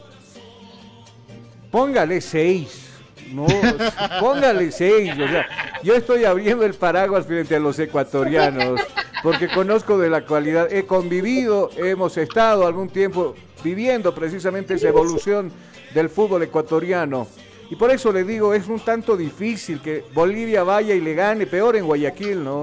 Póngale 1.71 2.21
seis. 2.21 2.89
No, 3.31 3.47
póngale 4.19 4.71
seis. 4.71 5.11
O 5.13 5.27
sea, 5.27 5.47
yo 5.81 5.95
estoy 5.95 6.25
abriendo 6.25 6.65
el 6.65 6.73
paraguas 6.75 7.25
frente 7.25 7.55
a 7.55 7.59
los 7.59 7.79
ecuatorianos 7.79 8.79
porque 9.23 9.47
conozco 9.47 9.97
de 9.97 10.09
la 10.09 10.25
cualidad. 10.25 10.71
He 10.71 10.85
convivido, 10.85 11.71
hemos 11.77 12.17
estado 12.17 12.67
algún 12.67 12.89
tiempo 12.89 13.33
viviendo 13.63 14.13
precisamente 14.13 14.75
esa 14.75 14.89
evolución 14.89 15.51
del 15.93 16.09
fútbol 16.09 16.43
ecuatoriano. 16.43 17.27
Y 17.69 17.75
por 17.75 17.89
eso 17.89 18.11
le 18.11 18.23
digo, 18.23 18.53
es 18.53 18.67
un 18.67 18.81
tanto 18.81 19.17
difícil 19.17 19.81
que 19.81 20.03
Bolivia 20.13 20.63
vaya 20.63 20.93
y 20.93 21.01
le 21.01 21.15
gane, 21.15 21.47
peor 21.47 21.75
en 21.75 21.85
Guayaquil, 21.85 22.43
¿no? 22.43 22.61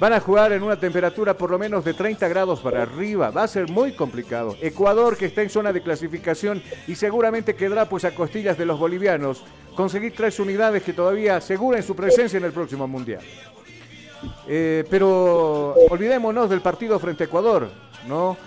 Van 0.00 0.14
a 0.14 0.20
jugar 0.20 0.50
en 0.52 0.62
una 0.62 0.80
temperatura 0.80 1.34
por 1.34 1.50
lo 1.50 1.58
menos 1.58 1.84
de 1.84 1.92
30 1.92 2.26
grados 2.26 2.60
para 2.60 2.82
arriba. 2.82 3.30
Va 3.30 3.42
a 3.42 3.48
ser 3.48 3.70
muy 3.70 3.92
complicado. 3.92 4.56
Ecuador, 4.62 5.14
que 5.14 5.26
está 5.26 5.42
en 5.42 5.50
zona 5.50 5.74
de 5.74 5.82
clasificación 5.82 6.62
y 6.88 6.94
seguramente 6.94 7.54
quedará 7.54 7.86
pues 7.86 8.06
a 8.06 8.14
costillas 8.14 8.56
de 8.56 8.64
los 8.64 8.78
bolivianos, 8.78 9.44
conseguir 9.76 10.14
tres 10.16 10.40
unidades 10.40 10.82
que 10.82 10.94
todavía 10.94 11.36
aseguren 11.36 11.82
su 11.82 11.94
presencia 11.94 12.38
en 12.38 12.44
el 12.44 12.52
próximo 12.52 12.88
Mundial. 12.88 13.20
Eh, 14.48 14.84
pero 14.88 15.74
olvidémonos 15.90 16.48
del 16.48 16.62
partido 16.62 16.98
frente 16.98 17.24
a 17.24 17.26
Ecuador, 17.26 17.68
¿no? 18.08 18.38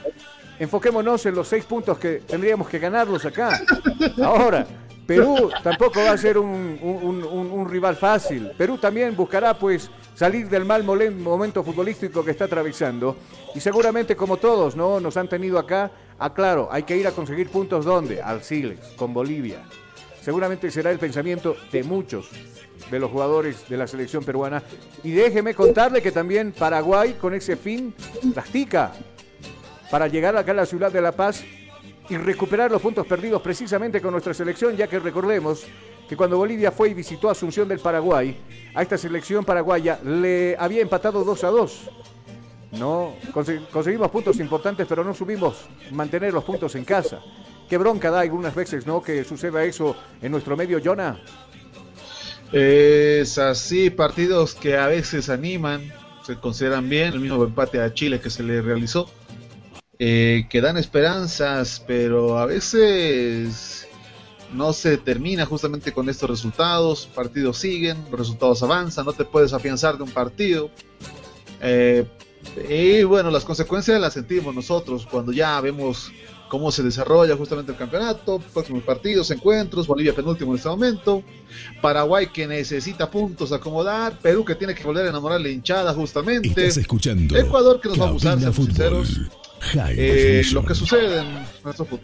Enfoquémonos 0.57 1.23
en 1.27 1.35
los 1.35 1.47
seis 1.47 1.65
puntos 1.65 1.99
que 1.99 2.23
tendríamos 2.27 2.67
que 2.67 2.79
ganarlos 2.79 3.25
acá. 3.25 3.61
Ahora, 4.23 4.65
Perú 5.05 5.51
tampoco 5.61 5.99
va 5.99 6.11
a 6.11 6.17
ser 6.17 6.37
un, 6.37 7.67
rival 7.69 7.95
fácil. 7.95 8.51
Perú 8.57 8.77
también 8.77 9.15
buscará 9.15 9.53
pues 9.53 9.89
salir 10.15 10.49
del 10.49 10.65
mal 10.65 10.83
momento 10.83 11.63
futbolístico 11.63 12.23
que 12.23 12.31
está 12.31 12.45
atravesando. 12.45 13.17
Y 13.55 13.59
seguramente 13.59 14.15
como 14.15 14.37
todos, 14.37 14.75
¿no? 14.75 14.99
Nos 14.99 15.17
han 15.17 15.27
tenido 15.27 15.59
acá. 15.59 15.91
Aclaro, 16.19 16.69
hay 16.71 16.83
que 16.83 16.95
ir 16.95 17.07
a 17.07 17.11
conseguir 17.11 17.49
puntos 17.49 17.85
¿dónde? 17.85 18.21
Al 18.21 18.43
Siles, 18.43 18.79
con 18.95 19.13
Bolivia. 19.13 19.63
Seguramente 20.21 20.71
será 20.71 20.91
el 20.91 20.99
pensamiento 20.99 21.55
de 21.71 21.83
muchos 21.83 22.29
de 22.89 22.99
los 22.99 23.11
jugadores 23.11 23.67
de 23.67 23.77
la 23.77 23.87
selección 23.87 24.23
peruana. 24.23 24.63
Y 25.03 25.11
déjeme 25.11 25.53
contarle 25.53 26.01
que 26.01 26.11
también 26.11 26.53
Paraguay 26.53 27.13
con 27.19 27.33
ese 27.33 27.57
fin 27.57 27.93
practica 28.33 28.93
para 29.91 30.07
llegar 30.07 30.35
acá 30.37 30.51
a 30.51 30.55
la 30.55 30.65
ciudad 30.65 30.91
de 30.91 31.01
La 31.01 31.11
Paz 31.11 31.43
y 32.09 32.17
recuperar 32.17 32.71
los 32.71 32.81
puntos 32.81 33.07
perdidos 33.07 33.41
precisamente 33.41 34.01
con 34.01 34.11
nuestra 34.11 34.33
selección, 34.33 34.75
ya 34.75 34.87
que 34.87 34.99
recordemos 34.99 35.65
que 36.07 36.17
cuando 36.17 36.37
Bolivia 36.37 36.71
fue 36.71 36.89
y 36.89 36.93
visitó 36.93 37.29
Asunción 37.29 37.67
del 37.67 37.79
Paraguay, 37.79 38.37
a 38.75 38.81
esta 38.81 38.97
selección 38.97 39.45
paraguaya 39.45 39.99
le 40.03 40.55
había 40.59 40.81
empatado 40.81 41.23
2 41.23 41.43
a 41.43 41.47
2. 41.47 41.79
No, 42.73 43.15
conseguimos 43.71 44.09
puntos 44.09 44.39
importantes, 44.39 44.85
pero 44.87 45.03
no 45.03 45.13
subimos 45.13 45.65
mantener 45.91 46.33
los 46.33 46.43
puntos 46.43 46.75
en 46.75 46.83
casa. 46.83 47.21
Qué 47.69 47.77
bronca 47.77 48.11
da 48.11 48.21
algunas 48.21 48.53
veces, 48.53 48.85
¿no? 48.85 49.01
Que 49.01 49.23
suceda 49.23 49.63
eso 49.63 49.95
en 50.21 50.31
nuestro 50.31 50.57
medio, 50.57 50.81
Jonah. 50.83 51.19
Es 52.51 53.37
así, 53.37 53.89
partidos 53.89 54.55
que 54.55 54.75
a 54.77 54.87
veces 54.87 55.29
animan, 55.29 55.93
se 56.25 56.35
consideran 56.35 56.89
bien, 56.89 57.13
el 57.13 57.19
mismo 57.19 57.43
empate 57.43 57.79
a 57.79 57.93
Chile 57.93 58.19
que 58.19 58.29
se 58.29 58.43
le 58.43 58.61
realizó 58.61 59.09
eh, 59.99 60.47
que 60.49 60.61
dan 60.61 60.77
esperanzas, 60.77 61.83
pero 61.85 62.37
a 62.37 62.45
veces 62.45 63.87
no 64.53 64.73
se 64.73 64.97
termina 64.97 65.45
justamente 65.45 65.91
con 65.91 66.09
estos 66.09 66.29
resultados, 66.29 67.07
partidos 67.13 67.57
siguen, 67.57 67.97
resultados 68.11 68.63
avanzan, 68.63 69.05
no 69.05 69.13
te 69.13 69.25
puedes 69.25 69.53
afianzar 69.53 69.97
de 69.97 70.03
un 70.03 70.11
partido. 70.11 70.69
Eh, 71.61 72.05
y 72.69 73.03
bueno, 73.03 73.31
las 73.31 73.45
consecuencias 73.45 73.99
las 73.99 74.13
sentimos 74.13 74.53
nosotros 74.53 75.07
cuando 75.09 75.31
ya 75.31 75.59
vemos 75.61 76.11
cómo 76.49 76.71
se 76.71 76.83
desarrolla 76.83 77.35
justamente 77.35 77.71
el 77.71 77.77
campeonato, 77.79 78.39
próximos 78.53 78.83
partidos, 78.83 79.31
encuentros, 79.31 79.87
Bolivia 79.87 80.13
penúltimo 80.13 80.51
en 80.51 80.57
este 80.57 80.69
momento, 80.69 81.23
Paraguay 81.81 82.27
que 82.27 82.45
necesita 82.45 83.09
puntos 83.09 83.51
a 83.51 83.55
acomodar, 83.55 84.19
Perú 84.19 84.45
que 84.45 84.53
tiene 84.53 84.75
que 84.75 84.83
volver 84.83 85.07
a 85.07 85.09
enamorar 85.09 85.41
la 85.41 85.49
hinchada 85.49 85.93
justamente, 85.95 86.67
escuchando 86.67 87.35
Ecuador 87.35 87.81
que 87.81 87.89
nos 87.89 87.99
va 87.99 88.05
a 88.05 88.09
abusar, 88.09 88.39
sinceros, 88.53 89.21
eh, 89.89 90.43
lo 90.51 90.65
que 90.65 90.75
sucede 90.75 91.21
en 91.21 91.33
nuestro 91.63 91.85
fútbol. 91.85 91.99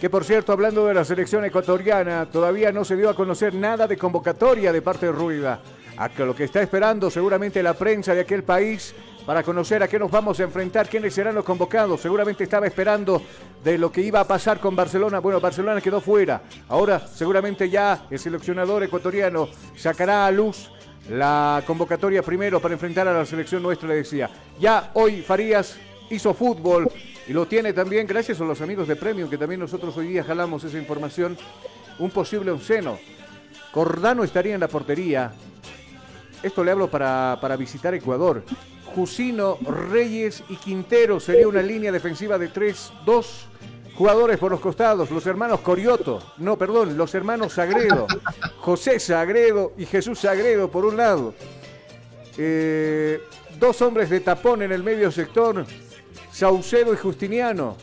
Que 0.00 0.08
por 0.08 0.24
cierto, 0.24 0.52
hablando 0.52 0.86
de 0.86 0.94
la 0.94 1.04
selección 1.04 1.44
ecuatoriana, 1.44 2.26
todavía 2.26 2.70
no 2.70 2.84
se 2.84 2.94
dio 2.94 3.10
a 3.10 3.14
conocer 3.14 3.52
nada 3.54 3.88
de 3.88 3.96
convocatoria 3.96 4.72
de 4.72 4.80
parte 4.80 5.06
de 5.06 5.12
Ruida. 5.12 5.60
A 5.96 6.08
que 6.08 6.24
lo 6.24 6.36
que 6.36 6.44
está 6.44 6.62
esperando 6.62 7.10
seguramente 7.10 7.60
la 7.60 7.74
prensa 7.74 8.14
de 8.14 8.20
aquel 8.20 8.44
país 8.44 8.94
para 9.26 9.42
conocer 9.42 9.82
a 9.82 9.88
qué 9.88 9.98
nos 9.98 10.10
vamos 10.10 10.38
a 10.38 10.44
enfrentar, 10.44 10.88
quiénes 10.88 11.12
serán 11.12 11.34
los 11.34 11.44
convocados. 11.44 12.00
Seguramente 12.00 12.44
estaba 12.44 12.68
esperando 12.68 13.20
de 13.64 13.76
lo 13.76 13.90
que 13.90 14.00
iba 14.00 14.20
a 14.20 14.24
pasar 14.24 14.60
con 14.60 14.76
Barcelona. 14.76 15.18
Bueno, 15.18 15.40
Barcelona 15.40 15.80
quedó 15.80 16.00
fuera. 16.00 16.42
Ahora 16.68 17.00
seguramente 17.00 17.68
ya 17.68 18.06
el 18.08 18.18
seleccionador 18.20 18.84
ecuatoriano 18.84 19.48
sacará 19.76 20.26
a 20.26 20.30
luz 20.30 20.70
la 21.10 21.62
convocatoria 21.66 22.22
primero 22.22 22.60
para 22.60 22.74
enfrentar 22.74 23.08
a 23.08 23.12
la 23.12 23.26
selección 23.26 23.62
nuestra, 23.62 23.88
le 23.88 23.96
decía. 23.96 24.30
Ya 24.60 24.92
hoy 24.94 25.22
Farías 25.22 25.76
hizo 26.10 26.34
fútbol 26.34 26.90
y 27.26 27.32
lo 27.32 27.46
tiene 27.46 27.72
también 27.72 28.06
gracias 28.06 28.40
a 28.40 28.44
los 28.44 28.60
amigos 28.60 28.88
de 28.88 28.96
Premium, 28.96 29.28
que 29.28 29.38
también 29.38 29.60
nosotros 29.60 29.96
hoy 29.96 30.08
día 30.08 30.24
jalamos 30.24 30.64
esa 30.64 30.78
información, 30.78 31.36
un 31.98 32.10
posible 32.10 32.50
onceno. 32.50 32.98
Cordano 33.72 34.24
estaría 34.24 34.54
en 34.54 34.60
la 34.60 34.68
portería. 34.68 35.32
Esto 36.42 36.64
le 36.64 36.70
hablo 36.70 36.90
para, 36.90 37.38
para 37.40 37.56
visitar 37.56 37.94
Ecuador. 37.94 38.44
Jusino, 38.94 39.58
Reyes 39.90 40.42
y 40.48 40.56
Quintero. 40.56 41.20
Sería 41.20 41.48
una 41.48 41.62
línea 41.62 41.92
defensiva 41.92 42.38
de 42.38 42.50
3-2 42.50 43.24
jugadores 43.98 44.38
por 44.38 44.52
los 44.52 44.60
costados, 44.60 45.10
los 45.10 45.26
hermanos 45.26 45.58
Corioto, 45.58 46.20
no, 46.36 46.56
perdón, 46.56 46.96
los 46.96 47.12
hermanos 47.16 47.54
Sagredo, 47.54 48.06
José 48.58 49.00
Sagredo 49.00 49.72
y 49.76 49.86
Jesús 49.86 50.20
Sagredo 50.20 50.70
por 50.70 50.84
un 50.84 50.96
lado. 50.96 51.34
Eh, 52.36 53.20
dos 53.58 53.82
hombres 53.82 54.08
de 54.08 54.20
tapón 54.20 54.62
en 54.62 54.70
el 54.70 54.84
medio 54.84 55.10
sector, 55.10 55.66
Saucedo 56.38 56.94
y 56.94 56.96
Justiniano. 56.96 57.76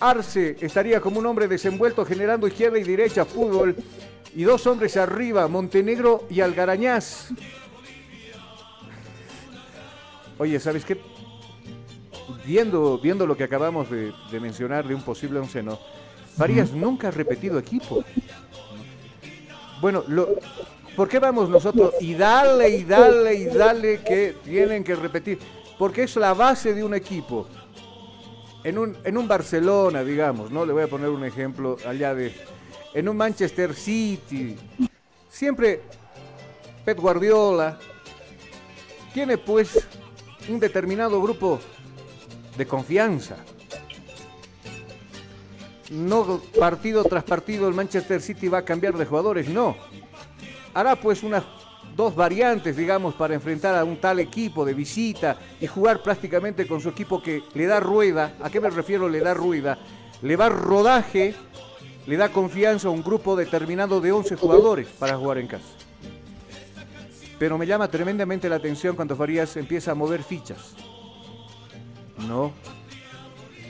Arce 0.00 0.56
estaría 0.60 1.00
como 1.00 1.20
un 1.20 1.26
hombre 1.26 1.46
desenvuelto 1.46 2.04
generando 2.04 2.48
izquierda 2.48 2.76
y 2.76 2.82
derecha 2.82 3.24
fútbol. 3.24 3.76
Y 4.34 4.42
dos 4.42 4.66
hombres 4.66 4.96
arriba, 4.96 5.46
Montenegro 5.46 6.26
y 6.28 6.40
Algarañaz. 6.40 7.28
Oye, 10.38 10.58
¿sabes 10.58 10.84
qué? 10.84 11.00
Viendo, 12.44 12.98
viendo 12.98 13.28
lo 13.28 13.36
que 13.36 13.44
acabamos 13.44 13.88
de, 13.88 14.12
mencionar 14.40 14.88
de 14.88 14.96
un 14.96 15.02
posible 15.02 15.38
onceno, 15.38 15.78
Farías 16.36 16.72
nunca 16.72 17.08
ha 17.08 17.10
repetido 17.12 17.60
equipo. 17.60 18.02
Bueno, 19.80 20.02
lo, 20.08 20.30
¿por 20.96 21.08
qué 21.08 21.20
vamos 21.20 21.48
nosotros 21.48 21.94
y 22.00 22.14
dale 22.14 22.70
y 22.70 22.82
dale 22.82 23.34
y 23.34 23.44
dale 23.44 24.00
que 24.00 24.34
tienen 24.42 24.82
que 24.82 24.96
repetir? 24.96 25.38
Porque 25.78 26.02
es 26.02 26.16
la 26.16 26.34
base 26.34 26.74
de 26.74 26.82
un 26.82 26.94
equipo. 26.94 27.46
En 28.62 28.78
un, 28.78 28.96
en 29.04 29.16
un 29.16 29.26
Barcelona, 29.26 30.04
digamos, 30.04 30.50
¿no? 30.50 30.66
Le 30.66 30.72
voy 30.72 30.82
a 30.82 30.88
poner 30.88 31.08
un 31.08 31.24
ejemplo 31.24 31.76
allá 31.86 32.14
de. 32.14 32.34
En 32.92 33.08
un 33.08 33.16
Manchester 33.16 33.74
City. 33.74 34.56
Siempre 35.28 35.80
Pep 36.84 36.98
Guardiola 36.98 37.78
tiene 39.14 39.38
pues 39.38 39.86
un 40.48 40.60
determinado 40.60 41.20
grupo 41.22 41.60
de 42.56 42.66
confianza. 42.66 43.36
No 45.90 46.40
partido 46.58 47.02
tras 47.04 47.24
partido 47.24 47.68
el 47.68 47.74
Manchester 47.74 48.20
City 48.20 48.48
va 48.48 48.58
a 48.58 48.64
cambiar 48.64 48.96
de 48.96 49.06
jugadores, 49.06 49.48
no. 49.48 49.76
Hará 50.74 50.96
pues 50.96 51.22
unas 51.22 51.42
dos 51.96 52.14
variantes, 52.14 52.76
digamos, 52.76 53.14
para 53.14 53.34
enfrentar 53.34 53.74
a 53.74 53.84
un 53.84 53.98
tal 53.98 54.20
equipo 54.20 54.64
de 54.64 54.74
visita 54.74 55.36
y 55.60 55.66
jugar 55.66 56.02
prácticamente 56.02 56.66
con 56.66 56.80
su 56.80 56.88
equipo 56.88 57.22
que 57.22 57.42
le 57.54 57.66
da 57.66 57.80
rueda. 57.80 58.34
¿A 58.42 58.50
qué 58.50 58.60
me 58.60 58.70
refiero? 58.70 59.08
Le 59.08 59.20
da 59.20 59.34
rueda. 59.34 59.78
Le 60.22 60.36
da 60.36 60.48
rodaje, 60.48 61.34
le 62.06 62.16
da 62.16 62.30
confianza 62.30 62.88
a 62.88 62.90
un 62.90 63.02
grupo 63.02 63.36
determinado 63.36 64.00
de 64.00 64.12
11 64.12 64.36
jugadores 64.36 64.88
para 64.98 65.16
jugar 65.16 65.38
en 65.38 65.46
casa 65.46 65.80
pero 67.40 67.56
me 67.56 67.66
llama 67.66 67.88
tremendamente 67.88 68.50
la 68.50 68.56
atención 68.56 68.94
cuando 68.94 69.16
Farías 69.16 69.56
empieza 69.56 69.92
a 69.92 69.94
mover 69.94 70.22
fichas. 70.22 70.74
No. 72.28 72.52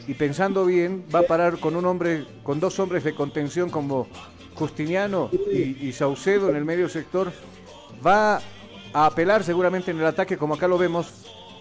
Y 0.09 0.15
pensando 0.15 0.67
bien, 0.67 1.05
va 1.15 1.21
a 1.21 1.23
parar 1.23 1.61
con 1.61 1.77
un 1.77 1.87
hombre, 1.87 2.27
con 2.43 2.59
dos 2.59 2.81
hombres 2.81 3.05
de 3.05 3.15
contención 3.15 3.71
como 3.71 4.09
Justiniano 4.57 5.31
y, 5.53 5.93
Saucedo 5.93 6.51
en 6.51 6.57
el 6.57 6.65
medio 6.65 6.89
sector. 6.89 7.33
Va 8.05 8.41
a 8.93 9.07
apelar 9.07 9.45
seguramente 9.45 9.91
en 9.91 10.01
el 10.01 10.07
ataque, 10.07 10.37
como 10.37 10.55
acá 10.55 10.69
lo 10.69 10.79
vemos, 10.79 11.07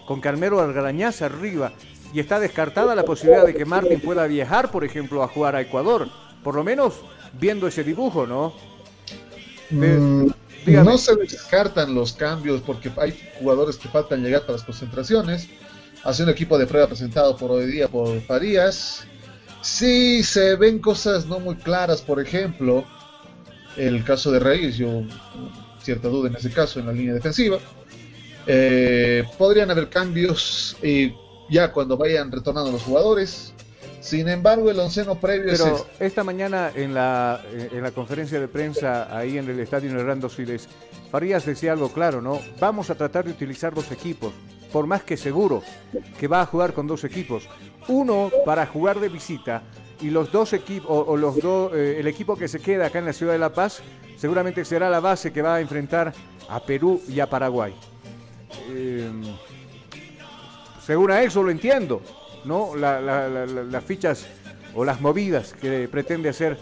con 0.06 0.20
Calmero 0.20 0.60
Algarañaz 0.60 1.22
arriba. 1.22 1.72
Y 2.12 2.20
está 2.20 2.40
descartada 2.40 2.94
la 2.94 3.04
posibilidad 3.04 3.46
de 3.46 3.54
que 3.54 3.64
Martín 3.64 4.00
pueda 4.00 4.26
viajar, 4.26 4.70
por 4.70 4.84
ejemplo, 4.84 5.22
a 5.22 5.28
jugar 5.28 5.54
a 5.54 5.60
Ecuador. 5.60 6.08
Por 6.42 6.54
lo 6.54 6.64
menos 6.64 6.94
viendo 7.38 7.68
ese 7.68 7.84
dibujo, 7.84 8.26
¿no? 8.26 8.52
Mm, 9.70 10.26
no 10.66 10.98
se 10.98 11.14
descartan 11.16 11.94
los 11.94 12.12
cambios 12.12 12.60
porque 12.62 12.90
hay 12.96 13.16
jugadores 13.38 13.76
que 13.76 13.88
faltan 13.88 14.22
llegar 14.22 14.42
para 14.42 14.54
las 14.54 14.64
concentraciones. 14.64 15.48
Hace 16.02 16.24
un 16.24 16.30
equipo 16.30 16.58
de 16.58 16.66
prueba 16.66 16.88
presentado 16.88 17.36
por 17.36 17.50
hoy 17.50 17.66
día 17.66 17.88
por 17.88 18.20
Farías. 18.22 19.04
Sí, 19.62 20.22
se 20.24 20.56
ven 20.56 20.78
cosas 20.78 21.26
no 21.26 21.38
muy 21.38 21.54
claras, 21.56 22.00
por 22.00 22.20
ejemplo, 22.20 22.84
el 23.76 24.02
caso 24.04 24.30
de 24.32 24.40
Reyes, 24.40 24.76
yo 24.76 25.02
cierta 25.82 26.08
duda 26.08 26.28
en 26.28 26.36
ese 26.36 26.50
caso 26.50 26.80
en 26.80 26.86
la 26.86 26.92
línea 26.92 27.14
defensiva. 27.14 27.58
Eh, 28.46 29.24
podrían 29.38 29.70
haber 29.70 29.88
cambios 29.88 30.76
y 30.82 31.12
ya 31.48 31.72
cuando 31.72 31.96
vayan 31.96 32.30
retornando 32.30 32.70
los 32.72 32.82
jugadores. 32.82 33.54
Sin 34.00 34.28
embargo, 34.28 34.70
el 34.70 34.80
onceno 34.80 35.20
previo 35.20 35.52
Pero 35.52 35.76
es 35.76 35.84
esta 36.00 36.24
mañana 36.24 36.72
en 36.74 36.94
la, 36.94 37.44
en 37.52 37.82
la 37.82 37.90
conferencia 37.90 38.40
de 38.40 38.48
prensa 38.48 39.14
ahí 39.14 39.36
en 39.36 39.48
el 39.48 39.60
estadio 39.60 39.90
Hernando 39.90 40.30
Siles, 40.30 40.68
Farías 41.10 41.44
decía 41.44 41.72
algo 41.72 41.92
claro, 41.92 42.22
¿no? 42.22 42.40
Vamos 42.58 42.88
a 42.88 42.94
tratar 42.94 43.26
de 43.26 43.32
utilizar 43.32 43.74
dos 43.74 43.92
equipos, 43.92 44.32
por 44.72 44.86
más 44.86 45.02
que 45.02 45.18
seguro 45.18 45.62
que 46.18 46.28
va 46.28 46.40
a 46.40 46.46
jugar 46.46 46.72
con 46.72 46.86
dos 46.86 47.04
equipos. 47.04 47.46
Uno 47.88 48.30
para 48.46 48.64
jugar 48.66 49.00
de 49.00 49.10
visita 49.10 49.64
y 50.00 50.10
los 50.10 50.32
dos 50.32 50.52
equipos, 50.52 50.90
o, 50.90 51.16
los 51.16 51.40
dos, 51.40 51.72
eh, 51.74 51.96
el 51.98 52.06
equipo 52.06 52.36
que 52.36 52.48
se 52.48 52.60
queda 52.60 52.86
acá 52.86 52.98
en 52.98 53.06
la 53.06 53.12
ciudad 53.12 53.32
de 53.32 53.38
La 53.38 53.52
Paz, 53.52 53.82
seguramente 54.16 54.64
será 54.64 54.90
la 54.90 55.00
base 55.00 55.32
que 55.32 55.42
va 55.42 55.56
a 55.56 55.60
enfrentar 55.60 56.12
a 56.48 56.60
Perú 56.60 57.00
y 57.08 57.20
a 57.20 57.28
Paraguay. 57.28 57.74
Eh, 58.68 59.10
según 60.84 61.10
a 61.10 61.22
eso 61.22 61.42
lo 61.42 61.50
entiendo, 61.50 62.02
¿no? 62.44 62.74
las 62.74 63.84
fichas 63.84 64.26
o 64.74 64.84
las 64.84 65.00
movidas 65.00 65.52
que 65.54 65.88
pretende 65.88 66.28
hacer 66.28 66.58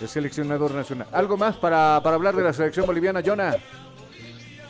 el 0.00 0.08
seleccionador 0.08 0.72
nacional. 0.72 1.08
¿Algo 1.12 1.36
más 1.36 1.56
para, 1.56 1.96
hablar 1.96 2.34
de 2.36 2.42
la 2.42 2.52
selección 2.52 2.86
boliviana, 2.86 3.22
Jonah? 3.24 3.56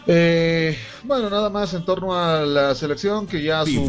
Eh, 0.06 0.76
bueno, 1.04 1.30
nada 1.30 1.48
más 1.48 1.72
en 1.74 1.84
torno 1.84 2.14
a 2.14 2.40
la 2.40 2.74
selección 2.74 3.26
que 3.26 3.42
ya 3.42 3.64
su 3.64 3.86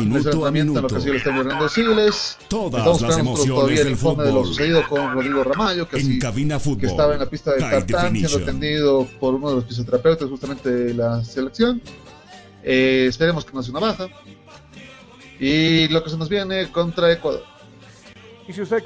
minuto 0.00 0.46
a 0.46 0.50
minuto. 0.50 0.80
lo 0.80 0.88
que 0.88 1.00
sigue 1.00 1.16
está 1.16 1.68
Siles. 1.68 2.38
Todas 2.48 3.00
las 3.02 3.18
emociones 3.18 3.84
del 3.84 3.96
fútbol. 3.96 4.24
de 4.24 4.32
lo 4.32 4.44
sucedido 4.44 4.86
con 4.88 5.12
Rodrigo 5.12 5.44
Ramallo, 5.44 5.88
que, 5.88 5.98
en 5.98 6.18
cabina 6.18 6.58
fútbol, 6.58 6.80
que 6.80 6.86
estaba 6.86 7.14
en 7.14 7.20
la 7.20 7.28
pista 7.28 7.52
de 7.52 7.60
Tartán 7.60 8.16
siendo 8.16 8.38
atendido 8.38 9.06
por 9.20 9.34
uno 9.34 9.50
de 9.50 9.56
los 9.56 9.66
fisioterapeutas 9.66 10.28
justamente 10.28 10.70
de 10.70 10.94
la 10.94 11.22
selección. 11.24 11.80
Eh, 12.62 13.06
esperemos 13.08 13.44
que 13.44 13.52
no 13.52 13.62
sea 13.62 13.72
una 13.72 13.80
baja. 13.80 14.08
Y 15.38 15.88
lo 15.88 16.02
que 16.02 16.10
se 16.10 16.16
nos 16.16 16.28
viene 16.28 16.70
contra 16.70 17.12
Ecuador. 17.12 17.53
Y 18.46 18.52
si 18.52 18.60
usted 18.60 18.84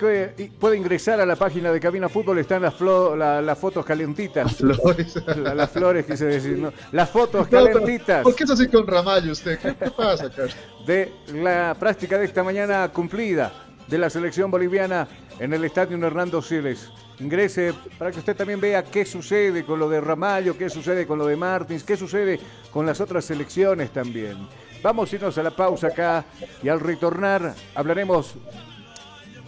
puede 0.58 0.76
ingresar 0.76 1.20
a 1.20 1.26
la 1.26 1.34
página 1.34 1.72
de 1.72 1.80
Cabina 1.80 2.08
Fútbol, 2.08 2.38
están 2.38 2.62
las, 2.62 2.80
las 2.80 3.58
fotos 3.58 3.84
calentitas. 3.84 4.60
Las 4.60 4.76
flores. 4.76 5.16
las 5.36 5.70
flores, 5.70 6.06
quise 6.06 6.24
decir. 6.26 6.58
¿no? 6.58 6.72
Las 6.92 7.10
fotos 7.10 7.48
calentitas. 7.48 8.22
¿Por 8.22 8.36
qué 8.36 8.44
es 8.44 8.50
así 8.50 8.68
con 8.68 8.86
Ramallo 8.86 9.32
usted? 9.32 9.58
¿Qué, 9.58 9.90
pasa, 9.90 10.30
Carlos? 10.30 10.56
De 10.86 11.12
la 11.34 11.76
práctica 11.78 12.18
de 12.18 12.26
esta 12.26 12.44
mañana 12.44 12.88
cumplida. 12.92 13.52
de 13.88 13.98
la 13.98 14.10
selección 14.10 14.50
boliviana 14.50 15.08
en 15.40 15.52
el 15.52 15.64
estadio 15.64 15.96
Hernando 16.06 16.42
Siles. 16.42 16.90
Ingrese 17.20 17.74
para 17.98 18.12
que 18.12 18.20
usted 18.20 18.36
también 18.36 18.60
vea 18.60 18.84
qué 18.84 19.04
sucede 19.04 19.64
con 19.64 19.80
lo 19.80 19.88
de 19.88 20.00
Ramallo, 20.00 20.56
qué 20.56 20.70
sucede 20.70 21.06
con 21.06 21.18
lo 21.18 21.26
de 21.26 21.36
Martins, 21.36 21.82
qué 21.82 21.96
sucede 21.96 22.38
con 22.70 22.86
las 22.86 23.00
otras 23.00 23.24
selecciones 23.24 23.90
también. 23.90 24.46
Vamos 24.82 25.10
a 25.12 25.16
irnos 25.16 25.36
a 25.36 25.42
la 25.42 25.50
pausa 25.50 25.88
acá 25.88 26.24
y 26.62 26.68
al 26.68 26.78
retornar 26.78 27.54
hablaremos 27.74 28.36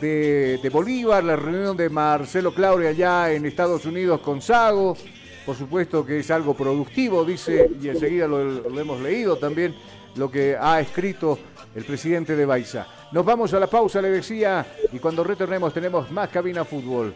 de, 0.00 0.70
Bolívar, 0.72 1.22
la 1.22 1.36
reunión 1.36 1.76
de 1.76 1.88
Marcelo 1.88 2.52
Claure 2.54 2.88
allá 2.88 3.32
en 3.32 3.46
Estados 3.46 3.84
Unidos 3.84 4.20
con 4.20 4.40
Sago. 4.40 4.96
Por 5.44 5.56
supuesto 5.56 6.04
que 6.04 6.20
es 6.20 6.30
algo 6.30 6.54
productivo, 6.54 7.24
dice, 7.24 7.70
y 7.80 7.88
enseguida 7.88 8.26
lo, 8.26 8.44
lo 8.44 8.80
hemos 8.80 9.00
leído 9.00 9.36
también, 9.36 9.74
lo 10.16 10.30
que 10.30 10.56
ha 10.58 10.80
escrito 10.80 11.38
el 11.74 11.84
presidente 11.84 12.36
de 12.36 12.44
Baiza. 12.44 12.86
Nos 13.12 13.24
vamos 13.24 13.52
a 13.54 13.60
la 13.60 13.66
pausa, 13.66 14.00
le 14.00 14.10
decía, 14.10 14.66
y 14.92 14.98
cuando 14.98 15.24
retornemos 15.24 15.72
tenemos 15.72 16.10
más 16.10 16.28
cabina 16.28 16.64
fútbol. 16.64 17.14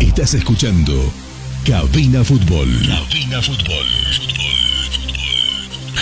Estás 0.00 0.34
escuchando 0.34 0.92
Cabina 1.66 2.24
Fútbol. 2.24 2.68
Cabina 2.88 3.42
Fútbol. 3.42 4.35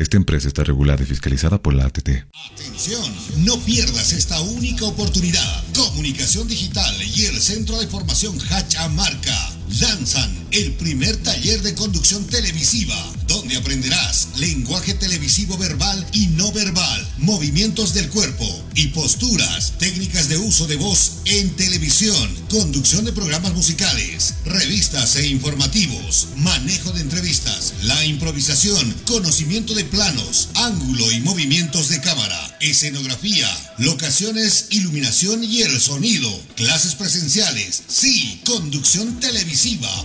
Esta 0.00 0.16
empresa 0.16 0.48
está 0.48 0.64
regulada 0.64 1.02
y 1.02 1.06
fiscalizada 1.06 1.60
por 1.60 1.74
la 1.74 1.84
ATT. 1.84 2.08
Atención, 2.54 3.04
no 3.44 3.58
pierdas 3.58 4.14
esta 4.14 4.40
única 4.40 4.86
oportunidad. 4.86 5.64
Comunicación 5.74 6.48
Digital 6.48 6.94
y 7.02 7.26
el 7.26 7.38
Centro 7.38 7.78
de 7.78 7.86
Formación 7.86 8.38
Hachamarca 8.40 9.59
lanzan 9.78 10.30
el 10.50 10.72
primer 10.72 11.16
taller 11.18 11.62
de 11.62 11.74
conducción 11.74 12.26
televisiva, 12.26 12.96
donde 13.28 13.56
aprenderás 13.56 14.28
lenguaje 14.38 14.94
televisivo 14.94 15.56
verbal 15.56 16.04
y 16.12 16.26
no 16.28 16.50
verbal, 16.50 17.08
movimientos 17.18 17.94
del 17.94 18.08
cuerpo 18.08 18.44
y 18.74 18.88
posturas, 18.88 19.74
técnicas 19.78 20.28
de 20.28 20.38
uso 20.38 20.66
de 20.66 20.76
voz 20.76 21.18
en 21.26 21.50
televisión, 21.54 22.34
conducción 22.48 23.04
de 23.04 23.12
programas 23.12 23.52
musicales, 23.52 24.34
revistas 24.44 25.14
e 25.16 25.28
informativos, 25.28 26.28
manejo 26.36 26.90
de 26.92 27.02
entrevistas, 27.02 27.74
la 27.82 28.04
improvisación, 28.04 28.94
conocimiento 29.06 29.74
de 29.74 29.84
planos, 29.84 30.48
ángulo 30.54 31.12
y 31.12 31.20
movimientos 31.20 31.88
de 31.90 32.00
cámara, 32.00 32.58
escenografía, 32.60 33.48
locaciones, 33.78 34.66
iluminación 34.70 35.44
y 35.44 35.62
el 35.62 35.80
sonido, 35.80 36.28
clases 36.56 36.96
presenciales, 36.96 37.82
sí, 37.86 38.40
conducción 38.44 39.20
televisiva 39.20 39.59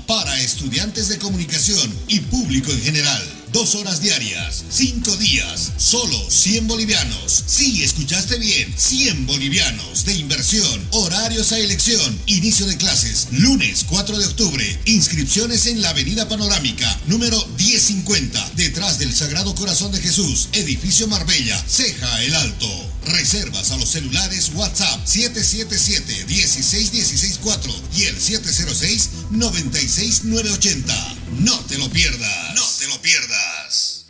para 0.05 0.41
estudiantes 0.41 1.07
de 1.07 1.17
comunicación 1.17 1.89
y 2.09 2.19
público 2.19 2.73
en 2.73 2.81
general. 2.81 3.23
Dos 3.53 3.75
horas 3.75 4.01
diarias, 4.01 4.65
cinco 4.69 5.15
días, 5.15 5.71
solo 5.77 6.29
100 6.29 6.67
bolivianos. 6.67 7.45
Sí, 7.47 7.81
escuchaste 7.81 8.37
bien, 8.37 8.73
100 8.75 9.25
bolivianos 9.25 10.03
de 10.03 10.13
inversión, 10.15 10.85
horarios 10.91 11.53
a 11.53 11.59
elección, 11.59 12.19
inicio 12.25 12.65
de 12.65 12.75
clases, 12.75 13.29
lunes 13.31 13.85
4 13.87 14.19
de 14.19 14.25
octubre, 14.25 14.79
inscripciones 14.83 15.67
en 15.67 15.81
la 15.81 15.91
Avenida 15.91 16.27
Panorámica, 16.27 16.99
número 17.07 17.37
1050, 17.57 18.51
detrás 18.57 18.99
del 18.99 19.15
Sagrado 19.15 19.55
Corazón 19.55 19.93
de 19.93 20.01
Jesús, 20.01 20.49
edificio 20.51 21.07
Marbella, 21.07 21.63
Ceja 21.65 22.23
el 22.23 22.35
Alto. 22.35 22.94
Reservas 23.05 23.71
a 23.71 23.77
los 23.77 23.89
celulares 23.89 24.51
WhatsApp 24.55 25.05
777 25.05 26.25
16164 26.27 27.71
y 27.95 28.03
el 28.05 28.19
706 28.19 29.09
96980. 29.31 30.93
No 31.39 31.57
te 31.65 31.77
lo 31.77 31.89
pierdas. 31.89 32.55
No 32.55 32.63
te 32.79 32.87
lo 32.87 33.01
pierdas. 33.01 34.05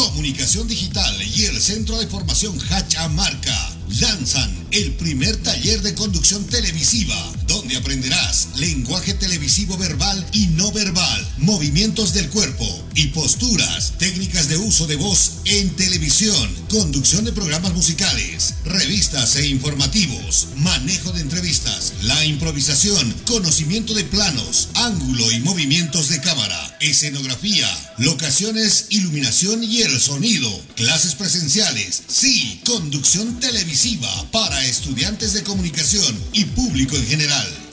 Comunicación 0.00 0.66
Digital 0.66 1.14
y 1.36 1.44
el 1.44 1.60
Centro 1.60 1.98
de 1.98 2.06
Formación 2.06 2.58
Hachamarca 2.58 3.76
lanzan 4.00 4.59
el 4.72 4.92
primer 4.92 5.36
taller 5.38 5.82
de 5.82 5.94
conducción 5.94 6.44
televisiva, 6.46 7.16
donde 7.46 7.76
aprenderás 7.76 8.48
lenguaje 8.56 9.14
televisivo 9.14 9.76
verbal 9.76 10.24
y 10.32 10.46
no 10.48 10.70
verbal, 10.70 11.28
movimientos 11.38 12.14
del 12.14 12.28
cuerpo 12.28 12.66
y 12.94 13.08
posturas, 13.08 13.94
técnicas 13.98 14.48
de 14.48 14.58
uso 14.58 14.86
de 14.86 14.96
voz 14.96 15.38
en 15.44 15.70
televisión, 15.70 16.54
conducción 16.68 17.24
de 17.24 17.32
programas 17.32 17.72
musicales, 17.72 18.54
revistas 18.64 19.36
e 19.36 19.46
informativos, 19.48 20.48
manejo 20.56 21.10
de 21.12 21.22
entrevistas, 21.22 21.94
la 22.02 22.24
improvisación, 22.24 23.12
conocimiento 23.26 23.94
de 23.94 24.04
planos, 24.04 24.68
ángulo 24.74 25.30
y 25.32 25.40
movimientos 25.40 26.08
de 26.08 26.20
cámara, 26.20 26.76
escenografía, 26.80 27.68
locaciones, 27.98 28.86
iluminación 28.90 29.64
y 29.64 29.82
el 29.82 30.00
sonido, 30.00 30.50
clases 30.76 31.14
presenciales, 31.14 32.02
sí, 32.06 32.60
conducción 32.64 33.40
televisiva 33.40 34.08
para 34.30 34.59
estudiantes 34.64 35.32
de 35.32 35.42
comunicación 35.42 36.18
y 36.32 36.44
público 36.44 36.96
en 36.96 37.06
general. 37.06 37.69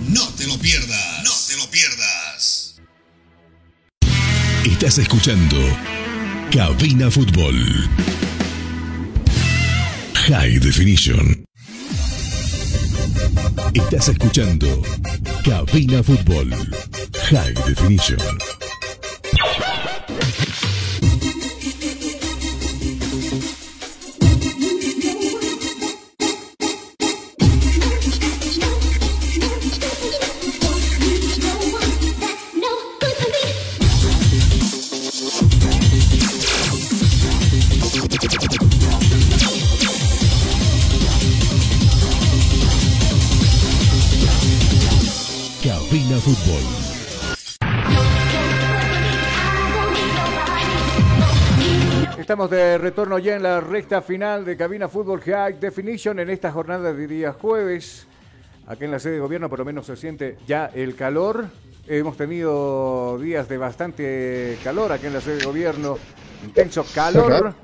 No 0.00 0.28
te 0.34 0.46
lo 0.46 0.58
pierdas. 0.58 1.22
No 1.24 1.32
te 1.48 1.56
lo 1.56 1.70
pierdas. 1.70 2.80
Estás 4.64 4.98
escuchando 4.98 5.56
Cabina 6.50 7.10
Fútbol. 7.10 7.88
High 10.14 10.58
Definition. 10.58 11.44
Estás 13.74 14.08
escuchando 14.08 14.82
Cabina 15.44 16.02
Fútbol. 16.02 16.50
High 17.30 17.54
Definition. 17.66 18.18
Fútbol. 46.24 46.62
Estamos 52.18 52.48
de 52.48 52.78
retorno 52.78 53.18
ya 53.18 53.36
en 53.36 53.42
la 53.42 53.60
recta 53.60 54.00
final 54.00 54.46
de 54.46 54.56
Cabina 54.56 54.88
Fútbol 54.88 55.20
High 55.20 55.60
Definition 55.60 56.18
en 56.20 56.30
esta 56.30 56.50
jornada 56.50 56.94
de 56.94 57.06
día 57.06 57.34
jueves. 57.34 58.06
Aquí 58.66 58.84
en 58.84 58.92
la 58.92 59.00
sede 59.00 59.14
de 59.14 59.20
gobierno 59.20 59.50
por 59.50 59.58
lo 59.58 59.66
menos 59.66 59.84
se 59.84 59.96
siente 59.96 60.38
ya 60.46 60.70
el 60.74 60.96
calor. 60.96 61.44
Hemos 61.86 62.16
tenido 62.16 63.18
días 63.18 63.46
de 63.46 63.58
bastante 63.58 64.56
calor 64.64 64.92
aquí 64.92 65.08
en 65.08 65.12
la 65.12 65.20
sede 65.20 65.36
de 65.36 65.44
gobierno. 65.44 65.98
Intenso 66.42 66.86
calor 66.94 67.54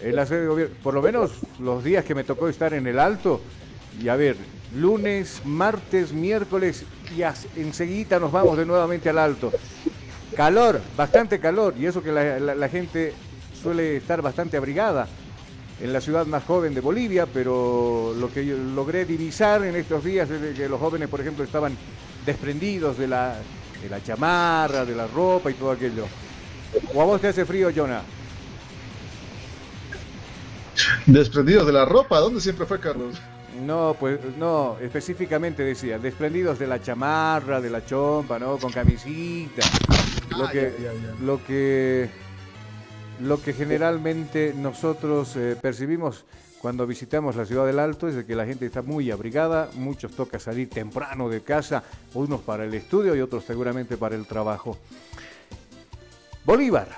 en 0.00 0.16
la 0.16 0.26
sede 0.26 0.40
de 0.40 0.46
gobierno. 0.48 0.74
Por 0.82 0.94
lo 0.94 1.02
menos 1.02 1.30
los 1.60 1.84
días 1.84 2.04
que 2.04 2.16
me 2.16 2.24
tocó 2.24 2.48
estar 2.48 2.74
en 2.74 2.88
el 2.88 2.98
alto. 2.98 3.40
Y 4.00 4.08
a 4.08 4.16
ver, 4.16 4.36
lunes, 4.74 5.42
martes, 5.44 6.12
miércoles 6.12 6.84
y 7.16 7.22
enseguida 7.60 8.18
nos 8.18 8.32
vamos 8.32 8.56
de 8.56 8.64
nuevamente 8.64 9.10
al 9.10 9.18
alto. 9.18 9.52
Calor, 10.34 10.80
bastante 10.96 11.38
calor, 11.38 11.74
y 11.78 11.86
eso 11.86 12.02
que 12.02 12.12
la, 12.12 12.68
gente 12.68 13.12
suele 13.60 13.96
estar 13.96 14.22
bastante 14.22 14.56
abrigada 14.56 15.06
en 15.80 15.92
la 15.92 16.00
ciudad 16.00 16.24
más 16.24 16.44
joven 16.44 16.72
de 16.72 16.80
Bolivia, 16.80 17.26
pero 17.26 18.14
lo 18.18 18.32
que 18.32 18.42
logré 18.44 19.04
divisar 19.04 19.64
en 19.64 19.76
estos 19.76 20.04
días 20.04 20.30
es 20.30 20.56
que 20.56 20.68
los 20.68 20.80
jóvenes, 20.80 21.08
por 21.08 21.20
ejemplo, 21.20 21.44
estaban 21.44 21.76
desprendidos 22.24 22.96
de 22.96 23.08
la, 23.08 23.36
de 23.82 23.88
la 23.88 24.02
chamarra, 24.02 24.84
de 24.84 24.94
la 24.94 25.06
ropa 25.08 25.50
y 25.50 25.54
todo 25.54 25.72
aquello. 25.72 26.06
¿O 26.94 27.02
a 27.02 27.04
vos 27.04 27.20
te 27.20 27.28
hace 27.28 27.44
frío, 27.44 27.70
Jonah? 27.74 28.02
Desprendidos 31.06 31.66
de 31.66 31.72
la 31.72 31.84
ropa, 31.84 32.18
¿dónde 32.20 32.40
siempre 32.40 32.66
fue, 32.66 32.78
Carlos? 32.78 33.16
No, 33.60 33.96
pues 33.98 34.18
no, 34.38 34.76
específicamente 34.80 35.62
decía, 35.62 35.98
desprendidos 35.98 36.58
de 36.58 36.66
la 36.66 36.80
chamarra, 36.80 37.60
de 37.60 37.70
la 37.70 37.84
chompa, 37.84 38.38
¿no? 38.38 38.58
Con 38.58 38.72
camisita. 38.72 39.62
Lo 40.30 40.46
ah, 40.46 40.50
que, 40.50 40.72
lo 41.22 41.44
que, 41.44 42.08
lo 43.20 43.42
que 43.42 43.52
generalmente 43.52 44.54
nosotros 44.56 45.36
eh, 45.36 45.56
percibimos 45.60 46.24
cuando 46.60 46.86
visitamos 46.86 47.36
la 47.36 47.46
ciudad 47.46 47.66
del 47.66 47.78
Alto 47.78 48.06
es 48.06 48.14
de 48.14 48.26
que 48.26 48.34
la 48.34 48.46
gente 48.46 48.66
está 48.66 48.82
muy 48.82 49.10
abrigada, 49.10 49.70
muchos 49.74 50.12
toca 50.12 50.38
salir 50.38 50.68
temprano 50.68 51.28
de 51.28 51.40
casa, 51.42 51.82
unos 52.14 52.40
para 52.40 52.64
el 52.64 52.74
estudio 52.74 53.14
y 53.16 53.20
otros 53.20 53.44
seguramente 53.44 53.96
para 53.96 54.14
el 54.14 54.26
trabajo. 54.26 54.76
Bolívar, 56.44 56.88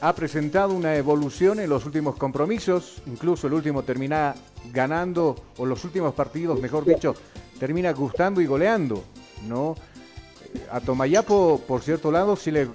ha 0.00 0.14
presentado 0.14 0.74
una 0.74 0.96
evolución 0.96 1.60
en 1.60 1.70
los 1.70 1.86
últimos 1.86 2.16
compromisos, 2.16 3.02
incluso 3.06 3.46
el 3.46 3.54
último 3.54 3.84
termina 3.84 4.34
ganando, 4.72 5.36
o 5.58 5.66
los 5.66 5.84
últimos 5.84 6.14
partidos, 6.14 6.60
mejor 6.60 6.84
dicho, 6.84 7.14
termina 7.58 7.92
gustando 7.92 8.40
y 8.40 8.46
goleando, 8.46 9.04
¿no? 9.46 9.74
A 10.70 10.80
Tomayapo, 10.80 11.60
por 11.66 11.82
cierto 11.82 12.10
lado, 12.12 12.36
sí 12.36 12.50
le, 12.50 12.68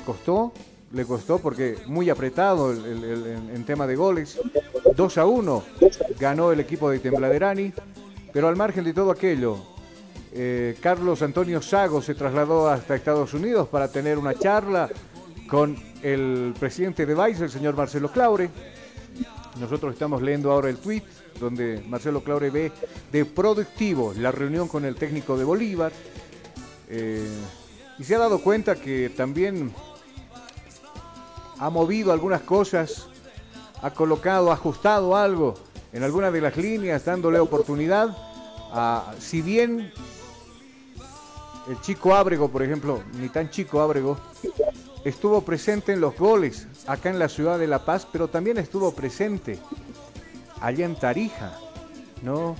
costó, 0.00 0.52
le 0.92 1.04
costó 1.04 1.38
porque 1.38 1.76
muy 1.86 2.08
apretado 2.10 2.72
en 2.72 3.64
tema 3.64 3.86
de 3.86 3.96
goles. 3.96 4.38
2 4.96 5.18
a 5.18 5.26
1 5.26 5.62
ganó 6.18 6.52
el 6.52 6.60
equipo 6.60 6.90
de 6.90 7.00
Tembladerani, 7.00 7.72
pero 8.32 8.48
al 8.48 8.56
margen 8.56 8.84
de 8.84 8.92
todo 8.92 9.10
aquello, 9.10 9.58
eh, 10.36 10.76
Carlos 10.80 11.22
Antonio 11.22 11.62
Sago 11.62 12.02
se 12.02 12.14
trasladó 12.14 12.68
hasta 12.68 12.96
Estados 12.96 13.34
Unidos 13.34 13.68
para 13.68 13.86
tener 13.86 14.18
una 14.18 14.34
charla 14.34 14.88
con 15.48 15.76
el 16.02 16.54
presidente 16.58 17.06
de 17.06 17.14
Vice, 17.14 17.44
el 17.44 17.50
señor 17.50 17.76
Marcelo 17.76 18.10
Claure. 18.10 18.50
Nosotros 19.56 19.92
estamos 19.92 20.20
leyendo 20.20 20.50
ahora 20.50 20.68
el 20.68 20.78
tweet 20.78 21.02
donde 21.38 21.82
Marcelo 21.88 22.22
Claure 22.22 22.50
ve 22.50 22.72
de 23.12 23.24
productivo 23.24 24.12
la 24.16 24.32
reunión 24.32 24.68
con 24.68 24.84
el 24.84 24.96
técnico 24.96 25.36
de 25.36 25.44
Bolívar. 25.44 25.92
Eh, 26.88 27.28
y 27.98 28.04
se 28.04 28.14
ha 28.14 28.18
dado 28.18 28.42
cuenta 28.42 28.74
que 28.74 29.10
también 29.16 29.72
ha 31.58 31.70
movido 31.70 32.12
algunas 32.12 32.42
cosas, 32.42 33.06
ha 33.80 33.90
colocado, 33.90 34.50
ha 34.50 34.54
ajustado 34.54 35.16
algo 35.16 35.54
en 35.92 36.02
alguna 36.02 36.30
de 36.30 36.40
las 36.40 36.56
líneas, 36.56 37.04
dándole 37.04 37.38
oportunidad 37.38 38.16
a, 38.72 39.14
si 39.20 39.40
bien 39.40 39.92
el 41.68 41.80
chico 41.80 42.14
Ábrego, 42.14 42.48
por 42.48 42.62
ejemplo, 42.62 43.02
ni 43.20 43.28
tan 43.28 43.48
chico 43.50 43.80
Ábrego, 43.80 44.18
estuvo 45.04 45.42
presente 45.42 45.92
en 45.92 46.00
los 46.00 46.16
goles 46.16 46.66
acá 46.86 47.10
en 47.10 47.18
la 47.18 47.28
ciudad 47.28 47.58
de 47.58 47.66
La 47.66 47.84
Paz, 47.84 48.06
pero 48.10 48.28
también 48.28 48.58
estuvo 48.58 48.92
presente 48.92 49.58
allá 50.60 50.86
en 50.86 50.96
Tarija, 50.96 51.58
¿no? 52.22 52.56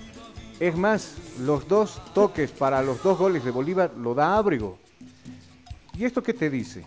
Es 0.60 0.76
más, 0.76 1.14
los 1.40 1.66
dos 1.66 2.00
toques 2.14 2.50
para 2.50 2.82
los 2.82 3.02
dos 3.02 3.18
goles 3.18 3.44
de 3.44 3.50
Bolívar 3.50 3.92
lo 3.96 4.14
da 4.14 4.36
Ábrego. 4.36 4.78
¿Y 5.94 6.04
esto 6.04 6.22
qué 6.22 6.34
te 6.34 6.50
dice? 6.50 6.84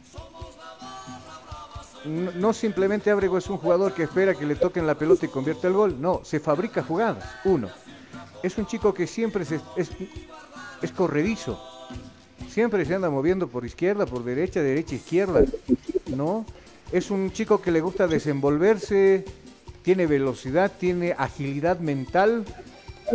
No, 2.05 2.53
simplemente 2.53 3.11
Ábrego 3.11 3.37
es 3.37 3.49
un 3.49 3.57
jugador 3.57 3.93
que 3.93 4.03
espera 4.03 4.33
que 4.33 4.45
le 4.45 4.55
toquen 4.55 4.87
la 4.87 4.95
pelota 4.95 5.25
y 5.25 5.29
convierta 5.29 5.67
el 5.67 5.73
gol, 5.73 5.99
no, 5.99 6.21
se 6.23 6.39
fabrica 6.39 6.83
jugadas, 6.83 7.25
uno. 7.43 7.67
Es 8.43 8.57
un 8.57 8.67
chico 8.67 8.93
que 8.93 9.07
siempre 9.07 9.43
es, 9.43 9.89
es 10.81 10.91
corredizo, 10.91 11.59
siempre 12.57 12.85
se 12.85 12.95
anda 12.95 13.11
moviendo 13.11 13.47
por 13.47 13.67
izquierda, 13.67 14.07
por 14.07 14.23
derecha, 14.23 14.63
derecha, 14.63 14.95
izquierda, 14.95 15.45
¿no? 16.07 16.43
Es 16.91 17.11
un 17.11 17.31
chico 17.31 17.61
que 17.61 17.69
le 17.69 17.81
gusta 17.81 18.07
desenvolverse, 18.07 19.25
tiene 19.83 20.07
velocidad, 20.07 20.71
tiene 20.75 21.13
agilidad 21.15 21.77
mental 21.77 22.45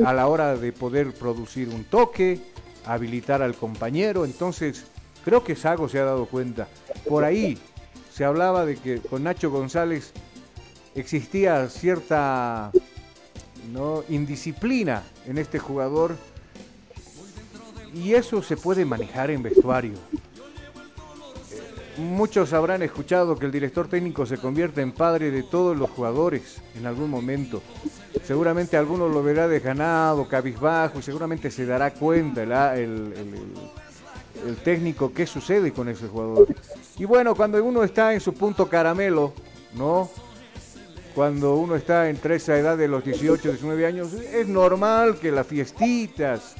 a 0.06 0.12
la 0.12 0.28
hora 0.28 0.54
de 0.54 0.70
poder 0.70 1.12
producir 1.12 1.70
un 1.70 1.82
toque, 1.82 2.40
habilitar 2.86 3.42
al 3.42 3.56
compañero. 3.56 4.24
Entonces, 4.24 4.84
creo 5.24 5.42
que 5.42 5.56
Sago 5.56 5.88
se 5.88 5.98
ha 5.98 6.04
dado 6.04 6.26
cuenta. 6.26 6.68
Por 7.08 7.24
ahí 7.24 7.58
se 8.14 8.24
hablaba 8.24 8.64
de 8.64 8.76
que 8.76 9.00
con 9.00 9.24
Nacho 9.24 9.50
González 9.50 10.12
existía 10.94 11.68
cierta 11.68 12.70
¿no? 13.72 14.04
indisciplina 14.08 15.02
en 15.26 15.36
este 15.36 15.58
jugador 15.58 16.14
y 17.94 18.14
eso 18.14 18.42
se 18.42 18.56
puede 18.56 18.84
manejar 18.84 19.30
en 19.30 19.42
vestuario. 19.42 19.94
Muchos 21.98 22.54
habrán 22.54 22.82
escuchado 22.82 23.36
que 23.36 23.44
el 23.44 23.52
director 23.52 23.86
técnico 23.86 24.24
se 24.24 24.38
convierte 24.38 24.80
en 24.80 24.92
padre 24.92 25.30
de 25.30 25.42
todos 25.42 25.76
los 25.76 25.90
jugadores 25.90 26.62
en 26.74 26.86
algún 26.86 27.10
momento. 27.10 27.62
Seguramente 28.24 28.78
alguno 28.78 29.08
lo 29.08 29.22
verá 29.22 29.46
desganado, 29.46 30.26
cabizbajo, 30.26 31.00
y 31.00 31.02
seguramente 31.02 31.50
se 31.50 31.66
dará 31.66 31.92
cuenta 31.92 32.42
el, 32.76 33.12
el, 34.46 34.56
técnico 34.64 35.12
qué 35.12 35.26
sucede 35.26 35.72
con 35.72 35.88
ese 35.88 36.08
jugador. 36.08 36.48
Y 36.98 37.04
bueno, 37.04 37.34
cuando 37.34 37.62
uno 37.62 37.84
está 37.84 38.14
en 38.14 38.20
su 38.20 38.32
punto 38.32 38.68
caramelo, 38.68 39.34
¿no? 39.74 40.08
Cuando 41.14 41.56
uno 41.56 41.76
está 41.76 42.08
entre 42.08 42.36
esa 42.36 42.56
edad 42.56 42.78
de 42.78 42.88
los 42.88 43.04
18, 43.04 43.50
19 43.50 43.86
años, 43.86 44.14
es 44.14 44.48
normal 44.48 45.18
que 45.18 45.30
las 45.30 45.46
fiestitas, 45.46 46.56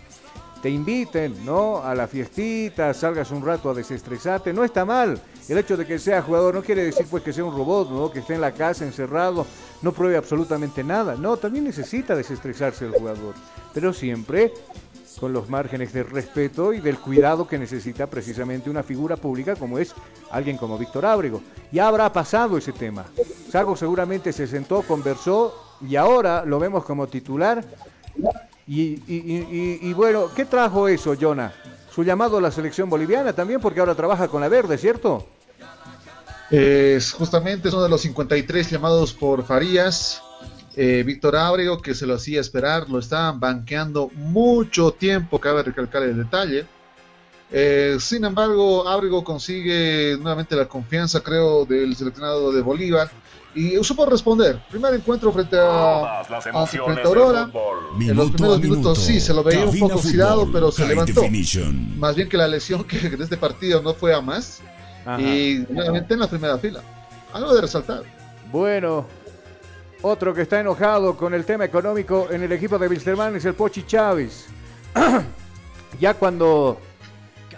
te 0.63 0.71
inviten, 0.71 1.45
¿no? 1.45 1.79
A 1.79 1.93
la 1.95 2.07
fiestita, 2.07 2.95
salgas 2.95 3.33
un 3.33 3.45
rato 3.45 3.69
a 3.69 3.75
desestresarte, 3.75 4.53
no 4.53 4.63
está 4.63 4.85
mal. 4.85 5.21
El 5.49 5.59
hecho 5.59 5.77
de 5.77 5.85
que 5.85 5.99
sea 5.99 6.23
jugador 6.23 6.55
no 6.55 6.63
quiere 6.63 6.85
decir 6.85 7.07
pues 7.11 7.25
que 7.25 7.33
sea 7.33 7.45
un 7.45 7.55
robot, 7.55 7.91
¿no? 7.91 8.13
Que 8.13 8.21
esté 8.21 8.35
en 8.35 8.41
la 8.41 8.53
casa 8.53 8.85
encerrado, 8.85 9.45
no 9.83 9.93
pruebe 9.93 10.17
absolutamente 10.17 10.85
nada. 10.85 11.17
No, 11.17 11.37
también 11.37 11.65
necesita 11.65 12.15
desestresarse 12.15 12.87
el 12.87 12.93
jugador, 12.93 13.35
pero 13.75 13.93
siempre 13.93 14.53
con 15.19 15.33
los 15.33 15.51
márgenes 15.51 15.93
de 15.93 16.05
respeto 16.05 16.73
y 16.73 16.81
del 16.81 16.99
cuidado 16.99 17.47
que 17.47 17.59
necesita 17.59 18.09
precisamente 18.09 18.71
una 18.71 18.83
figura 18.83 19.17
pública 19.17 19.57
como 19.57 19.79
es 19.79 19.95
alguien 20.31 20.57
como 20.57 20.79
Víctor 20.79 21.07
Ábrego. 21.07 21.43
Ya 21.73 21.89
habrá 21.89 22.13
pasado 22.13 22.57
ese 22.57 22.73
tema. 22.73 23.05
Sago 23.51 23.77
seguramente 23.77 24.33
se 24.33 24.47
sentó, 24.47 24.83
conversó 24.83 25.55
y 25.81 25.97
ahora 25.97 26.45
lo 26.45 26.59
vemos 26.59 26.85
como 26.85 27.09
titular 27.09 27.65
y, 28.75 29.93
bueno, 29.93 30.31
¿qué 30.35 30.45
trajo 30.45 30.89
eso, 30.89 31.15
Jonah? 31.21 31.53
Su 31.95 32.03
llamado 32.05 32.39
a 32.39 32.41
la 32.41 32.51
selección 32.51 32.89
boliviana 32.89 33.33
también, 33.33 33.61
porque 33.61 33.81
ahora 33.81 33.95
trabaja 33.95 34.29
con 34.29 34.41
la 34.41 34.49
verde, 34.49 34.79
¿cierto? 34.79 35.27
Es 36.51 37.13
justamente 37.13 37.69
uno 37.69 37.83
de 37.83 37.89
los 37.89 38.01
53 38.03 38.71
llamados 38.71 39.13
por 39.13 39.45
Farías. 39.45 40.23
Eh, 40.75 41.03
Víctor 41.05 41.37
Ábrego, 41.37 41.83
que 41.83 41.95
se 41.95 42.07
lo 42.07 42.15
hacía 42.15 42.41
esperar, 42.41 42.89
lo 42.89 42.99
estaban 42.99 43.39
banqueando 43.39 44.11
mucho 44.15 44.93
tiempo, 44.93 45.39
cabe 45.39 45.63
recalcar 45.63 46.03
el 46.03 46.17
detalle. 46.17 46.67
Eh, 47.51 47.99
sin 48.01 48.25
embargo, 48.25 48.89
Ábrego 48.89 49.23
consigue 49.23 50.17
nuevamente 50.19 50.57
la 50.57 50.67
confianza, 50.67 51.21
creo, 51.21 51.67
del 51.67 51.95
seleccionado 51.95 52.51
de 52.53 52.63
Bolívar 52.63 53.11
y 53.55 53.83
supo 53.85 54.07
responder. 54.07 54.61
Primer 54.71 54.95
encuentro 54.95 55.33
frente 55.33 55.57
a, 55.59 56.25
frente 56.25 57.03
Aurora. 57.03 57.51
en 58.01 58.17
los 58.17 58.31
primeros 58.31 58.61
minutos 58.61 58.99
sí, 58.99 59.21
se 59.21 59.35
lo 59.35 59.43
veía 59.43 59.67
un 59.67 59.79
poco 59.79 59.97
oxidado, 59.97 60.51
pero 60.51 60.73
se 60.73 60.87
levantó. 60.87 61.23
Más 61.97 62.17
bien 62.17 62.29
que 62.29 62.37
la 62.37 62.49
lesión 62.49 62.85
que 62.85 62.99
de 62.99 63.25
este 63.25 63.37
partido 63.37 63.83
no 63.83 63.95
fue 63.95 64.15
a 64.15 64.21
más. 64.21 64.61
Y 65.19 65.65
nuevamente 65.69 66.15
en 66.15 66.21
la 66.21 66.29
primera 66.29 66.59
fila. 66.59 66.83
Algo 67.33 67.55
de 67.55 67.61
resaltar. 67.63 68.03
Bueno, 68.51 69.07
otro 70.03 70.35
que 70.35 70.43
está 70.43 70.61
enojado 70.61 71.17
con 71.17 71.33
el 71.33 71.45
tema 71.45 71.65
económico 71.65 72.29
en 72.31 72.43
el 72.43 72.53
equipo 72.53 72.79
de 72.79 72.89
Wilstermann 72.89 73.37
es 73.37 73.45
el 73.45 73.55
Pochi 73.55 73.85
Chávez. 73.85 74.47
ya 76.01 76.15
cuando 76.15 76.79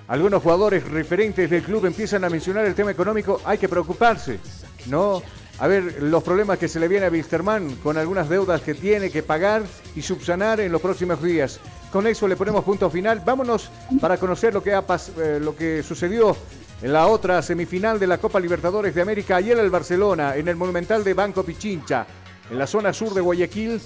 algunos 0.07 0.43
jugadores 0.43 0.89
referentes 0.89 1.49
del 1.51 1.63
club 1.63 1.87
empiezan 1.87 2.25
a 2.25 2.29
mencionar 2.29 2.65
el 2.67 2.75
tema 2.75 2.91
económico, 2.91 3.41
hay 3.45 3.59
que 3.59 3.69
preocuparse. 3.69 4.39
No, 4.87 5.23
a 5.59 5.67
ver 5.69 6.03
los 6.03 6.23
problemas 6.23 6.59
que 6.59 6.69
se 6.69 6.81
le 6.81 6.89
viene 6.89 7.07
a 7.07 7.11
Wisterman 7.11 7.77
con 7.77 7.97
algunas 7.97 8.29
deudas 8.29 8.61
que 8.61 8.75
tiene 8.75 9.11
que 9.11 9.23
pagar 9.23 9.63
y 9.95 10.03
subsanar 10.03 10.61
en 10.61 10.73
los 10.73 10.81
próximos 10.81 11.23
días. 11.23 11.61
Con 11.93 12.07
eso 12.07 12.27
le 12.27 12.37
ponemos 12.37 12.65
punto 12.65 12.91
final. 12.91 13.23
Vámonos 13.25 13.71
para 14.01 14.17
conocer 14.17 14.53
lo 14.53 14.63
que, 14.63 14.73
eh, 14.73 15.39
lo 15.41 15.55
que 15.55 15.83
sucedió 15.83 16.37
en 16.83 16.93
la 16.93 17.07
otra 17.07 17.41
semifinal 17.41 18.01
de 18.01 18.09
la 18.09 18.19
Copa 18.19 18.41
Libertadores 18.41 18.95
de 18.95 19.03
América. 19.03 19.37
Ayer 19.37 19.57
el 19.59 19.71
Barcelona, 19.71 20.35
en 20.35 20.49
el 20.49 20.57
Monumental 20.57 21.05
de 21.05 21.15
Banco 21.15 21.45
Pichincha, 21.45 22.05
en 22.51 22.59
la 22.59 22.67
zona 22.67 22.93
sur 22.93 23.15
de 23.15 23.21
Guayaquil, 23.21 23.81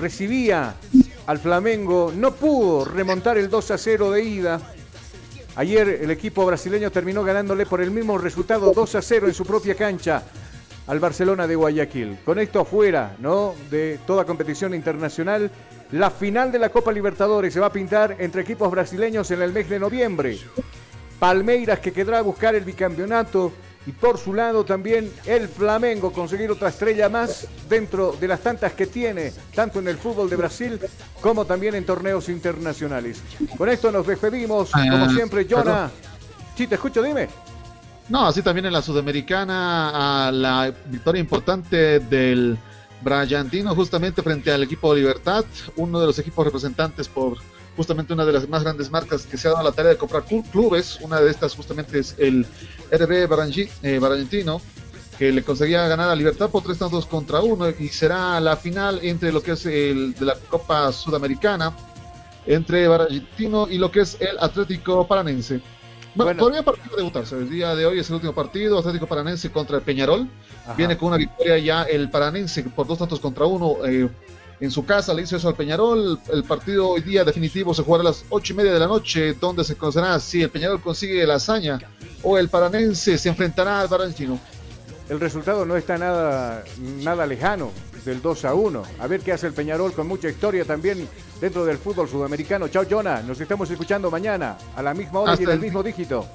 recibía 0.00 0.74
al 1.26 1.38
Flamengo. 1.38 2.12
No 2.14 2.34
pudo 2.34 2.84
remontar 2.84 3.38
el 3.38 3.48
2 3.48 3.70
a 3.70 3.78
0 3.78 4.10
de 4.10 4.24
ida. 4.24 4.60
Ayer 5.54 6.00
el 6.02 6.10
equipo 6.10 6.44
brasileño 6.44 6.90
terminó 6.90 7.22
ganándole 7.22 7.64
por 7.64 7.80
el 7.80 7.92
mismo 7.92 8.18
resultado 8.18 8.72
2 8.72 8.94
a 8.96 9.02
0 9.02 9.28
en 9.28 9.34
su 9.34 9.44
propia 9.44 9.76
cancha 9.76 10.24
al 10.86 11.00
Barcelona 11.00 11.46
de 11.46 11.56
Guayaquil. 11.56 12.18
Con 12.24 12.38
esto 12.38 12.60
afuera, 12.60 13.16
¿no? 13.18 13.54
De 13.70 13.98
toda 14.06 14.24
competición 14.24 14.74
internacional, 14.74 15.50
la 15.92 16.10
final 16.10 16.50
de 16.50 16.58
la 16.58 16.70
Copa 16.70 16.92
Libertadores 16.92 17.52
se 17.52 17.60
va 17.60 17.66
a 17.66 17.72
pintar 17.72 18.16
entre 18.18 18.42
equipos 18.42 18.70
brasileños 18.70 19.30
en 19.30 19.42
el 19.42 19.52
mes 19.52 19.68
de 19.68 19.78
noviembre. 19.78 20.38
Palmeiras 21.18 21.78
que 21.78 21.92
quedará 21.92 22.18
a 22.18 22.22
buscar 22.22 22.54
el 22.54 22.64
bicampeonato 22.64 23.52
y 23.86 23.92
por 23.92 24.18
su 24.18 24.32
lado 24.32 24.64
también 24.64 25.12
el 25.26 25.48
Flamengo 25.48 26.12
conseguir 26.12 26.50
otra 26.50 26.68
estrella 26.68 27.08
más 27.08 27.46
dentro 27.68 28.12
de 28.12 28.28
las 28.28 28.40
tantas 28.40 28.72
que 28.72 28.86
tiene, 28.86 29.32
tanto 29.54 29.80
en 29.80 29.88
el 29.88 29.96
fútbol 29.96 30.30
de 30.30 30.36
Brasil 30.36 30.80
como 31.20 31.44
también 31.44 31.74
en 31.74 31.84
torneos 31.84 32.28
internacionales. 32.28 33.22
Con 33.56 33.68
esto 33.68 33.90
nos 33.90 34.06
despedimos, 34.06 34.70
como 34.70 34.96
ah, 34.96 35.10
siempre, 35.12 35.46
Jonah. 35.48 35.90
Sí, 36.56 36.66
te 36.66 36.76
escucho, 36.76 37.02
dime. 37.02 37.28
No, 38.12 38.26
así 38.26 38.42
también 38.42 38.66
en 38.66 38.74
la 38.74 38.82
Sudamericana, 38.82 40.26
a 40.28 40.30
la 40.30 40.70
victoria 40.84 41.18
importante 41.18 41.98
del 41.98 42.58
Bragantino 43.00 43.74
justamente 43.74 44.20
frente 44.20 44.52
al 44.52 44.62
equipo 44.62 44.94
Libertad, 44.94 45.46
uno 45.76 45.98
de 45.98 46.08
los 46.08 46.18
equipos 46.18 46.44
representantes 46.44 47.08
por 47.08 47.38
justamente 47.74 48.12
una 48.12 48.26
de 48.26 48.34
las 48.34 48.46
más 48.50 48.64
grandes 48.64 48.90
marcas 48.90 49.24
que 49.24 49.38
se 49.38 49.48
ha 49.48 49.52
dado 49.52 49.64
la 49.64 49.72
tarea 49.72 49.92
de 49.92 49.96
comprar 49.96 50.24
clubes, 50.24 50.98
una 51.00 51.22
de 51.22 51.30
estas 51.30 51.56
justamente 51.56 52.00
es 52.00 52.14
el 52.18 52.44
RB 52.90 53.30
eh, 53.82 54.00
que 55.18 55.32
le 55.32 55.42
conseguía 55.42 55.88
ganar 55.88 56.10
a 56.10 56.14
Libertad 56.14 56.50
por 56.50 56.62
tres 56.62 56.76
tantos 56.76 57.06
contra 57.06 57.40
uno 57.40 57.70
y 57.70 57.88
será 57.88 58.38
la 58.40 58.58
final 58.58 59.00
entre 59.02 59.32
lo 59.32 59.42
que 59.42 59.52
es 59.52 59.64
el 59.64 60.12
de 60.12 60.26
la 60.26 60.34
Copa 60.34 60.92
Sudamericana 60.92 61.72
entre 62.44 62.86
Bragantino 62.88 63.68
y 63.70 63.78
lo 63.78 63.90
que 63.90 64.00
es 64.00 64.18
el 64.20 64.38
Atlético 64.38 65.08
Paranense. 65.08 65.62
Bueno, 66.14 66.36
todavía 66.36 66.62
partido 66.62 66.96
debutarse. 66.96 67.36
El 67.36 67.48
día 67.48 67.74
de 67.74 67.86
hoy 67.86 67.98
es 67.98 68.08
el 68.08 68.16
último 68.16 68.34
partido. 68.34 68.78
Atlético 68.78 69.06
Paranense 69.06 69.50
contra 69.50 69.76
el 69.76 69.82
Peñarol. 69.82 70.28
Viene 70.76 70.96
con 70.96 71.08
una 71.08 71.16
victoria 71.16 71.58
ya 71.58 71.82
el 71.84 72.10
Paranense 72.10 72.62
por 72.64 72.86
dos 72.86 72.98
tantos 72.98 73.20
contra 73.20 73.46
uno. 73.46 73.76
Eh, 73.86 74.08
en 74.60 74.70
su 74.70 74.84
casa 74.84 75.12
le 75.14 75.22
hizo 75.22 75.36
eso 75.36 75.48
al 75.48 75.54
Peñarol. 75.54 76.20
El 76.32 76.44
partido 76.44 76.90
hoy 76.90 77.00
día 77.00 77.24
definitivo 77.24 77.74
se 77.74 77.82
jugará 77.82 78.02
a 78.02 78.04
las 78.04 78.24
ocho 78.30 78.52
y 78.52 78.56
media 78.56 78.72
de 78.72 78.78
la 78.78 78.86
noche, 78.86 79.34
donde 79.34 79.64
se 79.64 79.76
conocerá 79.76 80.18
si 80.20 80.42
el 80.42 80.50
Peñarol 80.50 80.80
consigue 80.80 81.26
la 81.26 81.34
hazaña 81.34 81.78
o 82.22 82.38
el 82.38 82.48
Paranense 82.48 83.18
se 83.18 83.28
enfrentará 83.28 83.80
al 83.80 83.88
Barranquino. 83.88 84.38
El 85.08 85.18
resultado 85.18 85.64
no 85.66 85.76
está 85.76 85.98
nada, 85.98 86.64
nada 86.78 87.26
lejano 87.26 87.72
del 88.04 88.20
2 88.20 88.44
a 88.44 88.54
1. 88.54 88.82
A 88.98 89.06
ver 89.06 89.20
qué 89.20 89.32
hace 89.32 89.46
el 89.46 89.52
Peñarol 89.52 89.92
con 89.92 90.06
mucha 90.06 90.28
historia 90.28 90.64
también 90.64 91.08
dentro 91.40 91.64
del 91.64 91.78
fútbol 91.78 92.08
sudamericano. 92.08 92.68
Chao, 92.68 92.84
Jonah. 92.88 93.22
Nos 93.22 93.40
estamos 93.40 93.70
escuchando 93.70 94.10
mañana 94.10 94.56
a 94.76 94.82
la 94.82 94.94
misma 94.94 95.20
hora 95.20 95.36
y 95.38 95.44
en 95.44 95.50
el 95.50 95.60
mismo 95.60 95.82
dígito. 95.82 96.26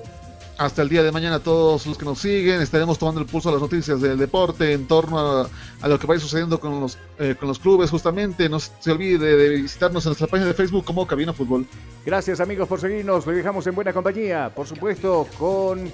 hasta 0.57 0.81
el 0.81 0.89
día 0.89 1.03
de 1.03 1.11
mañana 1.11 1.35
a 1.35 1.39
todos 1.39 1.85
los 1.85 1.97
que 1.97 2.05
nos 2.05 2.19
siguen. 2.19 2.61
Estaremos 2.61 2.97
tomando 2.97 3.21
el 3.21 3.27
pulso 3.27 3.49
a 3.49 3.51
las 3.51 3.61
noticias 3.61 4.01
del 4.01 4.17
deporte 4.17 4.73
en 4.73 4.87
torno 4.87 5.19
a, 5.19 5.87
lo 5.87 5.99
que 5.99 6.07
vaya 6.07 6.19
sucediendo 6.19 6.59
con 6.59 6.79
los, 6.79 6.97
eh, 7.19 7.35
con 7.39 7.47
los 7.47 7.59
clubes 7.59 7.89
justamente. 7.89 8.49
No 8.49 8.59
se 8.59 8.91
olvide 8.91 9.35
de 9.35 9.49
visitarnos 9.49 10.05
en 10.05 10.09
nuestra 10.09 10.27
página 10.27 10.47
de 10.47 10.53
Facebook 10.53 10.85
como 10.85 11.05
Cabina 11.05 11.33
Fútbol. 11.33 11.67
Gracias 12.05 12.39
amigos 12.39 12.67
por 12.67 12.79
seguirnos. 12.79 13.27
Le 13.27 13.33
dejamos 13.33 13.67
en 13.67 13.75
buena 13.75 13.93
compañía. 13.93 14.51
Por 14.53 14.65
supuesto 14.67 15.27
con 15.37 15.91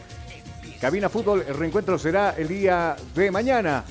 Cabina 0.80 1.10
Fútbol. 1.10 1.44
El 1.48 1.56
reencuentro 1.56 1.98
será 1.98 2.32
el 2.32 2.48
día 2.48 2.96
de 3.16 3.32
mañana 3.32 3.84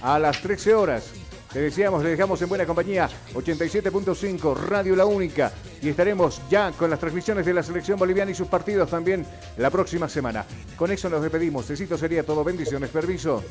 a 0.00 0.18
las 0.18 0.40
13 0.40 0.74
horas. 0.74 1.12
Te 1.52 1.60
decíamos, 1.60 2.04
le 2.04 2.10
dejamos 2.10 2.40
en 2.42 2.48
buena 2.48 2.66
compañía 2.66 3.08
87.5 3.32 4.54
Radio 4.54 4.94
La 4.94 5.06
Única 5.06 5.50
y 5.80 5.88
estaremos 5.88 6.42
ya 6.50 6.72
con 6.72 6.90
las 6.90 7.00
transmisiones 7.00 7.46
de 7.46 7.54
la 7.54 7.62
selección 7.62 7.98
boliviana 7.98 8.30
y 8.30 8.34
sus 8.34 8.48
partidos 8.48 8.90
también 8.90 9.24
la 9.56 9.70
próxima 9.70 10.10
semana. 10.10 10.44
Con 10.76 10.92
eso 10.92 11.08
nos 11.08 11.22
despedimos. 11.22 11.62
Necesito 11.62 11.96
sería 11.96 12.22
todo. 12.22 12.44
Bendiciones. 12.44 12.90
Permiso. 12.90 13.42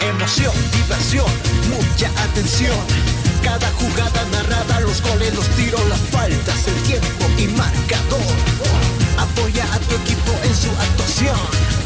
Emoción, 0.00 0.54
diversión, 0.72 1.26
mucha 1.68 2.08
atención. 2.24 2.76
Cada 3.44 3.70
jugada 3.72 4.24
narrada, 4.32 4.80
los 4.80 5.02
goles, 5.02 5.34
los 5.34 5.46
tiros, 5.50 5.86
las 5.90 6.00
faltas, 6.00 6.66
el 6.68 6.82
tiempo 6.84 7.24
y 7.36 7.48
marcador. 7.48 8.20
Apoya 9.18 9.64
a 9.74 9.78
tu 9.78 9.94
equipo 9.96 10.32
en 10.42 10.54
su 10.54 10.70
actuación 10.70 11.85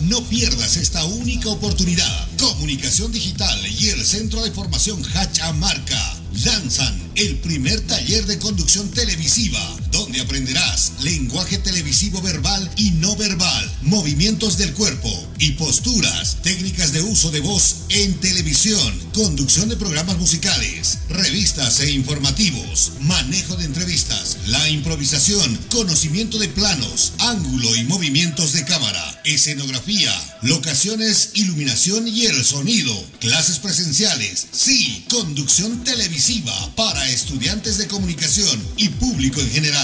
No 0.00 0.22
pierdas 0.24 0.78
esta 0.78 1.04
única 1.04 1.50
oportunidad. 1.50 2.28
Comunicación 2.38 3.12
Digital 3.12 3.60
y 3.78 3.88
el 3.90 4.02
Centro 4.02 4.42
de 4.42 4.50
Formación 4.50 5.04
Hachamarca 5.04 6.16
lanzan 6.44 6.98
el 7.14 7.36
primer 7.40 7.82
taller 7.82 8.24
de 8.24 8.38
conducción 8.38 8.88
televisiva, 8.92 9.60
donde 9.94 10.20
aprenderás 10.20 10.92
lenguaje 11.02 11.56
televisivo 11.58 12.20
verbal 12.20 12.68
y 12.76 12.90
no 12.90 13.14
verbal, 13.14 13.72
movimientos 13.82 14.58
del 14.58 14.72
cuerpo 14.72 15.08
y 15.38 15.52
posturas, 15.52 16.38
técnicas 16.42 16.92
de 16.92 17.00
uso 17.00 17.30
de 17.30 17.38
voz 17.38 17.84
en 17.90 18.14
televisión, 18.14 19.00
conducción 19.12 19.68
de 19.68 19.76
programas 19.76 20.18
musicales, 20.18 20.98
revistas 21.08 21.78
e 21.78 21.92
informativos, 21.92 22.92
manejo 23.02 23.54
de 23.54 23.66
entrevistas, 23.66 24.38
la 24.48 24.68
improvisación, 24.68 25.56
conocimiento 25.70 26.38
de 26.38 26.48
planos, 26.48 27.12
ángulo 27.20 27.76
y 27.76 27.84
movimientos 27.84 28.52
de 28.52 28.64
cámara, 28.64 29.22
escenografía, 29.24 30.12
locaciones, 30.42 31.30
iluminación 31.34 32.08
y 32.08 32.26
el 32.26 32.44
sonido, 32.44 32.92
clases 33.20 33.60
presenciales, 33.60 34.48
sí, 34.50 35.04
conducción 35.08 35.84
televisiva 35.84 36.74
para 36.74 37.08
estudiantes 37.10 37.78
de 37.78 37.86
comunicación 37.86 38.60
y 38.76 38.88
público 38.88 39.40
en 39.40 39.50
general. 39.50 39.83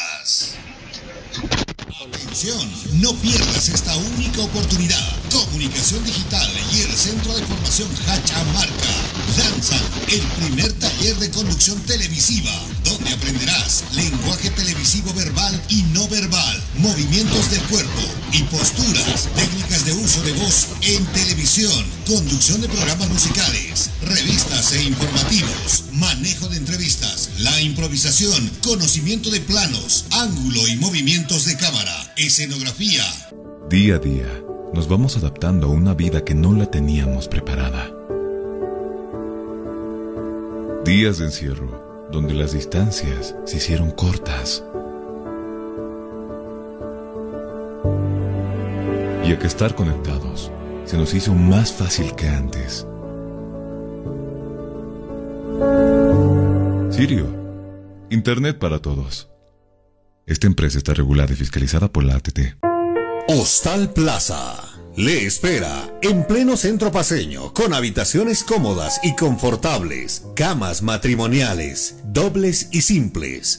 Yes. 0.00 0.56
Atención, 1.98 2.70
no 3.00 3.12
pierdas 3.16 3.68
esta 3.68 3.94
única 3.96 4.42
oportunidad. 4.42 5.16
Comunicación 5.32 6.04
Digital 6.04 6.48
y 6.72 6.82
el 6.82 6.92
Centro 6.96 7.34
de 7.34 7.44
Formación 7.44 7.88
Hachamarca 8.06 9.10
lanzan 9.36 9.80
el 10.08 10.20
primer 10.20 10.72
taller 10.74 11.16
de 11.16 11.30
conducción 11.30 11.80
televisiva, 11.82 12.52
donde 12.84 13.12
aprenderás 13.12 13.84
lenguaje 13.92 14.50
televisivo 14.50 15.12
verbal 15.14 15.60
y 15.68 15.82
no 15.94 16.06
verbal, 16.08 16.62
movimientos 16.78 17.50
del 17.50 17.62
cuerpo 17.62 18.02
y 18.32 18.42
posturas, 18.44 19.28
técnicas 19.34 19.84
de 19.84 19.92
uso 19.92 20.22
de 20.22 20.32
voz 20.34 20.68
en 20.82 21.04
televisión, 21.06 21.84
conducción 22.06 22.60
de 22.60 22.68
programas 22.68 23.08
musicales, 23.08 23.90
revistas 24.02 24.72
e 24.72 24.84
informativos, 24.84 25.84
manejo 25.92 26.48
de 26.48 26.56
entrevistas, 26.56 27.30
la 27.38 27.60
improvisación, 27.60 28.50
conocimiento 28.62 29.30
de 29.30 29.40
planos, 29.40 30.04
ángulo 30.12 30.66
y 30.68 30.76
movimientos 30.76 31.44
de 31.46 31.56
cámara, 31.56 31.79
escenografía. 32.16 33.02
Día 33.68 33.94
a 33.94 33.98
día, 33.98 34.26
nos 34.74 34.88
vamos 34.88 35.16
adaptando 35.16 35.68
a 35.68 35.70
una 35.70 35.94
vida 35.94 36.24
que 36.24 36.34
no 36.34 36.52
la 36.52 36.66
teníamos 36.66 37.28
preparada. 37.28 37.90
Días 40.84 41.18
de 41.18 41.26
encierro, 41.26 42.08
donde 42.10 42.34
las 42.34 42.52
distancias 42.52 43.34
se 43.44 43.56
hicieron 43.56 43.90
cortas. 43.92 44.64
Y 49.24 49.32
a 49.32 49.38
que 49.38 49.46
estar 49.46 49.74
conectados 49.74 50.50
se 50.84 50.98
nos 50.98 51.14
hizo 51.14 51.34
más 51.34 51.72
fácil 51.72 52.14
que 52.16 52.28
antes. 52.28 52.86
Sirio, 56.90 57.26
Internet 58.10 58.58
para 58.58 58.80
todos. 58.80 59.29
Esta 60.30 60.46
empresa 60.46 60.78
está 60.78 60.94
regulada 60.94 61.32
y 61.32 61.36
fiscalizada 61.36 61.90
por 61.90 62.04
la 62.04 62.14
ATT. 62.14 62.38
Hostal 63.26 63.92
Plaza 63.92 64.62
le 64.96 65.26
espera 65.26 65.92
en 66.02 66.24
pleno 66.24 66.56
centro 66.56 66.92
paseño 66.92 67.52
con 67.52 67.74
habitaciones 67.74 68.44
cómodas 68.44 69.00
y 69.02 69.16
confortables, 69.16 70.24
camas 70.36 70.82
matrimoniales, 70.82 71.96
dobles 72.04 72.68
y 72.70 72.82
simples, 72.82 73.58